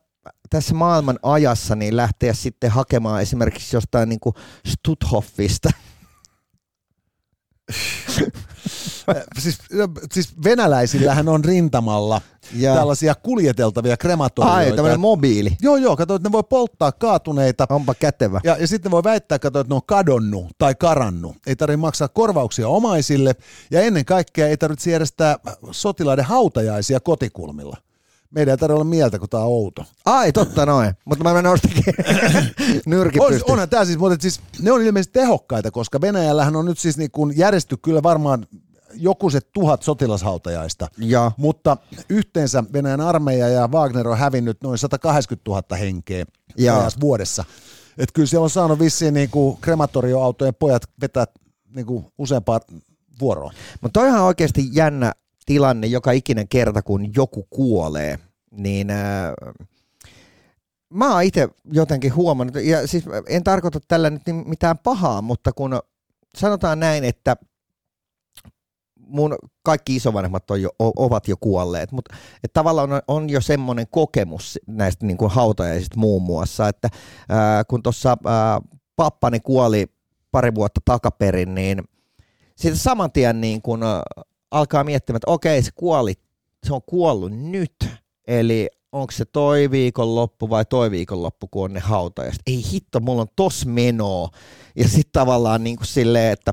tässä 0.50 0.74
maailman 0.74 1.18
ajassa 1.22 1.76
niin 1.76 1.96
lähteä 1.96 2.32
sitten 2.32 2.70
hakemaan 2.70 3.22
esimerkiksi 3.22 3.76
jostain 3.76 4.08
niin 4.08 4.20
kuin 4.20 4.34
Stuthoffista. 4.66 5.70
siis, 9.38 9.58
siis 10.12 10.44
venäläisillähän 10.44 11.28
on 11.28 11.44
rintamalla 11.44 12.20
Ja- 12.52 12.74
tällaisia 12.74 13.14
kuljeteltavia 13.14 13.96
krematorioita. 13.96 14.56
Ai, 14.56 14.72
tämmöinen 14.72 15.00
mobiili. 15.00 15.56
Joo, 15.62 15.76
joo, 15.76 15.96
kato, 15.96 16.14
että 16.14 16.28
ne 16.28 16.32
voi 16.32 16.42
polttaa 16.42 16.92
kaatuneita. 16.92 17.66
Onpa 17.70 17.94
kätevä. 17.94 18.40
Ja, 18.44 18.56
ja 18.60 18.66
sitten 18.66 18.90
voi 18.90 19.04
väittää, 19.04 19.38
kato, 19.38 19.60
että 19.60 19.70
ne 19.70 19.74
on 19.74 19.86
kadonnut 19.86 20.46
tai 20.58 20.74
karannut. 20.74 21.36
Ei 21.46 21.56
tarvitse 21.56 21.76
maksaa 21.76 22.08
korvauksia 22.08 22.68
omaisille 22.68 23.34
ja 23.70 23.80
ennen 23.80 24.04
kaikkea 24.04 24.48
ei 24.48 24.56
tarvitse 24.56 24.90
järjestää 24.90 25.36
sotilaiden 25.70 26.24
hautajaisia 26.24 27.00
kotikulmilla. 27.00 27.76
Meidän 28.30 28.52
ei 28.52 28.56
tarvitse 28.56 28.74
olla 28.74 28.84
mieltä, 28.84 29.18
kun 29.18 29.28
tämä 29.28 29.42
on 29.42 29.48
outo. 29.48 29.84
Ai, 30.04 30.32
totta 30.32 30.66
noin. 30.66 30.92
Mutta 31.04 31.24
mä 31.24 31.42
nostikin 31.42 31.84
nyrki 32.86 33.20
On, 33.20 33.28
pystyyn. 33.28 33.52
onhan 33.52 33.68
tämä 33.68 33.84
siis, 33.84 33.98
mutta 33.98 34.22
siis 34.22 34.40
ne 34.60 34.72
on 34.72 34.82
ilmeisesti 34.82 35.12
tehokkaita, 35.12 35.70
koska 35.70 36.00
Venäjällähän 36.00 36.56
on 36.56 36.64
nyt 36.64 36.78
siis 36.78 36.98
niin 36.98 37.10
kuin 37.10 37.38
järjesty 37.38 37.76
kyllä 37.76 38.02
varmaan 38.02 38.46
joku 38.94 39.30
se 39.30 39.40
tuhat 39.40 39.82
sotilashautajaista. 39.82 40.88
Ja. 40.98 41.32
Mutta 41.36 41.76
yhteensä 42.08 42.64
Venäjän 42.72 43.00
armeija 43.00 43.48
ja 43.48 43.68
Wagner 43.68 44.08
on 44.08 44.18
hävinnyt 44.18 44.58
noin 44.62 44.78
180 44.78 45.50
000 45.50 45.76
henkeä 45.76 46.24
ajassa 46.58 47.00
vuodessa. 47.00 47.44
Et 47.98 48.12
kyllä 48.12 48.26
siellä 48.26 48.44
on 48.44 48.50
saanut 48.50 48.78
vissiin 48.78 49.14
niin 49.14 49.30
kuin 49.30 49.58
krematorioautojen 49.60 50.54
pojat 50.54 50.82
vetää 51.00 51.24
niin 51.74 51.86
kuin 51.86 52.06
useampaa 52.18 52.60
vuoroa. 53.20 53.52
Mutta 53.80 54.00
toihan 54.00 54.20
on 54.20 54.26
oikeasti 54.26 54.68
jännä 54.72 55.12
tilanne 55.48 55.86
joka 55.86 56.12
ikinen 56.12 56.48
kerta, 56.48 56.82
kun 56.82 57.14
joku 57.16 57.46
kuolee, 57.50 58.18
niin 58.50 58.90
äh, 58.90 59.32
mä 60.90 61.12
oon 61.12 61.22
itse 61.22 61.48
jotenkin 61.72 62.14
huomannut, 62.14 62.56
ja 62.64 62.86
siis 62.86 63.04
en 63.28 63.44
tarkoita 63.44 63.80
tällä 63.88 64.10
nyt 64.10 64.22
niin 64.26 64.48
mitään 64.48 64.78
pahaa, 64.78 65.22
mutta 65.22 65.52
kun 65.52 65.80
sanotaan 66.36 66.80
näin, 66.80 67.04
että 67.04 67.36
mun 69.00 69.36
kaikki 69.62 69.96
isovanhemmat 69.96 70.50
on 70.50 70.62
jo, 70.62 70.70
ovat 70.78 71.28
jo 71.28 71.36
kuolleet, 71.40 71.92
mutta 71.92 72.14
että 72.44 72.52
tavallaan 72.52 72.92
on, 72.92 73.02
on 73.08 73.30
jo 73.30 73.40
semmoinen 73.40 73.86
kokemus 73.90 74.58
näistä 74.66 75.06
niin 75.06 75.16
kuin 75.16 75.30
hautajaisista 75.30 75.98
muun 75.98 76.22
muassa, 76.22 76.68
että 76.68 76.88
ää, 77.28 77.64
kun 77.64 77.82
tuossa 77.82 78.16
pappani 78.96 79.40
kuoli 79.40 79.86
pari 80.30 80.54
vuotta 80.54 80.80
takaperin, 80.84 81.54
niin 81.54 81.84
sitten 82.56 82.78
saman 82.78 83.12
tien 83.12 83.40
niin 83.40 83.62
kun, 83.62 83.82
ä, 83.82 84.02
alkaa 84.50 84.84
miettimään, 84.84 85.16
että 85.16 85.30
okei, 85.30 85.62
se 85.62 85.70
kuoli, 85.74 86.14
se 86.66 86.74
on 86.74 86.82
kuollut 86.86 87.32
nyt, 87.32 87.74
eli 88.26 88.68
onko 88.92 89.12
se 89.12 89.24
toi 89.24 89.70
viikonloppu 89.70 90.50
vai 90.50 90.64
toi 90.64 90.90
viikonloppu, 90.90 91.48
kun 91.50 91.64
on 91.64 91.72
ne 91.72 91.80
hautajaiset. 91.80 92.42
Ei 92.46 92.64
hitto, 92.72 93.00
mulla 93.00 93.22
on 93.22 93.28
tos 93.36 93.66
menoa. 93.66 94.28
Ja 94.76 94.88
sitten 94.88 95.12
tavallaan 95.12 95.64
niin 95.64 95.76
kuin 95.76 95.86
silleen, 95.86 96.32
että 96.32 96.52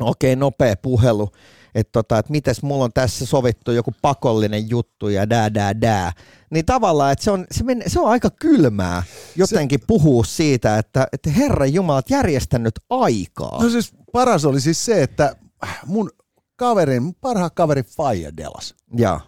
okei, 0.00 0.36
nopea 0.36 0.74
puhelu, 0.82 1.30
että 1.74 1.92
tota, 1.92 2.18
et 2.18 2.28
mites 2.28 2.62
mulla 2.62 2.84
on 2.84 2.92
tässä 2.92 3.26
sovittu 3.26 3.72
joku 3.72 3.94
pakollinen 4.02 4.70
juttu 4.70 5.08
ja 5.08 5.30
dää, 5.30 5.54
dää, 5.54 5.80
dää. 5.80 6.12
Niin 6.50 6.66
tavallaan, 6.66 7.12
että 7.12 7.24
se 7.24 7.30
on, 7.30 7.46
se, 7.50 7.64
men, 7.64 7.82
se 7.86 8.00
on 8.00 8.08
aika 8.08 8.30
kylmää 8.30 9.02
jotenkin 9.36 9.80
puhua 9.86 10.24
siitä, 10.24 10.78
että, 10.78 11.06
että 11.12 11.30
Herran 11.30 11.74
Jumalat 11.74 12.10
järjestänyt 12.10 12.74
aikaa. 12.90 13.62
No 13.62 13.70
siis 13.70 13.92
paras 14.12 14.44
oli 14.44 14.60
siis 14.60 14.84
se, 14.84 15.02
että 15.02 15.36
mun 15.86 16.10
kaverin, 16.56 17.14
parhaan 17.14 17.50
kaverin 17.54 17.84
Faija 17.84 18.36
Delas. 18.36 18.74
Ja, 18.96 19.20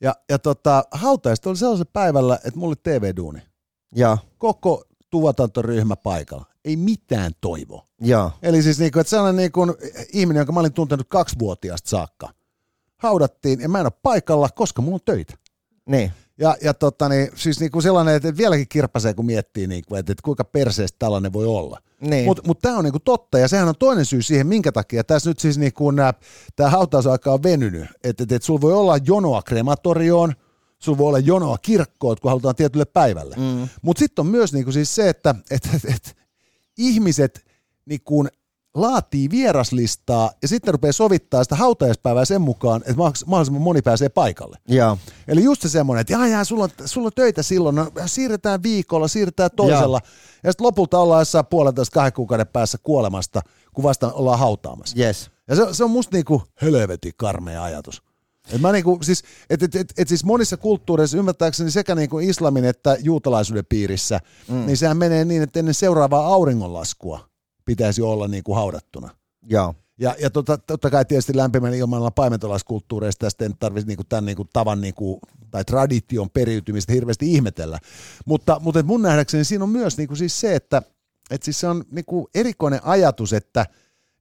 Ja, 0.00 0.14
ja 0.30 0.38
tota, 0.38 0.84
hautajasta 0.92 1.50
oli 1.50 1.56
sellaisen 1.56 1.86
päivällä, 1.92 2.34
että 2.34 2.58
mulla 2.60 2.70
oli 2.70 2.80
TV-duuni. 2.82 3.42
ja, 3.94 4.18
Koko 4.38 4.84
tuotantoryhmä 5.10 5.96
paikalla. 5.96 6.46
Ei 6.64 6.76
mitään 6.76 7.32
toivoa. 7.40 7.86
ja. 8.00 8.30
Eli 8.42 8.62
siis 8.62 8.78
niinku, 8.78 8.98
että 8.98 9.10
sellainen 9.10 9.36
niinku 9.36 9.60
ihminen, 10.12 10.40
jonka 10.40 10.52
mä 10.52 10.60
olin 10.60 10.72
tuntenut 10.72 11.06
kaksivuotiaasta 11.08 11.90
saakka, 11.90 12.28
haudattiin 12.96 13.60
ja 13.60 13.68
mä 13.68 13.80
en 13.80 13.86
ole 13.86 13.92
paikalla, 14.02 14.48
koska 14.48 14.82
mulla 14.82 14.94
on 14.94 15.00
töitä. 15.04 15.34
Niin. 15.88 16.12
Ja, 16.38 16.56
ja 16.62 16.74
tota, 16.74 17.08
niin, 17.08 17.28
siis 17.34 17.60
niinku 17.60 17.80
sellainen, 17.80 18.14
että 18.14 18.36
vieläkin 18.36 18.68
kirpasee, 18.68 19.14
kun 19.14 19.26
miettii, 19.26 19.66
niinku, 19.66 19.94
että, 19.94 20.12
että 20.12 20.22
kuinka 20.22 20.44
perseestä 20.44 20.96
tällainen 20.98 21.32
voi 21.32 21.46
olla. 21.46 21.80
Niin. 22.00 22.24
Mutta 22.24 22.42
mut 22.46 22.58
tämä 22.62 22.78
on 22.78 22.84
niinku 22.84 23.00
totta, 23.00 23.38
ja 23.38 23.48
sehän 23.48 23.68
on 23.68 23.74
toinen 23.78 24.04
syy 24.04 24.22
siihen, 24.22 24.46
minkä 24.46 24.72
takia 24.72 25.04
tässä 25.04 25.30
nyt 25.30 25.38
siis 25.38 25.58
niinku 25.58 25.92
tämä 26.56 26.70
hautausaika 26.70 27.32
on 27.32 27.42
venynyt. 27.42 27.86
Että 28.04 28.22
et, 28.22 28.32
et 28.32 28.42
sulla 28.42 28.60
voi 28.60 28.72
olla 28.72 28.98
jonoa 29.06 29.42
krematorioon, 29.42 30.34
sulla 30.78 30.98
voi 30.98 31.08
olla 31.08 31.18
jonoa 31.18 31.58
kirkkoon, 31.58 32.16
kun 32.22 32.30
halutaan 32.30 32.54
tietylle 32.54 32.84
päivälle. 32.84 33.36
Mm. 33.36 33.68
Mutta 33.82 33.98
sitten 33.98 34.22
on 34.22 34.26
myös 34.26 34.52
niinku 34.52 34.72
siis 34.72 34.94
se, 34.94 35.08
että 35.08 35.34
et, 35.50 35.68
et, 35.74 35.94
et, 35.94 36.16
ihmiset 36.78 37.44
niinku 37.86 38.26
laatii 38.74 39.30
vieraslistaa 39.30 40.30
ja 40.42 40.48
sitten 40.48 40.74
rupeaa 40.74 40.92
sovittaa 40.92 41.44
sitä 41.44 41.56
hautajaispäivää 41.56 42.24
sen 42.24 42.40
mukaan, 42.40 42.80
että 42.80 42.92
mah- 42.92 43.26
mahdollisimman 43.26 43.62
moni 43.62 43.82
pääsee 43.82 44.08
paikalle. 44.08 44.58
Ja. 44.68 44.96
Eli 45.28 45.44
just 45.44 45.62
se 45.62 45.68
semmoinen, 45.68 46.00
että 46.00 46.12
jaa, 46.12 46.26
jaa, 46.26 46.44
sulla, 46.44 46.64
on, 46.64 46.70
sulla 46.84 47.06
on 47.06 47.12
töitä 47.14 47.42
silloin, 47.42 47.76
no, 47.76 47.90
siirretään 48.06 48.62
viikolla, 48.62 49.08
siirretään 49.08 49.50
toisella. 49.56 50.00
Ja 50.42 50.52
sitten 50.52 50.66
lopulta 50.66 50.98
ollaan 50.98 51.20
jossain 51.20 51.46
puolentoista 51.46 51.94
kahden 51.94 52.12
kuukauden 52.12 52.46
päässä 52.46 52.78
kuolemasta, 52.82 53.40
kun 53.74 53.84
vasta 53.84 54.12
ollaan 54.12 54.38
hautaamassa. 54.38 55.00
Yes. 55.00 55.30
Ja 55.48 55.56
se, 55.56 55.66
se 55.72 55.84
on 55.84 55.90
musta 55.90 56.16
niinku 56.16 56.42
helvetin 56.62 57.12
karmea 57.16 57.62
ajatus. 57.62 58.02
Et 58.52 58.60
mä 58.60 58.72
niinku, 58.72 58.98
siis, 59.02 59.22
et, 59.50 59.62
et, 59.62 59.74
et, 59.74 59.92
et 59.98 60.08
siis 60.08 60.24
monissa 60.24 60.56
kulttuureissa 60.56 61.18
ymmärtääkseni 61.18 61.70
sekä 61.70 61.94
niinku 61.94 62.18
islamin 62.18 62.64
että 62.64 62.96
juutalaisuuden 63.00 63.66
piirissä, 63.68 64.20
mm. 64.48 64.66
niin 64.66 64.76
sehän 64.76 64.96
menee 64.96 65.24
niin, 65.24 65.42
että 65.42 65.58
ennen 65.58 65.74
seuraavaa 65.74 66.26
auringonlaskua 66.26 67.33
pitäisi 67.64 68.02
olla 68.02 68.28
niinku 68.28 68.54
haudattuna. 68.54 69.10
Joo. 69.42 69.74
Ja, 69.98 70.14
ja 70.18 70.30
tota, 70.30 70.58
totta 70.58 70.90
kai 70.90 71.04
tietysti 71.04 71.36
lämpimän 71.36 71.74
ilmanilla 71.74 72.10
paimentolaiskulttuureista 72.10 73.26
tästä 73.26 73.44
en 73.44 73.56
tarvitse 73.58 73.86
niinku 73.86 74.04
tämän 74.04 74.24
niinku 74.24 74.44
tavan 74.52 74.80
niinku, 74.80 75.20
tai 75.50 75.64
tradition 75.64 76.30
periytymistä 76.30 76.92
hirveästi 76.92 77.32
ihmetellä. 77.32 77.78
Mutta, 78.26 78.60
mutta 78.60 78.82
mun 78.82 79.02
nähdäkseni 79.02 79.44
siinä 79.44 79.64
on 79.64 79.70
myös 79.70 79.98
niinku 79.98 80.16
siis 80.16 80.40
se, 80.40 80.54
että 80.54 80.82
et 81.30 81.42
siis 81.42 81.60
se 81.60 81.66
on 81.66 81.84
niinku 81.90 82.28
erikoinen 82.34 82.80
ajatus, 82.82 83.32
että 83.32 83.66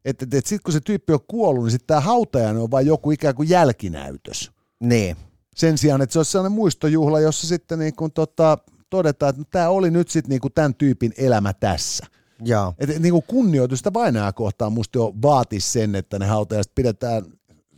et, 0.05 0.21
et, 0.21 0.33
et 0.33 0.45
sitten 0.45 0.63
kun 0.63 0.73
se 0.73 0.79
tyyppi 0.79 1.13
on 1.13 1.19
kuollut, 1.27 1.63
niin 1.63 1.71
sitten 1.71 1.87
tämä 1.87 1.99
hautajainen 1.99 2.61
on 2.61 2.71
vain 2.71 2.87
joku 2.87 3.11
ikään 3.11 3.35
kuin 3.35 3.49
jälkinäytös. 3.49 4.51
Niin. 4.79 5.17
Sen 5.55 5.77
sijaan, 5.77 6.01
että 6.01 6.13
se 6.13 6.19
olisi 6.19 6.31
sellainen 6.31 6.55
muistojuhla, 6.55 7.19
jossa 7.19 7.47
sitten 7.47 7.79
niinku 7.79 8.09
tota, 8.09 8.57
todetaan, 8.89 9.29
että 9.29 9.43
tämä 9.51 9.69
oli 9.69 9.91
nyt 9.91 10.09
sitten 10.09 10.29
niinku 10.29 10.49
tämän 10.49 10.75
tyypin 10.75 11.13
elämä 11.17 11.53
tässä. 11.53 12.05
Joo. 12.45 12.73
Et, 12.79 12.89
et, 12.89 12.99
niinku 12.99 13.21
kunnioitusta 13.21 13.93
vainajaa 13.93 14.33
kohtaan 14.33 14.73
musta 14.73 14.97
jo 14.97 15.13
vaatisi 15.21 15.71
sen, 15.71 15.95
että 15.95 16.19
ne 16.19 16.25
hautajaiset 16.25 16.75
pidetään 16.75 17.23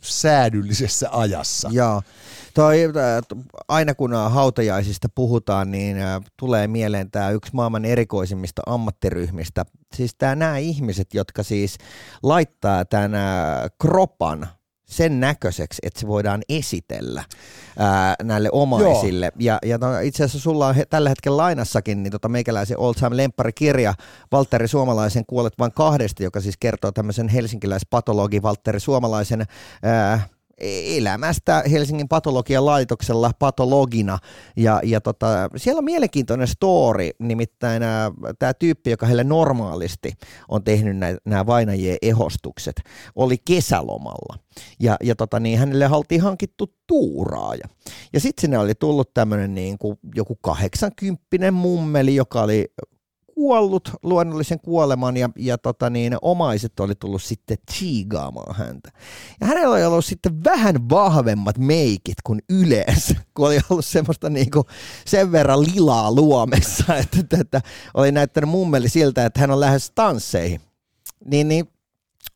säädyllisessä 0.02 1.08
ajassa. 1.12 1.68
Joo. 1.72 2.02
Toi, 2.54 2.84
äh, 2.84 2.92
aina 3.68 3.94
kun 3.94 4.12
hautajaisista 4.30 5.08
puhutaan, 5.14 5.70
niin 5.70 5.98
äh, 5.98 6.20
tulee 6.36 6.68
mieleen 6.68 7.10
tämä 7.10 7.30
yksi 7.30 7.50
maailman 7.54 7.84
erikoisimmista 7.84 8.62
ammattiryhmistä. 8.66 9.64
Siis 9.94 10.14
tämä 10.18 10.34
nämä 10.34 10.58
ihmiset, 10.58 11.14
jotka 11.14 11.42
siis 11.42 11.78
laittaa 12.22 12.84
tämän 12.84 13.14
äh, 13.14 13.70
kropan 13.78 14.46
sen 14.86 15.20
näköiseksi, 15.20 15.78
että 15.82 16.00
se 16.00 16.06
voidaan 16.06 16.42
esitellä 16.48 17.24
ää, 17.78 18.14
näille 18.22 18.48
omaisille. 18.52 19.26
Joo. 19.26 19.38
Ja, 19.38 19.58
ja 19.64 19.78
no, 19.78 19.98
itse 19.98 20.24
asiassa 20.24 20.42
sulla 20.42 20.66
on 20.66 20.74
he, 20.74 20.84
tällä 20.84 21.08
hetkellä 21.08 21.36
lainassakin 21.36 22.02
niin 22.02 22.10
tota 22.10 22.28
meikäläisen 22.28 22.78
Old 22.78 22.94
Time 22.94 23.16
Lemppari-kirja 23.16 23.94
Valtteri 24.32 24.68
Suomalaisen 24.68 25.24
Kuolet 25.26 25.54
vain 25.58 25.72
kahdesti, 25.72 26.24
joka 26.24 26.40
siis 26.40 26.56
kertoo 26.60 26.92
tämmöisen 26.92 27.28
helsinkiläispatologi 27.28 28.42
Valtteri 28.42 28.80
Suomalaisen 28.80 29.44
ää, 29.82 30.28
elämästä 30.58 31.62
Helsingin 31.70 32.08
patologian 32.08 32.66
laitoksella 32.66 33.30
patologina. 33.38 34.18
Ja, 34.56 34.80
ja 34.84 35.00
tota, 35.00 35.50
siellä 35.56 35.78
on 35.78 35.84
mielenkiintoinen 35.84 36.48
story, 36.48 37.10
nimittäin 37.18 37.82
tämä 38.38 38.54
tyyppi, 38.54 38.90
joka 38.90 39.06
heille 39.06 39.24
normaalisti 39.24 40.12
on 40.48 40.64
tehnyt 40.64 40.96
nämä 41.24 41.46
vainajien 41.46 41.98
ehostukset, 42.02 42.82
oli 43.14 43.36
kesälomalla. 43.38 44.38
Ja, 44.80 44.96
ja 45.02 45.16
tota, 45.16 45.40
niin 45.40 45.58
hänelle 45.58 45.88
oltiin 45.88 46.20
hankittu 46.20 46.74
tuuraaja. 46.86 47.68
Ja 48.12 48.20
sitten 48.20 48.40
sinne 48.40 48.58
oli 48.58 48.74
tullut 48.74 49.14
tämmöinen 49.14 49.54
niin 49.54 49.76
joku 50.14 50.38
80 50.40 51.52
mummeli, 51.52 52.14
joka 52.14 52.42
oli 52.42 52.72
kuollut 53.36 53.90
luonnollisen 54.02 54.60
kuoleman 54.60 55.16
ja, 55.16 55.30
ja 55.36 55.58
tota 55.58 55.90
niin, 55.90 56.16
omaiset 56.22 56.80
oli 56.80 56.94
tullut 56.94 57.22
sitten 57.22 57.58
tsiigaamaan 57.66 58.56
häntä. 58.56 58.90
Ja 59.40 59.46
hänellä 59.46 59.74
oli 59.74 59.84
ollut 59.84 60.04
sitten 60.04 60.44
vähän 60.44 60.88
vahvemmat 60.88 61.58
meikit 61.58 62.22
kuin 62.24 62.40
yleensä, 62.50 63.14
kun 63.34 63.46
oli 63.46 63.60
ollut 63.70 63.84
semmoista 63.84 64.30
niin 64.30 64.50
kuin 64.50 64.64
sen 65.06 65.32
verran 65.32 65.62
lilaa 65.62 66.14
luomessa, 66.14 66.84
että, 66.96 67.18
että, 67.20 67.36
että 67.40 67.60
oli 67.94 68.12
näyttänyt 68.12 68.50
mummeli 68.50 68.88
siltä, 68.88 69.26
että 69.26 69.40
hän 69.40 69.50
on 69.50 69.60
lähes 69.60 69.92
tansseihin. 69.94 70.60
Niin, 71.24 71.48
niin 71.48 71.68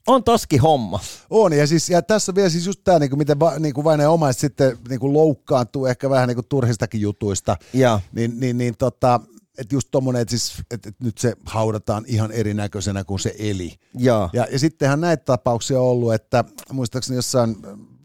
on 0.07 0.25
toski 0.25 0.57
homma. 0.57 1.01
On, 1.31 1.53
ja, 1.53 1.67
siis, 1.67 1.91
ja 1.91 2.03
tässä 2.03 2.35
vielä 2.35 2.49
siis 2.49 2.67
just 2.67 2.81
tämä, 2.85 2.99
niin 2.99 3.11
kuin, 3.11 3.19
miten 3.19 3.41
va, 3.41 3.59
niin 3.59 3.75
kuin 3.75 3.85
vain 3.85 4.09
omaiset 4.09 4.41
sitten 4.41 4.79
niin 4.89 5.01
kuin 5.01 5.13
loukkaantuu 5.13 5.87
ehkä 5.87 6.11
vähän 6.11 6.29
niin 6.29 6.37
kuin 6.37 6.49
turhistakin 6.49 7.01
jutuista. 7.01 7.57
Ja. 7.73 8.01
Niin, 8.13 8.41
niin, 8.41 8.59
niin 8.59 8.77
tota, 8.79 9.21
että 9.59 9.75
just 9.75 9.89
tommonen, 9.91 10.23
että, 10.23 10.31
siis, 10.31 10.55
että, 10.71 10.89
että 10.89 11.05
nyt 11.05 11.19
se 11.19 11.35
haudataan 11.47 12.05
ihan 12.07 12.33
erinäköisenä 12.33 13.05
kuin 13.05 13.21
se 13.21 13.35
eli. 13.39 13.77
Ja, 13.99 14.29
ja, 14.33 14.47
ja 14.53 14.59
sittenhän 14.59 15.01
näitä 15.01 15.25
tapauksia 15.25 15.81
on 15.81 15.87
ollut, 15.87 16.15
että 16.15 16.45
muistaakseni 16.73 17.17
jossain 17.17 17.57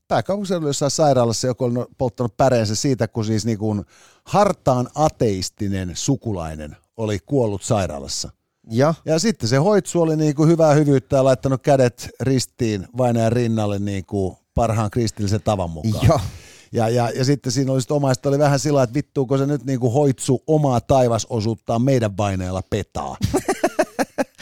pääkaupunkiseudulla 0.08 0.70
jossain 0.70 0.92
sairaalassa 0.92 1.48
joku 1.48 1.64
on 1.64 1.86
polttanut 1.98 2.38
päreensä 2.38 2.76
siitä, 2.76 3.08
kun 3.08 3.26
siis 3.26 3.46
niin 3.46 3.58
kuin 3.58 3.86
hartaan 4.26 4.90
ateistinen 4.96 5.92
sukulainen 5.94 6.78
oli 6.98 7.20
kuollut 7.26 7.64
sairaalassa. 7.64 8.30
Ja, 8.72 8.94
Ja 9.06 9.20
sitten 9.20 9.50
se 9.50 9.58
hoitsu 9.58 10.02
oli 10.02 10.16
niin 10.16 10.36
kuin 10.36 10.50
hyvää 10.50 10.74
hyvyyttä 10.74 11.16
ja 11.16 11.24
laittanut 11.24 11.62
kädet 11.62 12.10
ristiin 12.20 12.88
vainajan 12.98 13.32
rinnalle 13.32 13.80
niin 13.80 14.06
kuin 14.06 14.38
parhaan 14.56 14.92
kristillisen 14.92 15.42
tavan 15.42 15.70
mukaan. 15.70 16.08
ja, 16.08 16.20
Ja, 16.76 16.90
ja, 16.90 17.10
ja 17.10 17.26
sitten 17.26 17.52
siinä 17.52 17.72
oli 17.72 17.82
sit 17.82 17.92
omaista 17.92 18.30
oli 18.30 18.40
vähän 18.40 18.60
sillä, 18.60 18.84
että 18.84 18.94
vittuuko 18.94 19.38
se 19.38 19.46
nyt 19.46 19.66
niinku 19.66 19.90
hoitsu 19.90 20.44
omaa 20.48 20.82
taivasosuuttaan 20.82 21.82
meidän 21.82 22.18
vainajalla 22.18 22.62
petaa. 22.70 23.18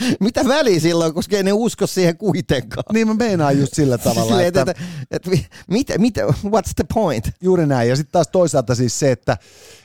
mitä 0.20 0.48
väliä 0.48 0.80
silloin, 0.80 1.14
koska 1.14 1.38
ei 1.38 1.44
ne 1.44 1.54
usko 1.54 1.88
siihen 1.88 2.18
kuitenkaan. 2.18 2.84
niin 2.94 3.08
mä 3.08 3.14
meinaan 3.14 3.60
just 3.60 3.74
sillä 3.74 3.98
tavalla, 4.04 4.28
Silleen, 4.28 4.48
että, 4.48 4.62
että, 4.62 4.76
että, 5.12 5.32
mitä, 5.68 5.98
mitä, 5.98 6.22
what's 6.26 6.74
the 6.76 6.86
point? 6.94 7.30
juuri 7.42 7.66
näin. 7.66 7.90
Ja 7.90 7.96
sitten 7.96 8.12
taas 8.12 8.28
toisaalta 8.32 8.76
siis 8.76 9.00
se, 9.00 9.12
että 9.12 9.38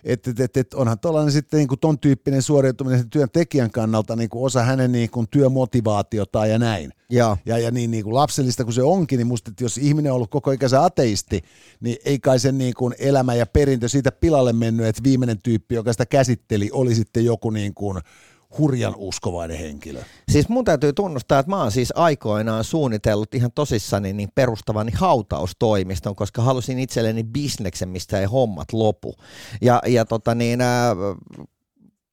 et, 0.05 0.29
et, 0.29 0.41
et, 0.41 0.57
et 0.57 0.75
onhan 0.75 0.99
tuollainen 0.99 1.33
sitten 1.33 1.59
niinku 1.59 1.77
ton 1.77 1.99
tyyppinen 1.99 2.43
suoriutuminen 2.43 2.99
sen 2.99 3.11
työntekijän 3.11 3.71
kannalta 3.71 4.16
niinku 4.16 4.45
osa 4.45 4.62
hänen 4.62 4.93
niinku 4.93 5.25
työmotivaatiota 5.31 6.47
ja 6.47 6.59
näin. 6.59 6.93
Joo. 7.11 7.37
Ja, 7.47 7.59
ja 7.59 7.71
niin, 7.71 7.91
niin 7.91 8.05
kuin 8.05 8.14
lapsellista 8.14 8.64
kuin 8.64 8.75
se 8.75 8.83
onkin, 8.83 9.16
niin 9.16 9.27
musta, 9.27 9.51
että 9.51 9.64
jos 9.64 9.79
ihminen 9.79 10.12
on 10.12 10.16
ollut 10.16 10.31
koko 10.31 10.51
ikänsä 10.51 10.85
ateisti, 10.85 11.45
niin 11.81 11.97
ei 12.05 12.19
kai 12.19 12.39
sen 12.39 12.59
niin 12.59 12.75
kuin 12.75 12.95
elämä 12.99 13.35
ja 13.35 13.47
perintö 13.47 13.89
siitä 13.89 14.12
pilalle 14.12 14.53
mennyt, 14.53 14.87
että 14.87 15.03
viimeinen 15.03 15.43
tyyppi, 15.43 15.75
joka 15.75 15.93
sitä 15.93 16.07
käsitteli, 16.07 16.71
oli 16.73 16.95
sitten 16.95 17.25
joku 17.25 17.51
niin 17.51 17.75
kuin 17.75 17.99
hurjan 18.59 18.94
uskovainen 18.96 19.59
henkilö. 19.59 20.03
Siis 20.28 20.49
mun 20.49 20.64
täytyy 20.64 20.92
tunnustaa, 20.92 21.38
että 21.38 21.51
mä 21.51 21.62
oon 21.62 21.72
siis 21.72 21.92
aikoinaan 21.96 22.64
suunnitellut 22.64 23.34
ihan 23.34 23.53
tosissani 23.55 24.12
niin 24.12 24.28
perustavani 24.34 24.92
hautaustoimiston, 24.94 26.16
koska 26.16 26.42
halusin 26.42 26.78
itselleni 26.78 27.24
bisneksen, 27.24 27.88
mistä 27.88 28.20
ei 28.20 28.26
hommat 28.26 28.72
lopu. 28.72 29.14
Ja, 29.61 29.82
ja 29.86 30.05
tota 30.05 30.34
niin, 30.34 30.61
ää, 30.61 30.94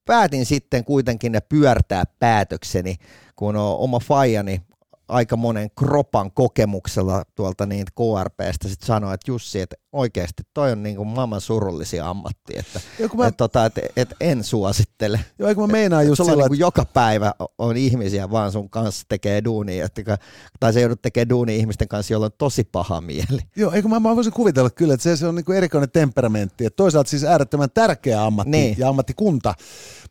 päätin 0.04 0.46
sitten 0.46 0.84
kuitenkin 0.84 1.32
ne 1.32 1.40
pyörtää 1.40 2.04
päätökseni, 2.18 2.96
kun 3.36 3.56
oma 3.56 3.98
faijani 3.98 4.60
aika 5.08 5.36
monen 5.36 5.70
kropan 5.78 6.32
kokemuksella 6.32 7.24
tuolta 7.34 7.66
niin 7.66 7.84
KRPstä 7.96 8.68
sit 8.68 8.82
sanoi, 8.82 9.14
että 9.14 9.30
Jussi, 9.30 9.60
että 9.60 9.76
oikeasti 9.92 10.42
toi 10.54 10.72
on 10.72 10.82
niin 10.82 10.96
kuin 10.96 11.08
maailman 11.08 11.40
surullisia 11.40 12.10
ammatti, 12.10 12.58
että 12.58 12.80
kun 13.10 13.20
mä- 13.20 13.26
et, 13.26 13.36
tota, 13.36 13.66
et, 13.66 13.74
et 13.96 14.08
en 14.20 14.44
suosittele. 14.44 15.20
Joo, 15.38 15.48
eikö 15.48 15.60
mä 15.60 15.66
meinaan 15.66 16.06
just 16.06 16.16
Sulla 16.16 16.30
sillä, 16.30 16.42
niin 16.42 16.48
kuin 16.48 16.58
joka 16.58 16.84
päivä 16.84 17.32
on 17.58 17.76
ihmisiä 17.76 18.30
vaan 18.30 18.52
sun 18.52 18.70
kanssa 18.70 19.04
tekee 19.08 19.44
duunia, 19.44 19.84
että, 19.84 20.18
tai 20.60 20.72
se 20.72 20.80
joudut 20.80 21.02
tekemään 21.02 21.28
duunia 21.28 21.56
ihmisten 21.56 21.88
kanssa, 21.88 22.12
joilla 22.12 22.26
on 22.26 22.32
tosi 22.38 22.64
paha 22.64 23.00
mieli. 23.00 23.40
Joo, 23.56 23.72
eikö 23.72 23.88
mä, 23.88 24.00
mä 24.00 24.16
voisin 24.16 24.32
kuvitella 24.32 24.70
kyllä, 24.70 24.94
että 24.94 25.04
se, 25.04 25.16
se 25.16 25.26
on 25.26 25.34
niin 25.34 25.44
kuin 25.44 25.58
erikoinen 25.58 25.90
temperamentti. 25.90 26.64
Ja 26.64 26.70
toisaalta 26.70 27.10
siis 27.10 27.24
äärettömän 27.24 27.70
tärkeä 27.74 28.24
ammatti 28.24 28.50
Niin. 28.50 28.76
ja 28.78 28.88
ammattikunta, 28.88 29.54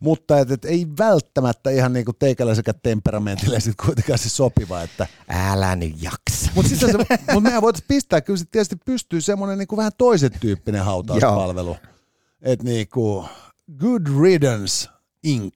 mutta 0.00 0.38
et, 0.38 0.50
et 0.50 0.64
ei 0.64 0.86
välttämättä 0.98 1.70
ihan 1.70 1.92
niin 1.92 2.04
kuin 2.04 2.16
teikäläisekään 2.18 2.78
temperamentille 2.82 3.60
sit 3.60 3.74
kuitenkaan 3.86 4.18
se 4.18 4.28
sopiva. 4.28 4.85
Että. 4.86 5.06
Älä 5.28 5.76
nyt 5.76 6.02
jaksa. 6.02 6.50
Mutta 6.54 6.68
sitten 6.68 6.90
se, 6.90 7.18
mut 7.32 7.42
mehän 7.42 7.62
voitaisiin 7.62 7.88
pistää 7.88 8.20
kyllä 8.20 8.38
sit 8.38 8.50
tietysti 8.50 8.76
pystyy 8.76 9.20
semmoinen 9.20 9.58
niin 9.58 9.68
kuin 9.68 9.76
vähän 9.76 9.92
toisen 9.98 10.30
tyyppinen 10.40 10.84
hautauspalvelu. 10.84 11.76
Että 12.42 12.64
niin 12.64 12.88
kuin 12.88 13.26
Good 13.78 14.06
Riddance 14.22 14.88
Inc., 15.22 15.54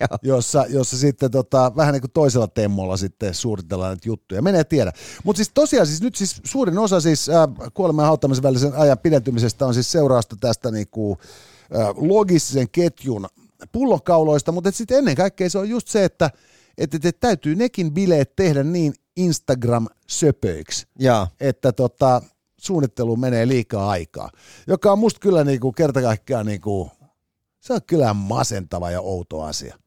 Joo. 0.00 0.18
jossa, 0.22 0.64
jossa 0.68 0.98
sitten 0.98 1.30
tota, 1.30 1.72
vähän 1.76 1.92
niin 1.92 2.00
kuin 2.00 2.10
toisella 2.10 2.48
temmolla 2.48 2.96
sitten 2.96 3.34
suunnitellaan 3.34 3.90
näitä 3.90 4.08
juttuja. 4.08 4.42
Menee 4.42 4.64
tiedä. 4.64 4.92
Mutta 5.24 5.36
siis 5.36 5.50
tosiaan 5.54 5.86
siis 5.86 6.02
nyt 6.02 6.14
siis 6.14 6.40
suurin 6.44 6.78
osa 6.78 7.00
siis 7.00 7.28
äh, 7.28 7.48
kuoleman 7.74 8.02
ja 8.02 8.06
hautaamisen 8.06 8.42
välisen 8.42 8.74
ajan 8.74 8.98
pidentymisestä 8.98 9.66
on 9.66 9.74
siis 9.74 9.92
seurausta 9.92 10.36
tästä 10.40 10.70
niin 10.70 10.88
kuin, 10.90 11.18
äh, 11.76 11.88
logistisen 11.96 12.70
ketjun 12.70 13.26
pullonkauloista, 13.72 14.52
mutta 14.52 14.70
sitten 14.70 14.98
ennen 14.98 15.16
kaikkea 15.16 15.50
se 15.50 15.58
on 15.58 15.68
just 15.68 15.88
se, 15.88 16.04
että 16.04 16.30
et, 16.78 16.94
et, 16.94 17.04
et 17.04 17.20
täytyy 17.20 17.54
nekin 17.54 17.94
bileet 17.94 18.36
tehdä 18.36 18.62
niin 18.64 18.94
Instagram-söpöiksi, 19.16 20.86
Joo. 20.98 21.28
että 21.40 21.72
tota, 21.72 22.22
suunnitteluun 22.56 23.20
menee 23.20 23.48
liikaa 23.48 23.90
aikaa, 23.90 24.30
joka 24.66 24.92
on 24.92 24.98
musta 24.98 25.20
kyllä 25.20 25.44
niinku 25.44 25.72
kerta 25.72 26.02
kaikkiaan 26.02 26.46
niinku, 26.46 26.90
se 27.60 27.72
on 27.72 27.80
kyllä 27.86 28.14
masentava 28.14 28.90
ja 28.90 29.00
outo 29.00 29.42
asia. 29.42 29.78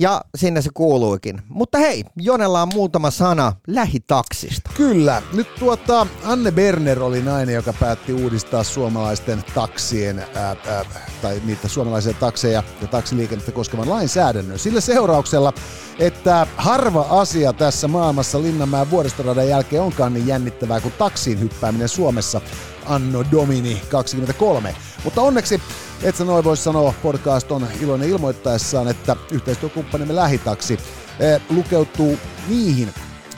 Ja 0.00 0.20
sinne 0.36 0.62
se 0.62 0.70
kuuluikin. 0.74 1.42
Mutta 1.48 1.78
hei, 1.78 2.04
Jonella 2.16 2.62
on 2.62 2.68
muutama 2.74 3.10
sana 3.10 3.52
lähitaksista. 3.66 4.70
Kyllä. 4.76 5.22
Nyt 5.32 5.54
tuota, 5.54 6.06
Anne 6.24 6.50
Berner 6.50 7.02
oli 7.02 7.22
nainen, 7.22 7.54
joka 7.54 7.72
päätti 7.72 8.12
uudistaa 8.12 8.64
suomalaisten 8.64 9.44
taksien, 9.54 10.18
ää, 10.18 10.56
ää, 10.66 10.84
tai 11.22 11.42
niitä 11.44 11.68
suomalaisia 11.68 12.14
takseja 12.14 12.62
ja 12.80 12.86
taksiliikennettä 12.86 13.52
koskevan 13.52 13.90
lainsäädännön. 13.90 14.58
Sillä 14.58 14.80
seurauksella, 14.80 15.52
että 15.98 16.46
harva 16.56 17.06
asia 17.10 17.52
tässä 17.52 17.88
maailmassa 17.88 18.42
Linnanmäen 18.42 18.90
vuoristoradan 18.90 19.48
jälkeen 19.48 19.82
onkaan 19.82 20.14
niin 20.14 20.26
jännittävää 20.26 20.80
kuin 20.80 20.94
taksiin 20.98 21.40
hyppääminen 21.40 21.88
Suomessa 21.88 22.40
anno 22.86 23.24
Domini 23.32 23.82
23. 23.90 24.74
Mutta 25.04 25.22
onneksi 25.22 25.60
et 26.02 26.16
sä 26.16 26.24
noin 26.24 26.44
voisi 26.44 26.62
sanoa, 26.62 26.94
podcast 27.02 27.52
on 27.52 27.66
iloinen 27.80 28.08
ilmoittaessaan, 28.08 28.88
että 28.88 29.16
yhteistyökumppanimme 29.30 30.16
Lähitaksi 30.16 30.78
eh, 31.20 31.40
lukeutuu 31.50 32.18
niihin 32.48 32.88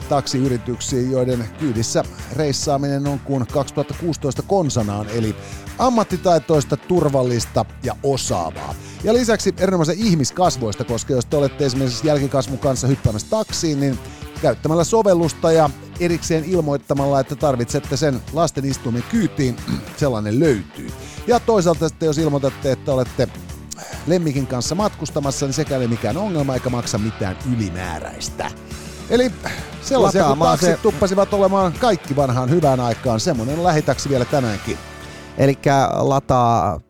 taksiyrityksiin, 0.09 1.11
joiden 1.11 1.45
kyydissä 1.59 2.05
reissaaminen 2.37 3.07
on 3.07 3.19
kuin 3.19 3.47
2016 3.47 4.43
konsanaan, 4.43 5.07
eli 5.09 5.37
ammattitaitoista, 5.79 6.77
turvallista 6.77 7.65
ja 7.83 7.97
osaavaa. 8.03 8.75
Ja 9.05 9.15
lisäksi 9.15 9.55
erinomaisen 9.59 9.99
ihmiskasvoista, 9.99 10.85
koska 10.85 11.13
jos 11.13 11.27
te 11.27 11.37
olette 11.37 11.67
esimerkiksi 11.67 12.07
jälkikasvun 12.07 12.59
kanssa 12.59 12.87
hyppäämässä 12.87 13.31
taksiin, 13.31 13.81
niin 13.81 13.99
käyttämällä 14.43 14.85
sovellusta 14.85 15.53
ja 15.53 15.71
erikseen 16.01 16.45
ilmoittamalla, 16.45 17.21
että 17.21 17.37
tarvitsette 17.37 17.97
sen 17.97 18.23
lasten 18.33 18.65
istuimen 18.65 19.05
kyytiin, 19.11 19.57
sellainen 19.97 20.41
löytyy. 20.41 20.91
Ja 21.27 21.41
toisaalta 21.41 21.89
sitten 21.89 22.07
jos 22.07 22.19
ilmoitatte, 22.19 22.73
että 22.73 22.93
olette 22.93 23.29
lemmikin 24.07 24.47
kanssa 24.47 24.75
matkustamassa, 24.75 25.47
niin 25.47 25.55
sekä 25.55 25.77
ei 25.77 25.89
mikään 25.89 26.17
ongelma 26.17 26.55
eikä 26.55 26.71
maksa 26.71 26.99
mitään 26.99 27.37
ylimääräistä. 27.57 28.51
Eli 29.11 29.33
sellaisia 29.83 30.25
kun 30.25 30.39
taksit 30.39 30.69
se... 30.69 30.77
tuppasivat 30.83 31.35
olemaan 31.35 31.73
kaikki 31.73 32.17
vanhaan 32.17 32.51
hyvään 32.51 32.81
aikaan. 32.81 33.21
Semmoinen 33.21 33.65
lähitaksi 33.65 34.09
vielä 34.09 34.25
tänäänkin. 34.25 34.79
Eli 35.39 35.59
lataa 35.93 36.81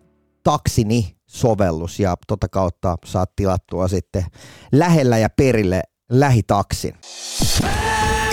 taksini 0.42 1.16
sovellus 1.26 2.00
ja 2.00 2.16
tota 2.26 2.48
kautta 2.48 2.96
saat 3.04 3.30
tilattua 3.36 3.88
sitten 3.88 4.24
lähellä 4.72 5.18
ja 5.18 5.28
perille 5.30 5.82
lähitaksin. 6.10 6.94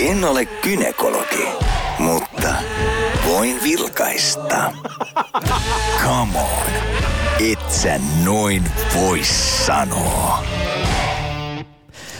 En 0.00 0.24
ole 0.24 0.46
kynekologi, 0.46 1.48
mutta 1.98 2.54
voin 3.26 3.62
vilkaista. 3.62 4.72
Come 6.04 6.38
on, 6.38 6.72
et 7.52 7.70
sä 7.70 8.00
noin 8.24 8.64
voi 8.96 9.20
sanoa. 9.66 10.44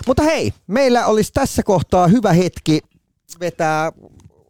Mutta 0.07 0.23
hei, 0.23 0.53
meillä 0.67 1.07
olisi 1.07 1.33
tässä 1.33 1.63
kohtaa 1.63 2.07
hyvä 2.09 2.33
hetki 2.33 2.81
vetää 3.41 3.93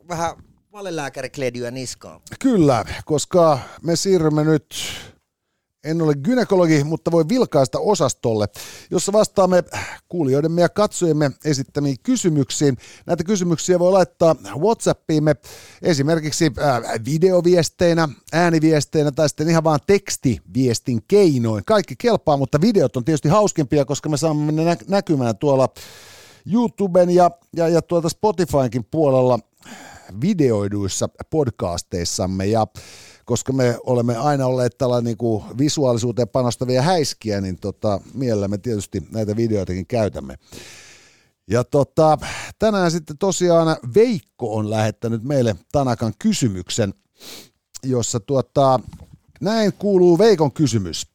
vähän 0.09 0.37
valelääkäriklediä 0.73 1.71
niskaan. 1.71 2.21
Kyllä, 2.41 2.85
koska 3.05 3.59
me 3.83 3.97
siirrymme 3.97 4.45
nyt 4.45 4.75
en 5.85 6.03
ole 6.03 6.15
gynekologi, 6.15 6.85
mutta 6.85 7.11
voi 7.11 7.29
vilkaista 7.29 7.79
osastolle, 7.79 8.49
jossa 8.91 9.13
vastaamme 9.13 9.65
kuulijoidemme 10.09 10.61
ja 10.61 10.69
katsojemme 10.69 11.31
esittämiin 11.45 11.97
kysymyksiin. 12.03 12.77
Näitä 13.07 13.25
kysymyksiä 13.25 13.79
voi 13.79 13.93
laittaa 13.93 14.37
WhatsAppiimme 14.59 15.37
esimerkiksi 15.83 16.53
videoviesteinä, 17.05 18.09
ääniviesteinä 18.33 19.13
tai 19.13 19.29
sitten 19.29 19.51
ihan 19.51 19.65
vaan 19.65 19.81
tekstiviestin 19.87 21.01
keinoin. 21.09 21.65
Kaikki 21.65 21.95
kelpaa, 21.99 22.37
mutta 22.37 22.61
videot 22.61 22.97
on 22.97 23.05
tietysti 23.05 23.29
hauskimpia, 23.29 23.85
koska 23.85 24.09
me 24.09 24.17
saamme 24.17 24.53
ne 24.53 24.77
näkymään 24.89 25.39
tuolla 25.39 25.69
YouTuben 26.53 27.11
ja, 27.11 27.31
ja, 27.57 27.69
ja 27.69 27.83
tuolta 27.83 28.09
Spotifynkin 28.09 28.85
puolella 28.85 29.39
videoiduissa 30.21 31.09
podcasteissamme 31.31 32.47
ja 32.47 32.67
koska 33.29 33.53
me 33.53 33.79
olemme 33.87 34.17
aina 34.17 34.47
olleet 34.47 34.79
tällä 34.79 35.01
niin 35.01 35.17
kuin 35.17 35.45
visuaalisuuteen 35.59 36.29
panostavia 36.29 36.83
häiskiä, 36.83 37.41
niin 37.41 37.57
tota, 37.61 38.01
mielellämme 38.15 38.59
tietysti 38.59 39.03
näitä 39.11 39.37
videoitakin 39.37 39.87
käytämme. 39.87 40.39
Ja 41.51 41.65
tota, 41.65 42.19
tänään 42.59 42.91
sitten 42.91 43.19
tosiaan 43.19 43.77
Veikko 43.95 44.57
on 44.57 44.71
lähettänyt 44.71 45.25
meille 45.25 45.57
Tanakan 45.73 46.13
kysymyksen, 46.19 46.95
jossa 47.85 48.21
tuota, 48.21 48.81
näin 49.41 49.73
kuuluu 49.73 50.19
Veikon 50.19 50.53
kysymys. 50.53 51.07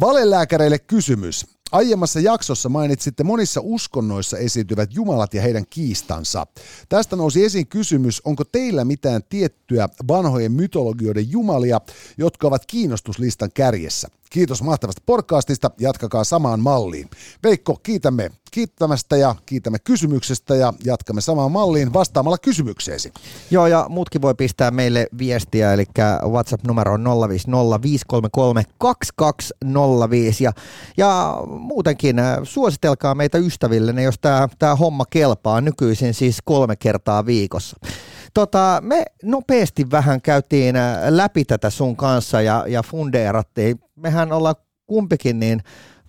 Valelääkäreille 0.00 0.78
kysymys. 0.78 1.46
Aiemmassa 1.72 2.20
jaksossa 2.20 2.68
mainitsitte 2.68 3.24
monissa 3.24 3.60
uskonnoissa 3.64 4.38
esiintyvät 4.38 4.94
jumalat 4.94 5.34
ja 5.34 5.42
heidän 5.42 5.64
kiistansa. 5.70 6.46
Tästä 6.88 7.16
nousi 7.16 7.44
esiin 7.44 7.66
kysymys, 7.66 8.22
onko 8.24 8.44
teillä 8.44 8.84
mitään 8.84 9.22
tiettyä 9.28 9.88
vanhojen 10.08 10.52
mytologioiden 10.52 11.30
jumalia, 11.30 11.80
jotka 12.18 12.46
ovat 12.46 12.66
kiinnostuslistan 12.66 13.50
kärjessä? 13.54 14.08
Kiitos 14.30 14.62
mahtavasta 14.62 15.02
podcastista, 15.06 15.70
jatkakaa 15.80 16.24
samaan 16.24 16.60
malliin. 16.60 17.10
Veikko, 17.42 17.76
kiitämme 17.82 18.30
kiittämästä 18.50 19.16
ja 19.16 19.34
kiitämme 19.46 19.78
kysymyksestä 19.78 20.54
ja 20.54 20.72
jatkamme 20.84 21.20
samaan 21.20 21.52
malliin 21.52 21.92
vastaamalla 21.92 22.38
kysymykseesi. 22.38 23.12
Joo, 23.50 23.66
ja 23.66 23.86
muutkin 23.88 24.22
voi 24.22 24.34
pistää 24.34 24.70
meille 24.70 25.06
viestiä, 25.18 25.72
eli 25.72 25.84
WhatsApp-numero 26.28 26.92
on 26.92 27.04
050 27.82 28.30
ja, 30.40 30.52
ja 30.96 31.36
muutenkin 31.46 32.18
äh, 32.18 32.38
suositelkaa 32.42 33.14
meitä 33.14 33.38
ystävillenne, 33.38 34.02
jos 34.02 34.18
tämä 34.58 34.76
homma 34.76 35.04
kelpaa 35.10 35.60
nykyisin 35.60 36.14
siis 36.14 36.38
kolme 36.44 36.76
kertaa 36.76 37.26
viikossa. 37.26 37.76
Tota, 38.34 38.80
me 38.84 39.04
nopeasti 39.22 39.90
vähän 39.90 40.22
käytiin 40.22 40.76
äh, 40.76 40.98
läpi 41.08 41.44
tätä 41.44 41.70
sun 41.70 41.96
kanssa 41.96 42.40
ja, 42.42 42.64
ja 42.68 42.82
fundeerattiin. 42.82 43.80
Mehän 43.96 44.32
ollaan 44.32 44.54
kumpikin 44.86 45.40
niin 45.40 45.62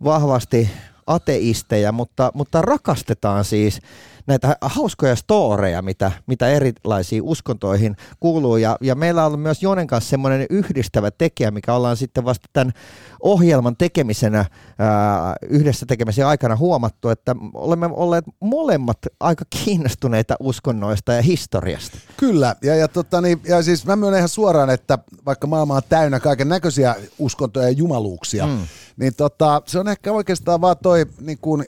vahvasti 0.04 0.70
ateisteja, 1.08 1.92
mutta, 1.92 2.32
mutta 2.34 2.62
rakastetaan 2.62 3.46
siis 3.46 3.82
näitä 4.28 4.56
hauskoja 4.62 5.16
storeja, 5.16 5.82
mitä, 5.82 6.12
mitä 6.28 6.48
erilaisiin 6.48 7.24
uskontoihin 7.24 7.96
kuuluu. 8.20 8.58
Ja, 8.58 8.78
ja 8.82 8.96
meillä 8.96 9.22
on 9.22 9.28
ollut 9.28 9.42
myös 9.42 9.64
Jonen 9.64 9.88
kanssa 9.88 10.10
semmoinen 10.10 10.46
yhdistävä 10.50 11.12
tekijä, 11.12 11.52
mikä 11.52 11.74
ollaan 11.74 11.98
sitten 11.98 12.26
vasta 12.26 12.50
tämän 12.54 12.74
ohjelman 13.22 13.78
tekemisenä, 13.78 14.46
ää, 14.80 15.36
yhdessä 15.50 15.86
tekemisen 15.86 16.28
aikana 16.28 16.56
huomattu, 16.56 17.10
että 17.10 17.36
olemme 17.54 17.90
olleet 17.94 18.26
molemmat 18.40 18.98
aika 19.20 19.46
kiinnostuneita 19.50 20.36
uskonnoista 20.40 21.14
ja 21.14 21.22
historiasta. 21.22 21.98
Kyllä, 22.18 22.56
ja, 22.64 22.76
ja, 22.76 22.88
tota, 22.88 23.22
niin, 23.22 23.42
ja 23.48 23.64
siis 23.64 23.86
mä 23.86 23.96
myönnän 23.96 24.18
ihan 24.18 24.30
suoraan, 24.30 24.70
että 24.70 24.98
vaikka 25.26 25.48
maailma 25.48 25.76
on 25.76 25.82
täynnä 25.90 26.20
kaiken 26.20 26.50
näköisiä 26.50 26.96
uskontoja 27.20 27.66
ja 27.66 27.72
jumaluuksia, 27.72 28.48
mm. 28.48 28.60
niin 28.98 29.16
tota, 29.16 29.62
se 29.66 29.80
on 29.80 29.88
ehkä 29.88 30.12
oikeastaan 30.12 30.62
vaan 30.62 30.76
toi 30.84 31.06
niin 31.22 31.38
kuin, 31.42 31.66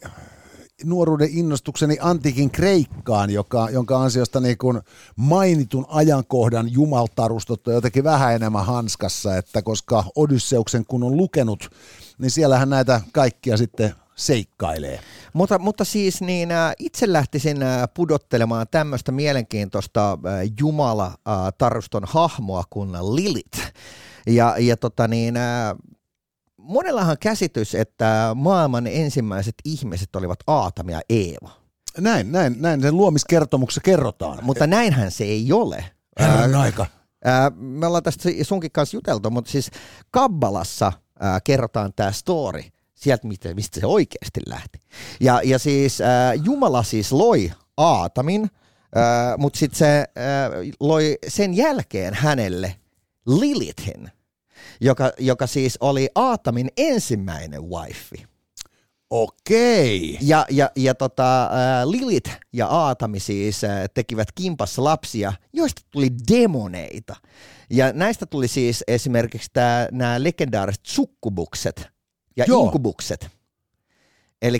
nuoruuden 0.83 1.29
innostukseni 1.31 1.97
antiikin 2.01 2.51
Kreikkaan, 2.51 3.29
joka, 3.29 3.69
jonka 3.69 4.01
ansiosta 4.01 4.39
niin 4.39 4.57
kuin 4.57 4.81
mainitun 5.15 5.85
ajankohdan 5.89 6.73
jumaltarustot 6.73 7.67
on 7.67 7.73
jotenkin 7.73 8.03
vähän 8.03 8.35
enemmän 8.35 8.65
hanskassa, 8.65 9.37
että 9.37 9.61
koska 9.61 10.03
Odysseuksen 10.15 10.85
kun 10.85 11.03
on 11.03 11.17
lukenut, 11.17 11.69
niin 12.17 12.31
siellähän 12.31 12.69
näitä 12.69 13.01
kaikkia 13.11 13.57
sitten 13.57 13.95
seikkailee. 14.15 14.99
Mutta, 15.33 15.59
mutta 15.59 15.85
siis 15.85 16.21
niin 16.21 16.51
äh, 16.51 16.73
itse 16.79 17.13
lähtisin 17.13 17.63
äh, 17.63 17.83
pudottelemaan 17.93 18.67
tämmöistä 18.71 19.11
mielenkiintoista 19.11 20.11
äh, 20.11 20.19
Jumala-taruston 20.59 22.03
hahmoa 22.07 22.63
kuin 22.69 22.91
Lilith. 22.91 23.59
Ja, 24.27 24.55
ja 24.59 24.77
tota 24.77 25.07
niin, 25.07 25.35
monellahan 26.63 27.17
käsitys, 27.19 27.75
että 27.75 28.31
maailman 28.35 28.87
ensimmäiset 28.87 29.55
ihmiset 29.65 30.15
olivat 30.15 30.39
Aatami 30.47 30.91
ja 30.91 31.01
Eeva. 31.09 31.49
Näin, 31.97 32.31
näin, 32.31 32.55
näin 32.59 32.81
sen 32.81 32.97
luomiskertomuksessa 32.97 33.81
kerrotaan. 33.81 34.39
Mutta 34.41 34.67
näinhän 34.67 35.11
se 35.11 35.23
ei 35.23 35.51
ole. 35.51 35.85
Herran 36.19 36.55
aika. 36.55 36.85
Ää, 37.25 37.49
me 37.55 37.87
ollaan 37.87 38.03
tästä 38.03 38.29
sunkin 38.41 38.71
kanssa 38.71 38.97
juteltu, 38.97 39.29
mutta 39.29 39.51
siis 39.51 39.71
Kabbalassa 40.11 40.91
ää, 41.19 41.39
kerrotaan 41.41 41.93
tämä 41.95 42.11
story 42.11 42.63
sieltä, 42.95 43.27
mistä, 43.27 43.53
mistä 43.53 43.79
se 43.79 43.85
oikeasti 43.85 44.41
lähti. 44.47 44.79
Ja, 45.19 45.41
ja 45.43 45.59
siis 45.59 46.01
ää, 46.01 46.33
Jumala 46.33 46.83
siis 46.83 47.11
loi 47.11 47.51
Aatamin, 47.77 48.49
mutta 49.37 49.59
sitten 49.59 49.77
se 49.77 50.05
ää, 50.15 50.49
loi 50.79 51.17
sen 51.27 51.53
jälkeen 51.53 52.13
hänelle 52.13 52.75
Lilithin– 53.25 54.11
joka, 54.81 55.11
joka 55.19 55.47
siis 55.47 55.77
oli 55.81 56.09
Aatamin 56.15 56.69
ensimmäinen 56.77 57.61
wifi. 57.69 58.25
Okei. 59.09 60.17
Ja, 60.21 60.45
ja, 60.49 60.69
ja 60.75 60.95
tota, 60.95 61.49
Lilith 61.85 62.31
ja 62.53 62.67
Aatami 62.67 63.19
siis 63.19 63.61
tekivät 63.93 64.31
kimpassa 64.31 64.83
lapsia, 64.83 65.33
joista 65.53 65.81
tuli 65.91 66.09
demoneita. 66.31 67.15
Ja 67.69 67.93
näistä 67.93 68.25
tuli 68.25 68.47
siis 68.47 68.83
esimerkiksi 68.87 69.51
nämä 69.91 70.23
legendaariset 70.23 70.85
sukkubukset 70.85 71.87
ja 72.37 72.45
Joo. 72.47 72.65
inkubukset. 72.65 73.29
Eli 74.43 74.59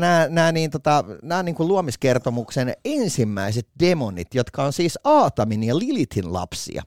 nämä, 0.00 0.26
nämä, 0.30 0.52
niin, 0.52 0.70
tota, 0.70 1.04
nämä 1.22 1.42
niin 1.42 1.54
kuin 1.54 1.68
luomiskertomuksen 1.68 2.74
ensimmäiset 2.84 3.68
demonit, 3.80 4.34
jotka 4.34 4.64
on 4.64 4.72
siis 4.72 4.98
Aatamin 5.04 5.64
ja 5.64 5.78
Lilithin 5.78 6.32
lapsia. 6.32 6.82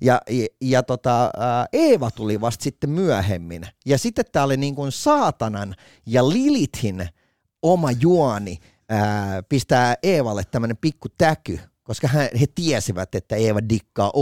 Ja, 0.00 0.20
ja, 0.30 0.46
ja 0.60 0.82
tota, 0.82 1.30
Eeva 1.72 2.10
tuli 2.10 2.40
vasta 2.40 2.62
sitten 2.62 2.90
myöhemmin. 2.90 3.66
Ja 3.86 3.98
sitten 3.98 4.24
tämä 4.32 4.44
oli 4.44 4.56
niin 4.56 4.74
kuin 4.74 4.92
saatanan 4.92 5.74
ja 6.06 6.28
Lilithin 6.28 7.08
oma 7.62 7.90
juoni 7.90 8.58
ää, 8.88 9.42
pistää 9.42 9.94
Eevalle 10.02 10.42
tämmöinen 10.50 10.76
pikku 10.76 11.08
täky, 11.18 11.60
koska 11.82 12.08
he, 12.08 12.30
he 12.40 12.46
tiesivät, 12.54 13.14
että 13.14 13.36
Eeva 13.36 13.60
dikkaa 13.68 14.12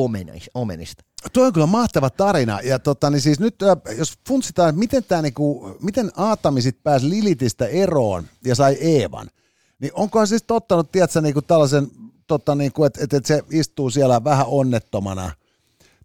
omenista. 0.54 1.04
Tuo 1.32 1.46
on 1.46 1.52
kyllä 1.52 1.66
mahtava 1.66 2.10
tarina. 2.10 2.60
Ja 2.60 2.78
tota, 2.78 3.10
niin 3.10 3.20
siis 3.20 3.40
nyt, 3.40 3.54
jos 3.98 4.18
funtsitaan, 4.28 4.78
miten, 4.78 5.04
tää, 5.04 5.22
niinku, 5.22 5.76
miten 5.82 6.10
Aatami 6.16 6.62
sit 6.62 6.82
pääsi 6.82 7.10
Lilitistä 7.10 7.66
eroon 7.66 8.24
ja 8.44 8.54
sai 8.54 8.76
Eevan, 8.80 9.30
niin 9.78 9.92
onkohan 9.94 10.26
siis 10.26 10.42
tottanut, 10.42 10.92
tiedätkö, 10.92 11.20
niinku 11.20 11.42
tällaisen, 11.42 11.86
tota, 12.26 12.54
niinku, 12.54 12.84
että 12.84 13.04
et, 13.04 13.12
et 13.12 13.26
se 13.26 13.44
istuu 13.50 13.90
siellä 13.90 14.24
vähän 14.24 14.46
onnettomana, 14.46 15.30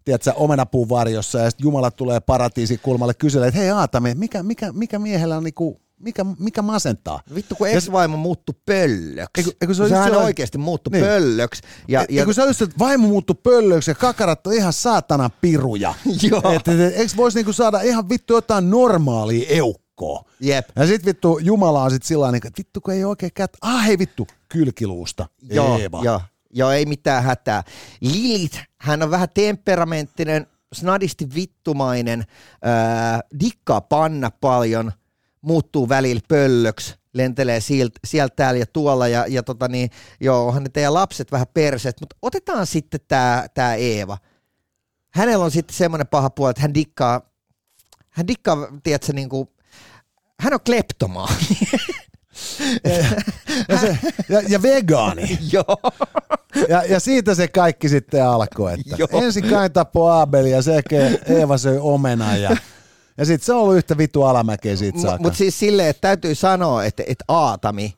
tiedätkö, 0.04 0.32
omenapuun 0.36 0.88
varjossa 0.88 1.38
ja 1.38 1.50
sitten 1.50 1.64
Jumala 1.64 1.90
tulee 1.90 2.20
paratiisi 2.20 2.78
kulmalle 2.78 3.14
kyselee, 3.14 3.48
että 3.48 3.60
hei 3.60 3.70
Aatami, 3.70 4.14
mikä, 4.14 4.42
mikä, 4.42 4.72
mikä 4.72 4.98
miehellä 4.98 5.36
on 5.36 5.44
niinku 5.44 5.80
mikä, 6.00 6.26
mikä 6.38 6.62
masentaa. 6.62 7.20
Vittu, 7.34 7.54
kun 7.54 7.68
ex-vaimo 7.68 8.16
muuttui 8.16 8.54
pöllöksi. 8.66 9.30
Eikö, 9.38 9.50
eikö 9.60 9.74
se 9.74 9.88
Sehän 9.88 10.04
sellainen... 10.04 10.26
oikeasti 10.26 10.58
muuttui 10.58 10.90
niin. 10.90 11.04
pöllöksi. 11.04 11.62
Ja, 11.88 12.04
ja... 12.08 12.22
Eikö 12.22 12.32
se 12.32 12.42
olisi, 12.42 12.64
että 12.64 12.76
vaimo 12.78 13.08
muuttui 13.08 13.36
pöllöksi 13.42 13.90
ja 13.90 13.94
kakarat 13.94 14.46
on 14.46 14.52
ihan 14.52 14.72
saatana 14.72 15.30
piruja. 15.40 15.94
Joo. 16.30 16.52
Et, 16.52 16.68
et, 16.68 16.80
et, 16.80 16.96
eikö 16.96 17.12
voisi 17.16 17.38
niinku 17.38 17.52
saada 17.52 17.80
ihan 17.80 18.08
vittu 18.08 18.34
jotain 18.34 18.70
normaalia 18.70 19.46
eukkoa? 19.48 20.24
Jep. 20.40 20.68
Ja 20.76 20.86
sit 20.86 21.04
vittu 21.04 21.38
Jumala 21.38 21.82
on 21.82 21.90
sit 21.90 22.02
sillä 22.02 22.32
että 22.36 22.50
vittu 22.58 22.80
kun 22.80 22.94
ei 22.94 23.04
oikein 23.04 23.32
kät... 23.34 23.56
Ah 23.62 23.86
hei 23.86 23.98
vittu, 23.98 24.26
kylkiluusta. 24.48 25.26
Joo, 25.42 25.78
joo. 26.02 26.20
Joo, 26.52 26.70
ei 26.70 26.86
mitään 26.86 27.22
hätää. 27.22 27.62
Lilith, 28.00 28.58
hän 28.78 29.02
on 29.02 29.10
vähän 29.10 29.28
temperamenttinen, 29.34 30.46
snadisti 30.72 31.34
vittumainen, 31.34 32.20
äh, 32.20 33.20
dikkaa 33.40 33.80
panna 33.80 34.30
paljon– 34.40 34.92
muuttuu 35.40 35.88
välillä 35.88 36.20
pöllöksi, 36.28 36.94
lentelee 37.12 37.60
sieltä, 37.60 38.00
sieltä 38.04 38.36
täällä 38.36 38.58
ja 38.58 38.66
tuolla 38.72 39.08
ja, 39.08 39.24
ja 39.28 39.42
tota 39.42 39.68
niin, 39.68 39.90
joo, 40.20 40.46
onhan 40.46 40.62
ne 40.62 40.68
teidän 40.68 40.94
lapset 40.94 41.32
vähän 41.32 41.46
perseet, 41.54 42.00
mutta 42.00 42.16
otetaan 42.22 42.66
sitten 42.66 43.00
tämä 43.08 43.46
tää 43.54 43.74
Eeva. 43.74 44.18
Hänellä 45.10 45.44
on 45.44 45.50
sitten 45.50 45.76
semmoinen 45.76 46.06
paha 46.06 46.30
puoli, 46.30 46.50
että 46.50 46.62
hän 46.62 46.74
dikkaa, 46.74 47.20
hän 48.10 48.26
dikkaa, 48.26 48.56
tiedätkö, 48.82 49.12
niin 49.12 49.28
kuin, 49.28 49.48
hän 50.40 50.54
on 50.54 50.60
kleptomaani. 50.60 51.58
ja, 52.84 52.90
ja, 53.68 53.78
se, 53.78 53.98
ja, 54.28 54.42
ja 54.48 54.62
vegaani. 54.62 55.38
Joo. 55.52 55.76
Ja, 56.68 56.84
ja 56.84 57.00
siitä 57.00 57.34
se 57.34 57.48
kaikki 57.48 57.88
sitten 57.88 58.26
alkoi, 58.26 58.74
että 58.74 58.96
Joo. 58.98 59.22
ensin 59.22 59.48
Kain 59.48 59.72
tappoi 59.72 60.12
Aabeli 60.12 60.50
ja 60.50 60.62
se 60.62 60.82
Eeva 61.26 61.58
söi 61.58 61.78
omena 61.80 62.36
ja 62.36 62.56
ja 63.20 63.26
sitten 63.26 63.46
se 63.46 63.52
on 63.52 63.60
ollut 63.60 63.76
yhtä 63.76 63.98
vitu 63.98 64.22
alamäkeä 64.22 64.76
siitä 64.76 65.00
saakka. 65.00 65.22
Mutta 65.22 65.36
siis 65.36 65.58
silleen, 65.58 65.88
että 65.88 66.00
täytyy 66.00 66.34
sanoa, 66.34 66.84
että, 66.84 67.02
että 67.06 67.24
Aatami 67.28 67.94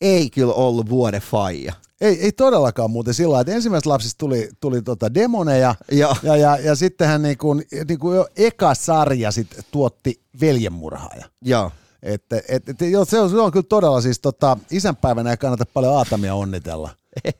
ei 0.00 0.30
kyllä 0.30 0.52
ollut 0.52 0.88
vuoden 0.88 1.20
faija. 1.20 1.72
Ei, 2.00 2.20
ei 2.20 2.32
todellakaan 2.32 2.90
muuten 2.90 3.14
sillä 3.14 3.40
että 3.40 3.52
ensimmäisestä 3.52 3.90
lapsista 3.90 4.18
tuli, 4.18 4.48
tuli 4.60 4.82
tota 4.82 5.14
demoneja 5.14 5.74
ja, 5.92 6.16
ja, 6.22 6.36
ja, 6.36 6.56
ja 6.56 6.74
sitten 6.74 7.08
hän 7.08 7.22
niinku, 7.22 7.54
niinku 7.88 8.12
jo 8.12 8.28
eka 8.36 8.74
sarja 8.74 9.30
sit 9.30 9.48
tuotti 9.70 10.20
veljenmurhaaja. 10.40 11.26
Joo. 11.44 11.70
Että, 12.02 12.42
et, 12.48 12.68
et, 12.68 12.80
jo, 12.80 13.04
se, 13.04 13.20
on, 13.20 13.30
se 13.30 13.36
on 13.36 13.52
kyllä 13.52 13.66
todella 13.68 14.00
siis 14.00 14.20
tota, 14.20 14.56
isänpäivänä 14.70 15.30
ei 15.30 15.36
kannata 15.36 15.64
paljon 15.74 15.96
Aatamia 15.96 16.34
onnitella. 16.34 16.90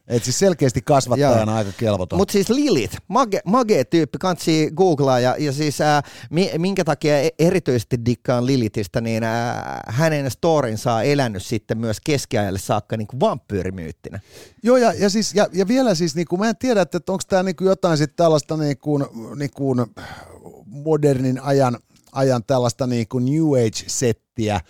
Et 0.08 0.24
siis 0.24 0.38
selkeästi 0.38 0.82
kasvattajana 0.82 1.56
aika 1.56 1.70
kelvoton. 1.78 2.16
Mutta 2.16 2.32
siis 2.32 2.48
Lilith, 2.48 2.96
mage, 3.08 3.40
mage-tyyppi, 3.44 4.18
kansi 4.18 4.70
googlaa 4.76 5.20
ja, 5.20 5.36
ja 5.38 5.52
siis 5.52 5.80
ää, 5.80 6.02
minkä 6.58 6.84
takia 6.84 7.20
e-, 7.20 7.30
erityisesti 7.38 8.04
dikkaan 8.04 8.46
Lilithistä, 8.46 9.00
niin 9.00 9.24
ää, 9.24 9.80
hänen 9.86 10.30
storinsa 10.30 10.94
on 10.94 11.04
elänyt 11.04 11.42
sitten 11.42 11.78
myös 11.78 11.96
keskiajalle 12.04 12.58
saakka 12.58 12.96
niin 12.96 13.08
vampyyrimyyttinä. 13.20 14.20
Joo 14.62 14.76
ja, 14.76 14.92
ja, 14.92 15.10
siis, 15.10 15.34
ja, 15.34 15.48
ja 15.52 15.68
vielä 15.68 15.94
siis, 15.94 16.14
niin 16.14 16.26
kuin, 16.26 16.40
mä 16.40 16.48
en 16.48 16.56
tiedä, 16.56 16.82
että 16.82 16.98
onko 17.08 17.22
tämä 17.28 17.42
niin 17.42 17.56
jotain 17.60 17.98
sitten 17.98 18.16
tällaista 18.16 18.56
niin 18.56 18.78
kuin, 18.78 19.04
niin 19.36 19.50
kuin 19.54 19.86
modernin 20.66 21.40
ajan, 21.42 21.78
ajan 22.12 22.44
tällaista 22.44 22.86
niin 22.86 23.08
kuin 23.08 23.24
New 23.24 23.66
Age-settiä, 23.66 24.60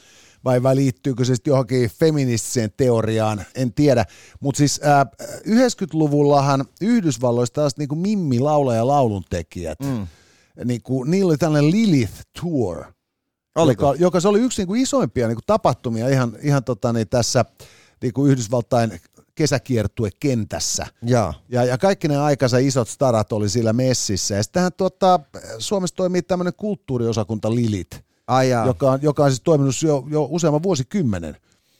vai, 0.44 0.62
vai 0.62 0.76
liittyykö 0.76 1.24
se 1.24 1.34
sitten 1.34 1.50
johonkin 1.50 1.90
feministiseen 1.90 2.70
teoriaan, 2.76 3.44
en 3.54 3.72
tiedä. 3.72 4.04
Mutta 4.40 4.58
siis 4.58 4.80
äh, 4.86 5.06
90-luvullahan 5.48 6.64
Yhdysvalloissa 6.80 7.54
taas 7.54 7.76
niinku 7.76 7.94
Mimmi 7.94 8.38
laulaja 8.38 8.76
ja 8.76 8.86
lauluntekijät, 8.86 9.78
mm. 9.80 10.06
niinku, 10.64 11.04
niillä 11.04 11.30
oli 11.30 11.38
tällainen 11.38 11.70
Lilith 11.70 12.14
Tour, 12.40 12.84
Oliko? 13.56 13.86
Joka, 13.86 14.02
joka 14.02 14.20
se 14.20 14.28
oli 14.28 14.40
yksi 14.40 14.60
niinku 14.60 14.74
isoimpia 14.74 15.26
niinku 15.26 15.42
tapahtumia 15.46 16.08
ihan, 16.08 16.36
ihan 16.42 16.64
tota, 16.64 16.92
niin 16.92 17.08
tässä 17.08 17.44
niinku 18.02 18.26
Yhdysvaltain 18.26 19.00
kesäkiertue 19.34 20.10
kentässä. 20.20 20.86
Ja. 21.02 21.34
Ja, 21.48 21.64
ja 21.64 21.78
kaikki 21.78 22.08
ne 22.08 22.16
aikansa 22.16 22.58
isot 22.58 22.88
starat 22.88 23.32
oli 23.32 23.48
siellä 23.48 23.72
messissä. 23.72 24.34
Ja 24.34 24.42
sittenhän 24.42 24.72
tuota, 24.76 25.20
Suomessa 25.58 25.96
toimii 25.96 26.22
tämmöinen 26.22 26.54
kulttuuriosakunta 26.56 27.54
Lilit, 27.54 28.04
Ai 28.32 28.50
joka, 28.66 28.90
on, 28.90 28.98
joka 29.02 29.24
on 29.24 29.30
siis 29.30 29.40
toiminut 29.44 29.82
jo, 29.82 30.04
jo 30.10 30.28
useamman 30.30 30.62
vuosikymmenen. 30.62 31.36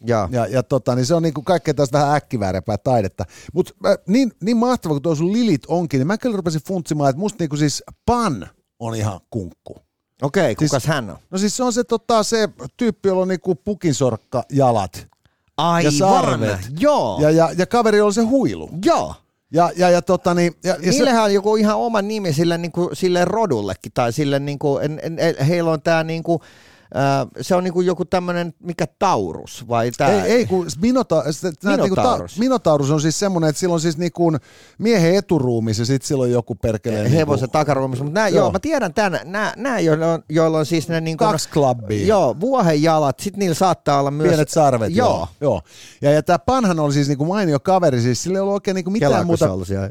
Ja, 0.06 0.28
ja, 0.32 0.46
ja 0.46 0.62
tota, 0.62 0.94
niin 0.94 1.06
se 1.06 1.14
on 1.14 1.22
niinku 1.22 1.42
kaikkea 1.42 1.74
tästä 1.74 1.98
vähän 1.98 2.16
äkkiväärempää 2.16 2.78
taidetta. 2.78 3.24
Mutta 3.52 3.72
niin, 4.06 4.32
niin 4.42 4.56
mahtava 4.56 4.94
kuin 4.94 5.02
tuo 5.02 5.14
sun 5.14 5.32
Lilit 5.32 5.62
onkin, 5.68 5.98
niin 5.98 6.06
mä 6.06 6.18
kyllä 6.18 6.36
rupesin 6.36 6.60
funtsimaan, 6.66 7.10
että 7.10 7.20
musta 7.20 7.36
niinku 7.40 7.56
siis 7.56 7.82
Pan 8.06 8.48
on 8.78 8.94
ihan 8.94 9.20
kunkku. 9.30 9.76
Okei, 10.22 10.42
okay, 10.42 10.54
kukas 10.54 10.82
siis, 10.82 10.86
hän 10.86 11.10
on? 11.10 11.18
No 11.30 11.38
siis 11.38 11.56
se 11.56 11.62
on 11.62 11.72
se, 11.72 11.84
tota, 11.84 12.22
se 12.22 12.48
tyyppi, 12.76 13.08
jolla 13.08 13.22
on 13.22 13.28
niinku 13.28 13.54
pukinsorkka 13.54 14.42
jalat. 14.52 15.06
Aivan, 15.56 15.84
ja 15.84 15.98
sarvet. 15.98 16.60
joo. 16.78 17.18
Ja, 17.20 17.30
ja, 17.30 17.50
ja 17.58 17.66
kaveri 17.66 18.00
on 18.00 18.14
se 18.14 18.22
huilu. 18.22 18.70
Joo. 18.84 19.14
Ja, 19.52 19.70
ja, 19.76 19.90
ja, 19.90 20.02
tota, 20.02 20.34
niin, 20.34 20.52
ja, 20.64 20.76
ja 20.82 20.90
Niillähän 20.90 21.20
se... 21.20 21.24
on 21.24 21.34
joku 21.34 21.56
ihan 21.56 21.76
oma 21.76 22.02
nimi 22.02 22.32
sille, 22.32 22.58
niin 22.58 22.72
kuin, 22.72 22.96
sille 22.96 23.24
rodullekin, 23.24 23.92
tai 23.94 24.12
sille, 24.12 24.38
niin 24.38 24.58
kuin, 24.58 24.84
en, 24.84 25.00
en, 25.02 25.46
heillä 25.46 25.70
on 25.70 25.82
tämä 25.82 26.04
niin 26.04 26.22
kuin, 26.22 26.40
se 27.40 27.54
on 27.54 27.64
niinku 27.64 27.80
joku 27.80 28.04
tämmöinen, 28.04 28.54
mikä 28.60 28.86
Taurus 28.98 29.68
vai 29.68 29.90
tää? 29.90 30.24
Ei, 30.24 30.32
ei 30.32 30.46
kun 30.46 30.66
Minota, 30.80 31.24
Minotaurus. 31.64 31.80
Niinku 31.80 31.94
ta, 31.94 32.40
Minotaurus 32.40 32.90
on 32.90 33.00
siis 33.00 33.18
semmoinen, 33.18 33.50
että 33.50 33.60
sillä 33.60 33.74
on 33.74 33.80
siis 33.80 33.98
niinku 33.98 34.32
miehen 34.78 35.14
eturuumis 35.14 35.78
ja 35.78 35.84
sitten 35.84 36.06
sillä 36.06 36.22
on 36.22 36.30
joku 36.30 36.54
perkeleen. 36.54 37.10
Hevosen 37.10 37.42
niinku... 37.42 37.52
takaruumis, 37.52 38.02
mutta 38.02 38.20
nää, 38.20 38.28
joo. 38.28 38.38
joo. 38.38 38.52
mä 38.52 38.58
tiedän 38.58 38.94
tän, 38.94 39.20
nää, 39.24 39.52
nää 39.56 39.80
joilla, 39.80 40.12
on, 40.12 40.22
joilla 40.28 40.58
on 40.58 40.66
siis 40.66 40.88
ne 40.88 41.00
niinku... 41.00 41.24
Kaksi 41.24 41.48
klubbia. 41.48 42.06
Joo, 42.06 42.36
vuohen 42.40 42.82
jalat, 42.82 43.20
sitten 43.20 43.38
niillä 43.38 43.54
saattaa 43.54 44.00
olla 44.00 44.10
myös... 44.10 44.28
Pienet 44.28 44.48
sarvet, 44.48 44.96
joo. 44.96 45.08
joo. 45.08 45.28
joo. 45.40 45.62
Ja, 46.02 46.12
ja 46.12 46.22
tämä 46.22 46.38
Panhan 46.38 46.80
oli 46.80 46.92
siis 46.92 47.08
niinku 47.08 47.24
mainio 47.24 47.60
kaveri, 47.60 48.00
siis 48.00 48.22
sillä 48.22 48.36
ei 48.36 48.40
ollut 48.40 48.54
oikein 48.54 48.74
niinku 48.74 48.90
mitään 48.90 49.10
Kelaako 49.10 49.26
muuta... 49.26 49.44
Se 49.46 49.50
ollut 49.50 49.66
siellä? 49.66 49.90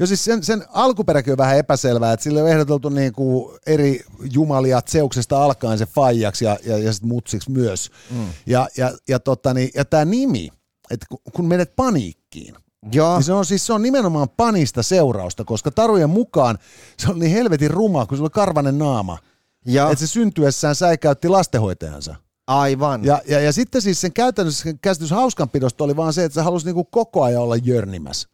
Jo 0.00 0.06
siis 0.06 0.24
sen, 0.24 0.42
sen 0.42 0.64
alkuperäkin 0.68 1.32
on 1.32 1.38
vähän 1.38 1.58
epäselvää, 1.58 2.12
että 2.12 2.24
sille 2.24 2.42
on 2.42 2.48
ehdoteltu 2.48 2.88
niin 2.88 3.12
kuin 3.12 3.58
eri 3.66 4.00
jumalia 4.32 4.82
Zeuksesta 4.82 5.44
alkaen 5.44 5.78
se 5.78 5.86
faijaksi 5.86 6.44
ja, 6.44 6.58
ja, 6.66 6.78
ja 6.78 6.92
sit 6.92 7.02
mutsiksi 7.02 7.50
myös. 7.50 7.90
Mm. 8.10 8.26
Ja, 8.46 8.68
ja, 8.76 8.92
ja, 9.08 9.20
tota, 9.20 9.54
niin, 9.54 9.70
ja 9.74 9.84
tämä 9.84 10.04
nimi, 10.04 10.48
että 10.90 11.06
kun 11.32 11.48
menet 11.48 11.76
paniikkiin, 11.76 12.54
Joo. 12.92 13.14
Niin 13.14 13.24
se 13.24 13.32
on 13.32 13.44
siis 13.44 13.66
se 13.66 13.72
on 13.72 13.82
nimenomaan 13.82 14.28
panista 14.28 14.82
seurausta, 14.82 15.44
koska 15.44 15.70
tarujen 15.70 16.10
mukaan 16.10 16.58
se 16.98 17.10
on 17.10 17.18
niin 17.18 17.32
helvetin 17.32 17.70
ruma, 17.70 18.06
kun 18.06 18.16
se 18.16 18.22
oli 18.22 18.30
karvanen 18.30 18.78
naama. 18.78 19.18
Ja. 19.66 19.90
Että 19.90 20.06
se 20.06 20.06
syntyessään 20.06 20.74
säikäytti 20.74 21.28
lastenhoitajansa. 21.28 22.14
Aivan. 22.46 23.04
Ja, 23.04 23.22
ja, 23.28 23.40
ja 23.40 23.52
sitten 23.52 23.82
siis 23.82 24.00
sen 24.00 24.12
käytännössä 24.12 24.74
käsitys 24.82 25.10
hauskanpidosta 25.10 25.84
oli 25.84 25.96
vaan 25.96 26.12
se, 26.12 26.24
että 26.24 26.34
se 26.34 26.40
halusi 26.40 26.66
niinku 26.66 26.84
koko 26.84 27.22
ajan 27.22 27.42
olla 27.42 27.56
jörnimässä. 27.56 28.28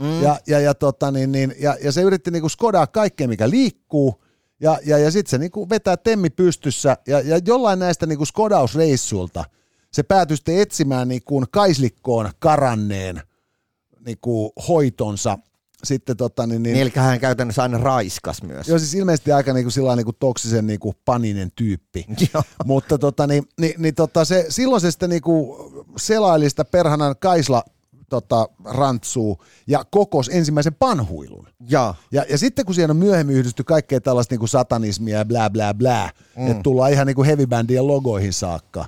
Mm. 0.00 0.22
Ja, 0.22 0.40
ja, 0.46 0.60
ja, 0.60 0.74
tota, 0.74 1.10
niin, 1.10 1.32
niin, 1.32 1.54
ja, 1.58 1.76
ja 1.82 1.92
se 1.92 2.02
yritti 2.02 2.30
niinku 2.30 2.48
skodaa 2.48 2.86
kaikkea, 2.86 3.28
mikä 3.28 3.50
liikkuu, 3.50 4.22
ja, 4.60 4.78
ja, 4.84 4.98
ja 4.98 5.10
sitten 5.10 5.30
se 5.30 5.38
niinku 5.38 5.68
vetää 5.68 5.96
temmi 5.96 6.30
pystyssä, 6.30 6.96
ja, 7.06 7.20
ja 7.20 7.40
jollain 7.46 7.78
näistä 7.78 8.06
niinku 8.06 8.24
skodausreissuilta 8.24 9.44
se 9.92 10.02
päätyi 10.02 10.36
sitten 10.36 10.58
etsimään 10.58 11.08
niinku 11.08 11.44
kaislikkoon 11.50 12.30
karanneen 12.38 13.22
niinku 14.06 14.52
hoitonsa, 14.68 15.38
sitten 15.84 16.16
tota, 16.16 16.46
niin, 16.46 16.62
niin, 16.62 16.76
Eli 16.76 16.92
hän 16.94 17.20
käytännössä 17.20 17.62
aina 17.62 17.78
raiskas 17.78 18.42
myös. 18.42 18.68
Joo, 18.68 18.78
siis 18.78 18.94
ilmeisesti 18.94 19.32
aika 19.32 19.52
niinku 19.52 19.70
sillä 19.70 19.96
niinku 19.96 20.12
toksisen 20.12 20.66
niinku 20.66 20.94
paninen 21.04 21.50
tyyppi. 21.56 22.06
Joo. 22.34 22.42
Mutta 22.64 22.98
tota, 22.98 23.26
niin, 23.26 23.44
niin, 23.60 23.74
niin, 23.78 23.94
tota, 23.94 24.24
se, 24.24 24.46
silloin 24.48 24.80
se 24.80 24.90
sitten 24.90 25.10
niinku 25.10 25.56
selaili 25.96 26.50
sitä 26.50 26.64
perhanan 26.64 27.14
kaisla 27.20 27.62
tota, 28.10 28.48
rantsuu 28.64 29.44
ja 29.66 29.84
kokos 29.90 30.30
ensimmäisen 30.32 30.74
panhuilun. 30.74 31.48
Ja, 31.68 31.94
ja, 32.12 32.24
ja 32.30 32.38
sitten 32.38 32.64
kun 32.64 32.74
siihen 32.74 32.90
on 32.90 32.96
myöhemmin 32.96 33.36
yhdisty 33.36 33.64
kaikkea 33.64 34.00
tällaista 34.00 34.32
niin 34.32 34.38
kuin 34.38 34.48
satanismia 34.48 35.18
ja 35.18 35.24
blää 35.24 35.50
blää 35.50 35.74
blää, 35.74 36.10
mm. 36.36 36.50
että 36.50 36.62
tullaan 36.62 36.92
ihan 36.92 37.06
niin 37.06 37.16
kuin 37.16 37.26
heavy 37.26 37.46
logoihin 37.80 38.32
saakka, 38.32 38.84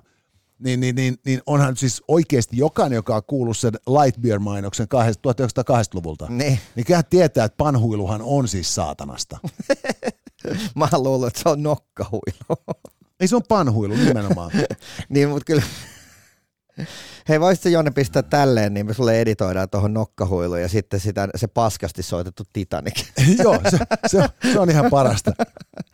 niin, 0.65 0.81
niin, 0.81 0.95
niin, 0.95 1.19
niin 1.25 1.43
onhan 1.47 1.77
siis 1.77 2.03
oikeasti 2.09 2.57
jokainen, 2.57 2.97
joka 2.97 3.17
on 3.17 3.23
kuullut 3.27 3.57
sen 3.57 3.73
Lightbeer-mainoksen 3.87 4.87
1980-luvulta, 4.87 6.27
Niin. 6.29 6.59
niin 6.75 6.87
kyllähän 6.87 7.05
tietää, 7.11 7.45
että 7.45 7.57
panhuiluhan 7.57 8.21
on 8.25 8.49
siis 8.49 8.75
saatanasta. 8.75 9.39
Mä 10.75 10.89
luulen, 10.93 11.29
että 11.29 11.43
se 11.43 11.49
on 11.49 11.63
nokkahuilu. 11.63 12.77
Ei 13.21 13.29
se 13.29 13.37
on 13.37 13.43
panhuilu 13.49 13.95
nimenomaan. 13.95 14.51
niin, 15.09 15.29
mutta 15.29 15.45
kyllä... 15.45 15.63
Hei, 17.29 17.41
voisitko 17.41 17.69
Jonne 17.69 17.91
pistää 17.91 18.23
tälleen, 18.23 18.75
niin 18.75 18.87
me 18.87 18.95
sulle 18.95 19.21
editoidaan 19.21 19.71
tuohon 19.71 19.95
nokkahuiluun 19.95 20.61
ja 20.61 20.69
sitten 20.69 21.01
sitä, 21.01 21.29
se 21.35 21.47
paskasti 21.47 22.03
soitettu 22.03 22.43
Titanic. 22.53 23.05
Joo, 23.45 23.61
se, 23.71 23.79
se, 24.07 24.19
on, 24.19 24.29
se 24.53 24.59
on 24.61 24.71
ihan 24.71 24.91
parasta. 24.91 25.33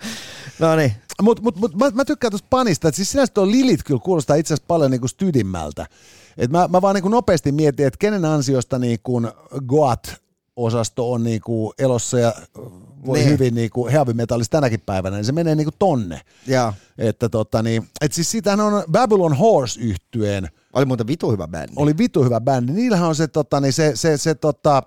no 0.58 0.76
niin, 0.76 0.92
Mutta 1.22 1.42
mut, 1.42 1.56
mut, 1.56 1.74
mä, 1.74 1.90
mä 1.90 2.04
tykkään 2.04 2.30
tuosta 2.30 2.46
panista, 2.50 2.88
että 2.88 2.96
siis 2.96 3.10
sinänsä 3.10 3.32
tuo 3.32 3.46
Lilit 3.46 3.82
kyllä 3.82 4.00
kuulostaa 4.04 4.36
itse 4.36 4.54
asiassa 4.54 4.66
paljon 4.68 4.90
niinku 4.90 5.08
stydimmältä. 5.08 5.86
Et 6.38 6.50
mä, 6.50 6.68
mä 6.68 6.82
vaan 6.82 6.94
niinku 6.94 7.08
nopeasti 7.08 7.52
mietin, 7.52 7.86
että 7.86 7.98
kenen 7.98 8.24
ansiosta 8.24 8.78
niinku 8.78 9.22
Goat 9.66 10.16
osasto 10.56 11.12
on 11.12 11.24
niinku 11.24 11.72
elossa 11.78 12.18
ja 12.18 12.32
voi 13.06 13.18
Niin. 13.18 13.24
niin. 13.24 13.28
hyvin 13.28 13.54
niinku 13.54 13.86
heavy 13.88 14.12
metallissa 14.12 14.50
tänäkin 14.50 14.80
päivänä, 14.86 15.16
niin 15.16 15.24
se 15.24 15.32
menee 15.32 15.54
niinku 15.54 15.72
tonne. 15.78 16.20
ja 16.46 16.72
Että 16.98 17.28
tota 17.28 17.62
niin, 17.62 17.88
et 18.00 18.12
siis 18.12 18.30
siitähän 18.30 18.60
on 18.60 18.84
Babylon 18.92 19.36
Horse 19.36 19.80
yhtyeen, 19.80 20.48
oli 20.72 20.84
muuten 20.84 21.06
vitu 21.06 21.30
hyvä 21.30 21.48
bändi. 21.48 21.72
oli 21.76 21.98
vitu 21.98 22.24
hyvä 22.24 22.40
bändi. 22.40 22.72
Niillähän 22.72 23.08
on 23.08 23.14
se, 23.16 23.28
tota, 23.28 23.60
niin 23.60 23.72
se, 23.72 23.92
se, 23.96 24.16
se 24.16 24.34
tota, 24.34 24.82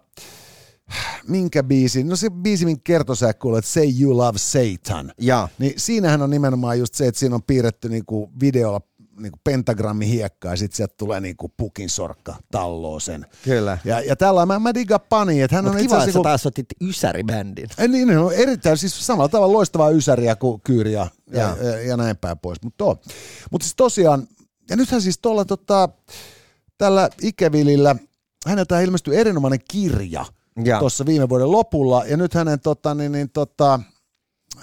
minkä 1.27 1.63
biisi, 1.63 2.03
no 2.03 2.15
se 2.15 2.29
biisi, 2.29 2.65
minkä 2.65 2.81
kertoi 2.83 3.17
sä 3.17 3.33
kuulet, 3.33 3.65
Say 3.65 3.87
You 4.01 4.17
Love 4.17 4.37
Satan. 4.37 5.11
Ja, 5.21 5.47
Niin 5.59 5.73
siinähän 5.77 6.21
on 6.21 6.29
nimenomaan 6.29 6.79
just 6.79 6.93
se, 6.93 7.07
että 7.07 7.19
siinä 7.19 7.35
on 7.35 7.43
piirretty 7.43 7.89
niinku 7.89 8.29
videolla 8.41 8.81
niinku 9.19 9.39
pentagrammi 9.43 10.07
hiekkaa 10.09 10.51
ja 10.53 10.57
sitten 10.57 10.75
sieltä 10.77 10.93
tulee 10.97 11.19
niinku 11.19 11.51
pukin 11.57 11.89
sorkka 11.89 12.35
talloo 12.51 12.99
sen. 12.99 13.25
kyllä. 13.43 13.77
Ja, 13.85 13.99
ja 13.99 14.15
tällä 14.15 14.45
mä, 14.45 14.59
mä 14.59 14.73
diggaan 14.73 14.99
pani, 15.09 15.41
että 15.41 15.55
hän 15.55 15.65
Mutta 15.65 15.77
on 15.77 15.83
itse 15.83 15.87
kiva, 15.95 15.97
että 16.03 16.07
niinku- 16.07 16.23
taas 16.23 16.45
otit 16.45 16.65
ysäribändin. 16.81 17.67
Ei, 17.77 17.87
Niin, 17.87 18.07
ne 18.07 18.17
on 18.17 18.33
erittäin, 18.33 18.77
siis 18.77 19.07
samalla 19.07 19.29
tavalla 19.29 19.53
loistavaa 19.53 19.89
ysäriä 19.89 20.35
kuin 20.35 20.61
kyyriä 20.61 21.07
ja, 21.31 21.39
Joo. 21.41 21.67
ja, 21.69 21.81
ja 21.81 21.97
näin 21.97 22.17
päin 22.17 22.39
pois. 22.39 22.61
Mutta 22.63 22.85
Mut 23.51 23.61
siis 23.61 23.75
tosiaan, 23.75 24.27
ja 24.71 24.77
nythän 24.77 25.01
siis 25.01 25.17
tuolla 25.17 25.45
tota, 25.45 25.89
tällä 26.77 27.09
Ikevilillä, 27.21 27.95
häneltä 28.45 28.81
ilmestyi 28.81 29.15
erinomainen 29.15 29.59
kirja 29.71 30.25
Ja. 30.63 30.79
tuossa 30.79 31.05
viime 31.05 31.29
vuoden 31.29 31.51
lopulla, 31.51 32.05
ja 32.05 32.17
nyt 32.17 32.33
hänen 32.33 32.59
tota, 32.59 32.95
niin, 32.95 33.11
niin, 33.11 33.29
tota, 33.29 33.79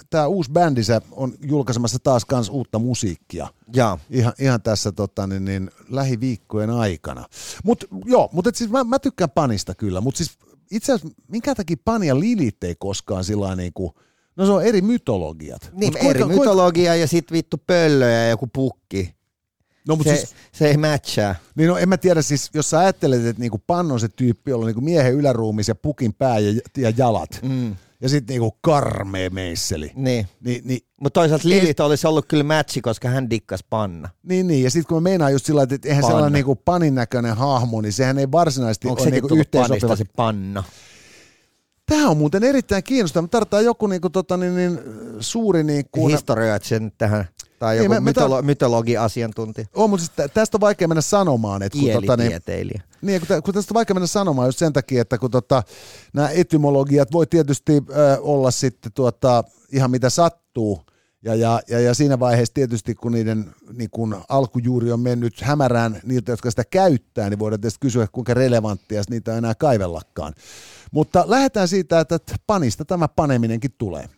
tämä 0.09 0.27
uusi 0.27 0.51
bändinsä 0.51 1.01
on 1.11 1.33
julkaisemassa 1.41 1.99
taas 2.03 2.25
kans 2.25 2.49
uutta 2.49 2.79
musiikkia. 2.79 3.47
Ja, 3.75 3.97
Ihan, 4.09 4.33
ihan 4.39 4.61
tässä 4.61 4.91
tota, 4.91 5.27
niin, 5.27 5.45
niin, 5.45 5.71
lähiviikkojen 5.89 6.69
aikana. 6.69 7.25
Mutta 7.63 7.85
joo, 8.05 8.29
mutta 8.31 8.51
siis 8.53 8.69
mä, 8.69 8.83
mä, 8.83 8.99
tykkään 8.99 9.29
panista 9.29 9.75
kyllä, 9.75 10.01
mutta 10.01 10.17
siis 10.17 10.37
itse 10.71 10.93
asiassa 10.93 11.15
minkä 11.27 11.55
takia 11.55 11.77
pani 11.85 12.07
ja 12.07 12.19
lilit 12.19 12.63
ei 12.63 12.75
koskaan 12.79 13.23
sillä 13.23 13.55
niin 13.55 13.73
kuin, 13.73 13.91
no 14.35 14.45
se 14.45 14.51
on 14.51 14.63
eri 14.63 14.81
mytologiat. 14.81 15.69
niin, 15.73 15.93
Mut 15.93 16.03
eri 16.03 16.23
mytologia 16.23 16.95
ja 16.95 17.07
sit 17.07 17.31
vittu 17.31 17.57
pöllö 17.67 18.09
ja 18.09 18.29
joku 18.29 18.47
pukki. 18.47 19.18
No, 19.89 19.95
mut 19.95 20.07
Se, 20.07 20.15
siis, 20.15 20.35
se 20.51 20.67
ei 20.67 20.77
matchaa. 20.77 21.35
niin 21.55 21.67
no, 21.67 21.77
en 21.77 21.89
mä 21.89 21.97
tiedä, 21.97 22.21
siis 22.21 22.49
jos 22.53 22.69
sä 22.69 22.79
ajattelet, 22.79 23.25
että 23.25 23.39
niinku 23.41 23.61
Pan 23.67 23.91
on 23.91 23.99
se 23.99 24.07
tyyppi, 24.07 24.51
jolla 24.51 24.63
on 24.63 24.67
niinku 24.67 24.81
miehen 24.81 25.13
yläruumis 25.13 25.67
ja 25.67 25.75
pukin 25.75 26.13
pää 26.13 26.39
ja, 26.39 26.61
ja 26.77 26.93
jalat, 26.97 27.39
Mm, 27.43 27.75
ja 28.01 28.09
sitten 28.09 28.33
niinku 28.33 28.57
karmea 28.61 29.29
meisseli, 29.29 29.91
niin. 29.95 30.27
niin, 30.41 30.61
niin 30.65 30.79
Mutta 31.01 31.19
toisaalta 31.19 31.49
Lilith 31.49 31.81
olisi 31.81 32.07
ollut 32.07 32.25
kyllä 32.27 32.43
matchi, 32.43 32.81
koska 32.81 33.09
hän 33.09 33.29
dikkas 33.29 33.63
panna. 33.69 34.09
Niin, 34.23 34.47
niin. 34.47 34.63
ja 34.63 34.71
sitten 34.71 34.87
kun 34.87 34.97
mä 34.97 35.09
meinaan 35.09 35.31
just 35.31 35.45
sillä 35.45 35.63
että 35.63 35.75
eihän 35.83 36.01
Panna. 36.01 36.07
sellainen 36.15 36.33
niinku 36.33 36.55
panin 36.55 36.95
näköinen 36.95 37.35
hahmo, 37.35 37.81
niin 37.81 37.93
sehän 37.93 38.17
ei 38.17 38.31
varsinaisesti 38.31 38.87
Onko 38.87 39.01
ole 39.01 39.11
niinku 39.11 39.35
yhteensopiva. 39.35 39.95
se 39.95 40.05
panna? 40.15 40.63
Tämä 41.85 42.09
on 42.09 42.17
muuten 42.17 42.43
erittäin 42.43 42.83
kiinnostavaa. 42.83 43.21
Me 43.21 43.27
tarvitaan 43.27 43.65
joku 43.65 43.87
niinku, 43.87 44.09
tota, 44.09 44.37
niin, 44.37 44.55
niin, 44.55 44.79
suuri 45.19 45.63
niinku, 45.63 46.07
Historioit 46.07 46.63
sen 46.63 46.91
tähän, 46.97 47.25
tai 47.59 47.77
Ei, 47.77 47.83
joku 47.83 47.93
me- 47.93 47.99
me 47.99 48.11
mytolo- 48.11 48.41
mytologi-asiantuntija, 48.41 49.67
on, 49.75 49.89
mutta 49.89 50.05
siis 50.05 50.15
tä- 50.15 50.27
tästä 50.27 50.57
on 50.57 50.61
vaikea 50.61 50.87
mennä 50.87 51.01
sanomaan. 51.01 51.61
Että 51.63 51.77
kun, 51.77 52.01
tota, 52.01 52.17
niin, 52.17 52.31
niin, 53.01 53.21
kun, 53.27 53.43
kun 53.43 53.53
tästä 53.53 53.71
on 53.71 53.75
vaikea 53.75 53.93
mennä 53.93 54.07
sanomaan 54.07 54.47
just 54.47 54.59
sen 54.59 54.73
takia, 54.73 55.01
että 55.01 55.17
kun 55.17 55.31
tota, 55.31 55.63
nämä 56.13 56.29
etymologiat 56.29 57.11
voi 57.11 57.27
tietysti 57.27 57.73
ö, 57.73 58.17
olla 58.21 58.51
sitten 58.51 58.91
tuota, 58.95 59.43
ihan 59.71 59.91
mitä 59.91 60.09
sattuu, 60.09 60.81
ja, 61.23 61.35
ja, 61.35 61.61
ja, 61.69 61.79
ja 61.79 61.93
siinä 61.93 62.19
vaiheessa 62.19 62.53
tietysti, 62.53 62.95
kun 62.95 63.11
niiden 63.11 63.53
niin 63.73 63.89
kun 63.89 64.21
alkujuuri 64.29 64.91
on 64.91 64.99
mennyt 64.99 65.41
hämärään 65.41 66.01
niiltä, 66.03 66.31
jotka 66.31 66.49
sitä 66.49 66.63
käyttää, 66.69 67.29
niin 67.29 67.39
voidaan 67.39 67.61
tietysti 67.61 67.79
kysyä, 67.81 68.07
kuinka 68.11 68.33
relevanttia 68.33 69.01
niitä 69.09 69.31
on 69.31 69.37
enää 69.37 69.55
kaivellakaan. 69.55 70.33
Mutta 70.91 71.23
lähdetään 71.27 71.67
siitä, 71.67 71.99
että 71.99 72.19
panista 72.47 72.85
tämä 72.85 73.07
paneminenkin 73.07 73.71
tulee. 73.77 74.09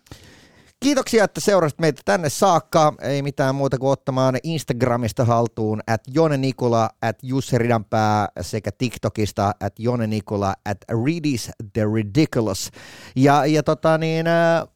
Kiitoksia, 0.84 1.24
että 1.24 1.42
seurasit 1.42 1.80
meitä 1.80 2.02
tänne 2.06 2.30
saakka. 2.30 2.94
Ei 3.02 3.22
mitään 3.22 3.56
muuta 3.56 3.78
kuin 3.78 3.92
ottamaan 3.92 4.38
Instagramista 4.44 5.26
haltuun 5.26 5.82
at 5.88 6.02
Jone 6.14 6.38
Nikula, 6.38 6.90
at 7.02 7.18
Jussi 7.24 7.58
Ridanpää 7.58 8.28
sekä 8.42 8.72
TikTokista 8.78 9.52
at 9.60 9.80
Jone 9.80 10.08
Nikula, 10.08 10.54
at 10.66 10.78
Readis 11.06 11.52
the 11.74 11.82
Ridiculous. 11.94 12.72
Ja, 13.16 13.46
ja 13.46 13.64
tota 13.64 13.98
niin, 13.98 14.28
äh, 14.28 14.68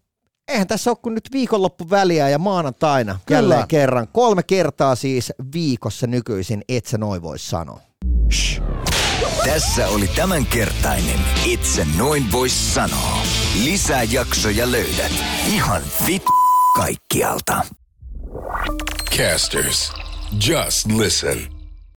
eihän 0.48 0.68
tässä 0.68 0.92
ole 0.92 0.98
kuin 1.02 1.16
nyt 1.16 1.30
viikonloppu 1.32 1.90
väliä 1.90 2.30
ja 2.30 2.40
maanantaina 2.40 3.20
Kyllä. 3.26 3.38
jälleen 3.38 3.68
kerran. 3.68 4.08
Kolme 4.08 4.44
kertaa 4.44 4.96
siis 4.96 5.34
viikossa 5.54 6.08
nykyisin, 6.08 6.62
et 6.70 6.86
sä 6.86 6.98
noin 6.98 7.22
voi 7.22 7.40
sanoa. 7.40 7.80
Tässä 9.46 9.88
oli 9.88 10.08
tämänkertainen 10.08 11.20
Itse 11.46 11.88
noin 11.98 12.32
vois 12.32 12.74
sanoa. 12.74 13.22
Lisää 13.64 14.04
jaksoja 14.04 14.72
löydät 14.72 15.12
ihan 15.48 15.82
vit 16.08 16.24
kaikkialta. 16.76 17.62
Casters, 19.18 19.94
just 20.48 20.92
listen. 20.92 21.55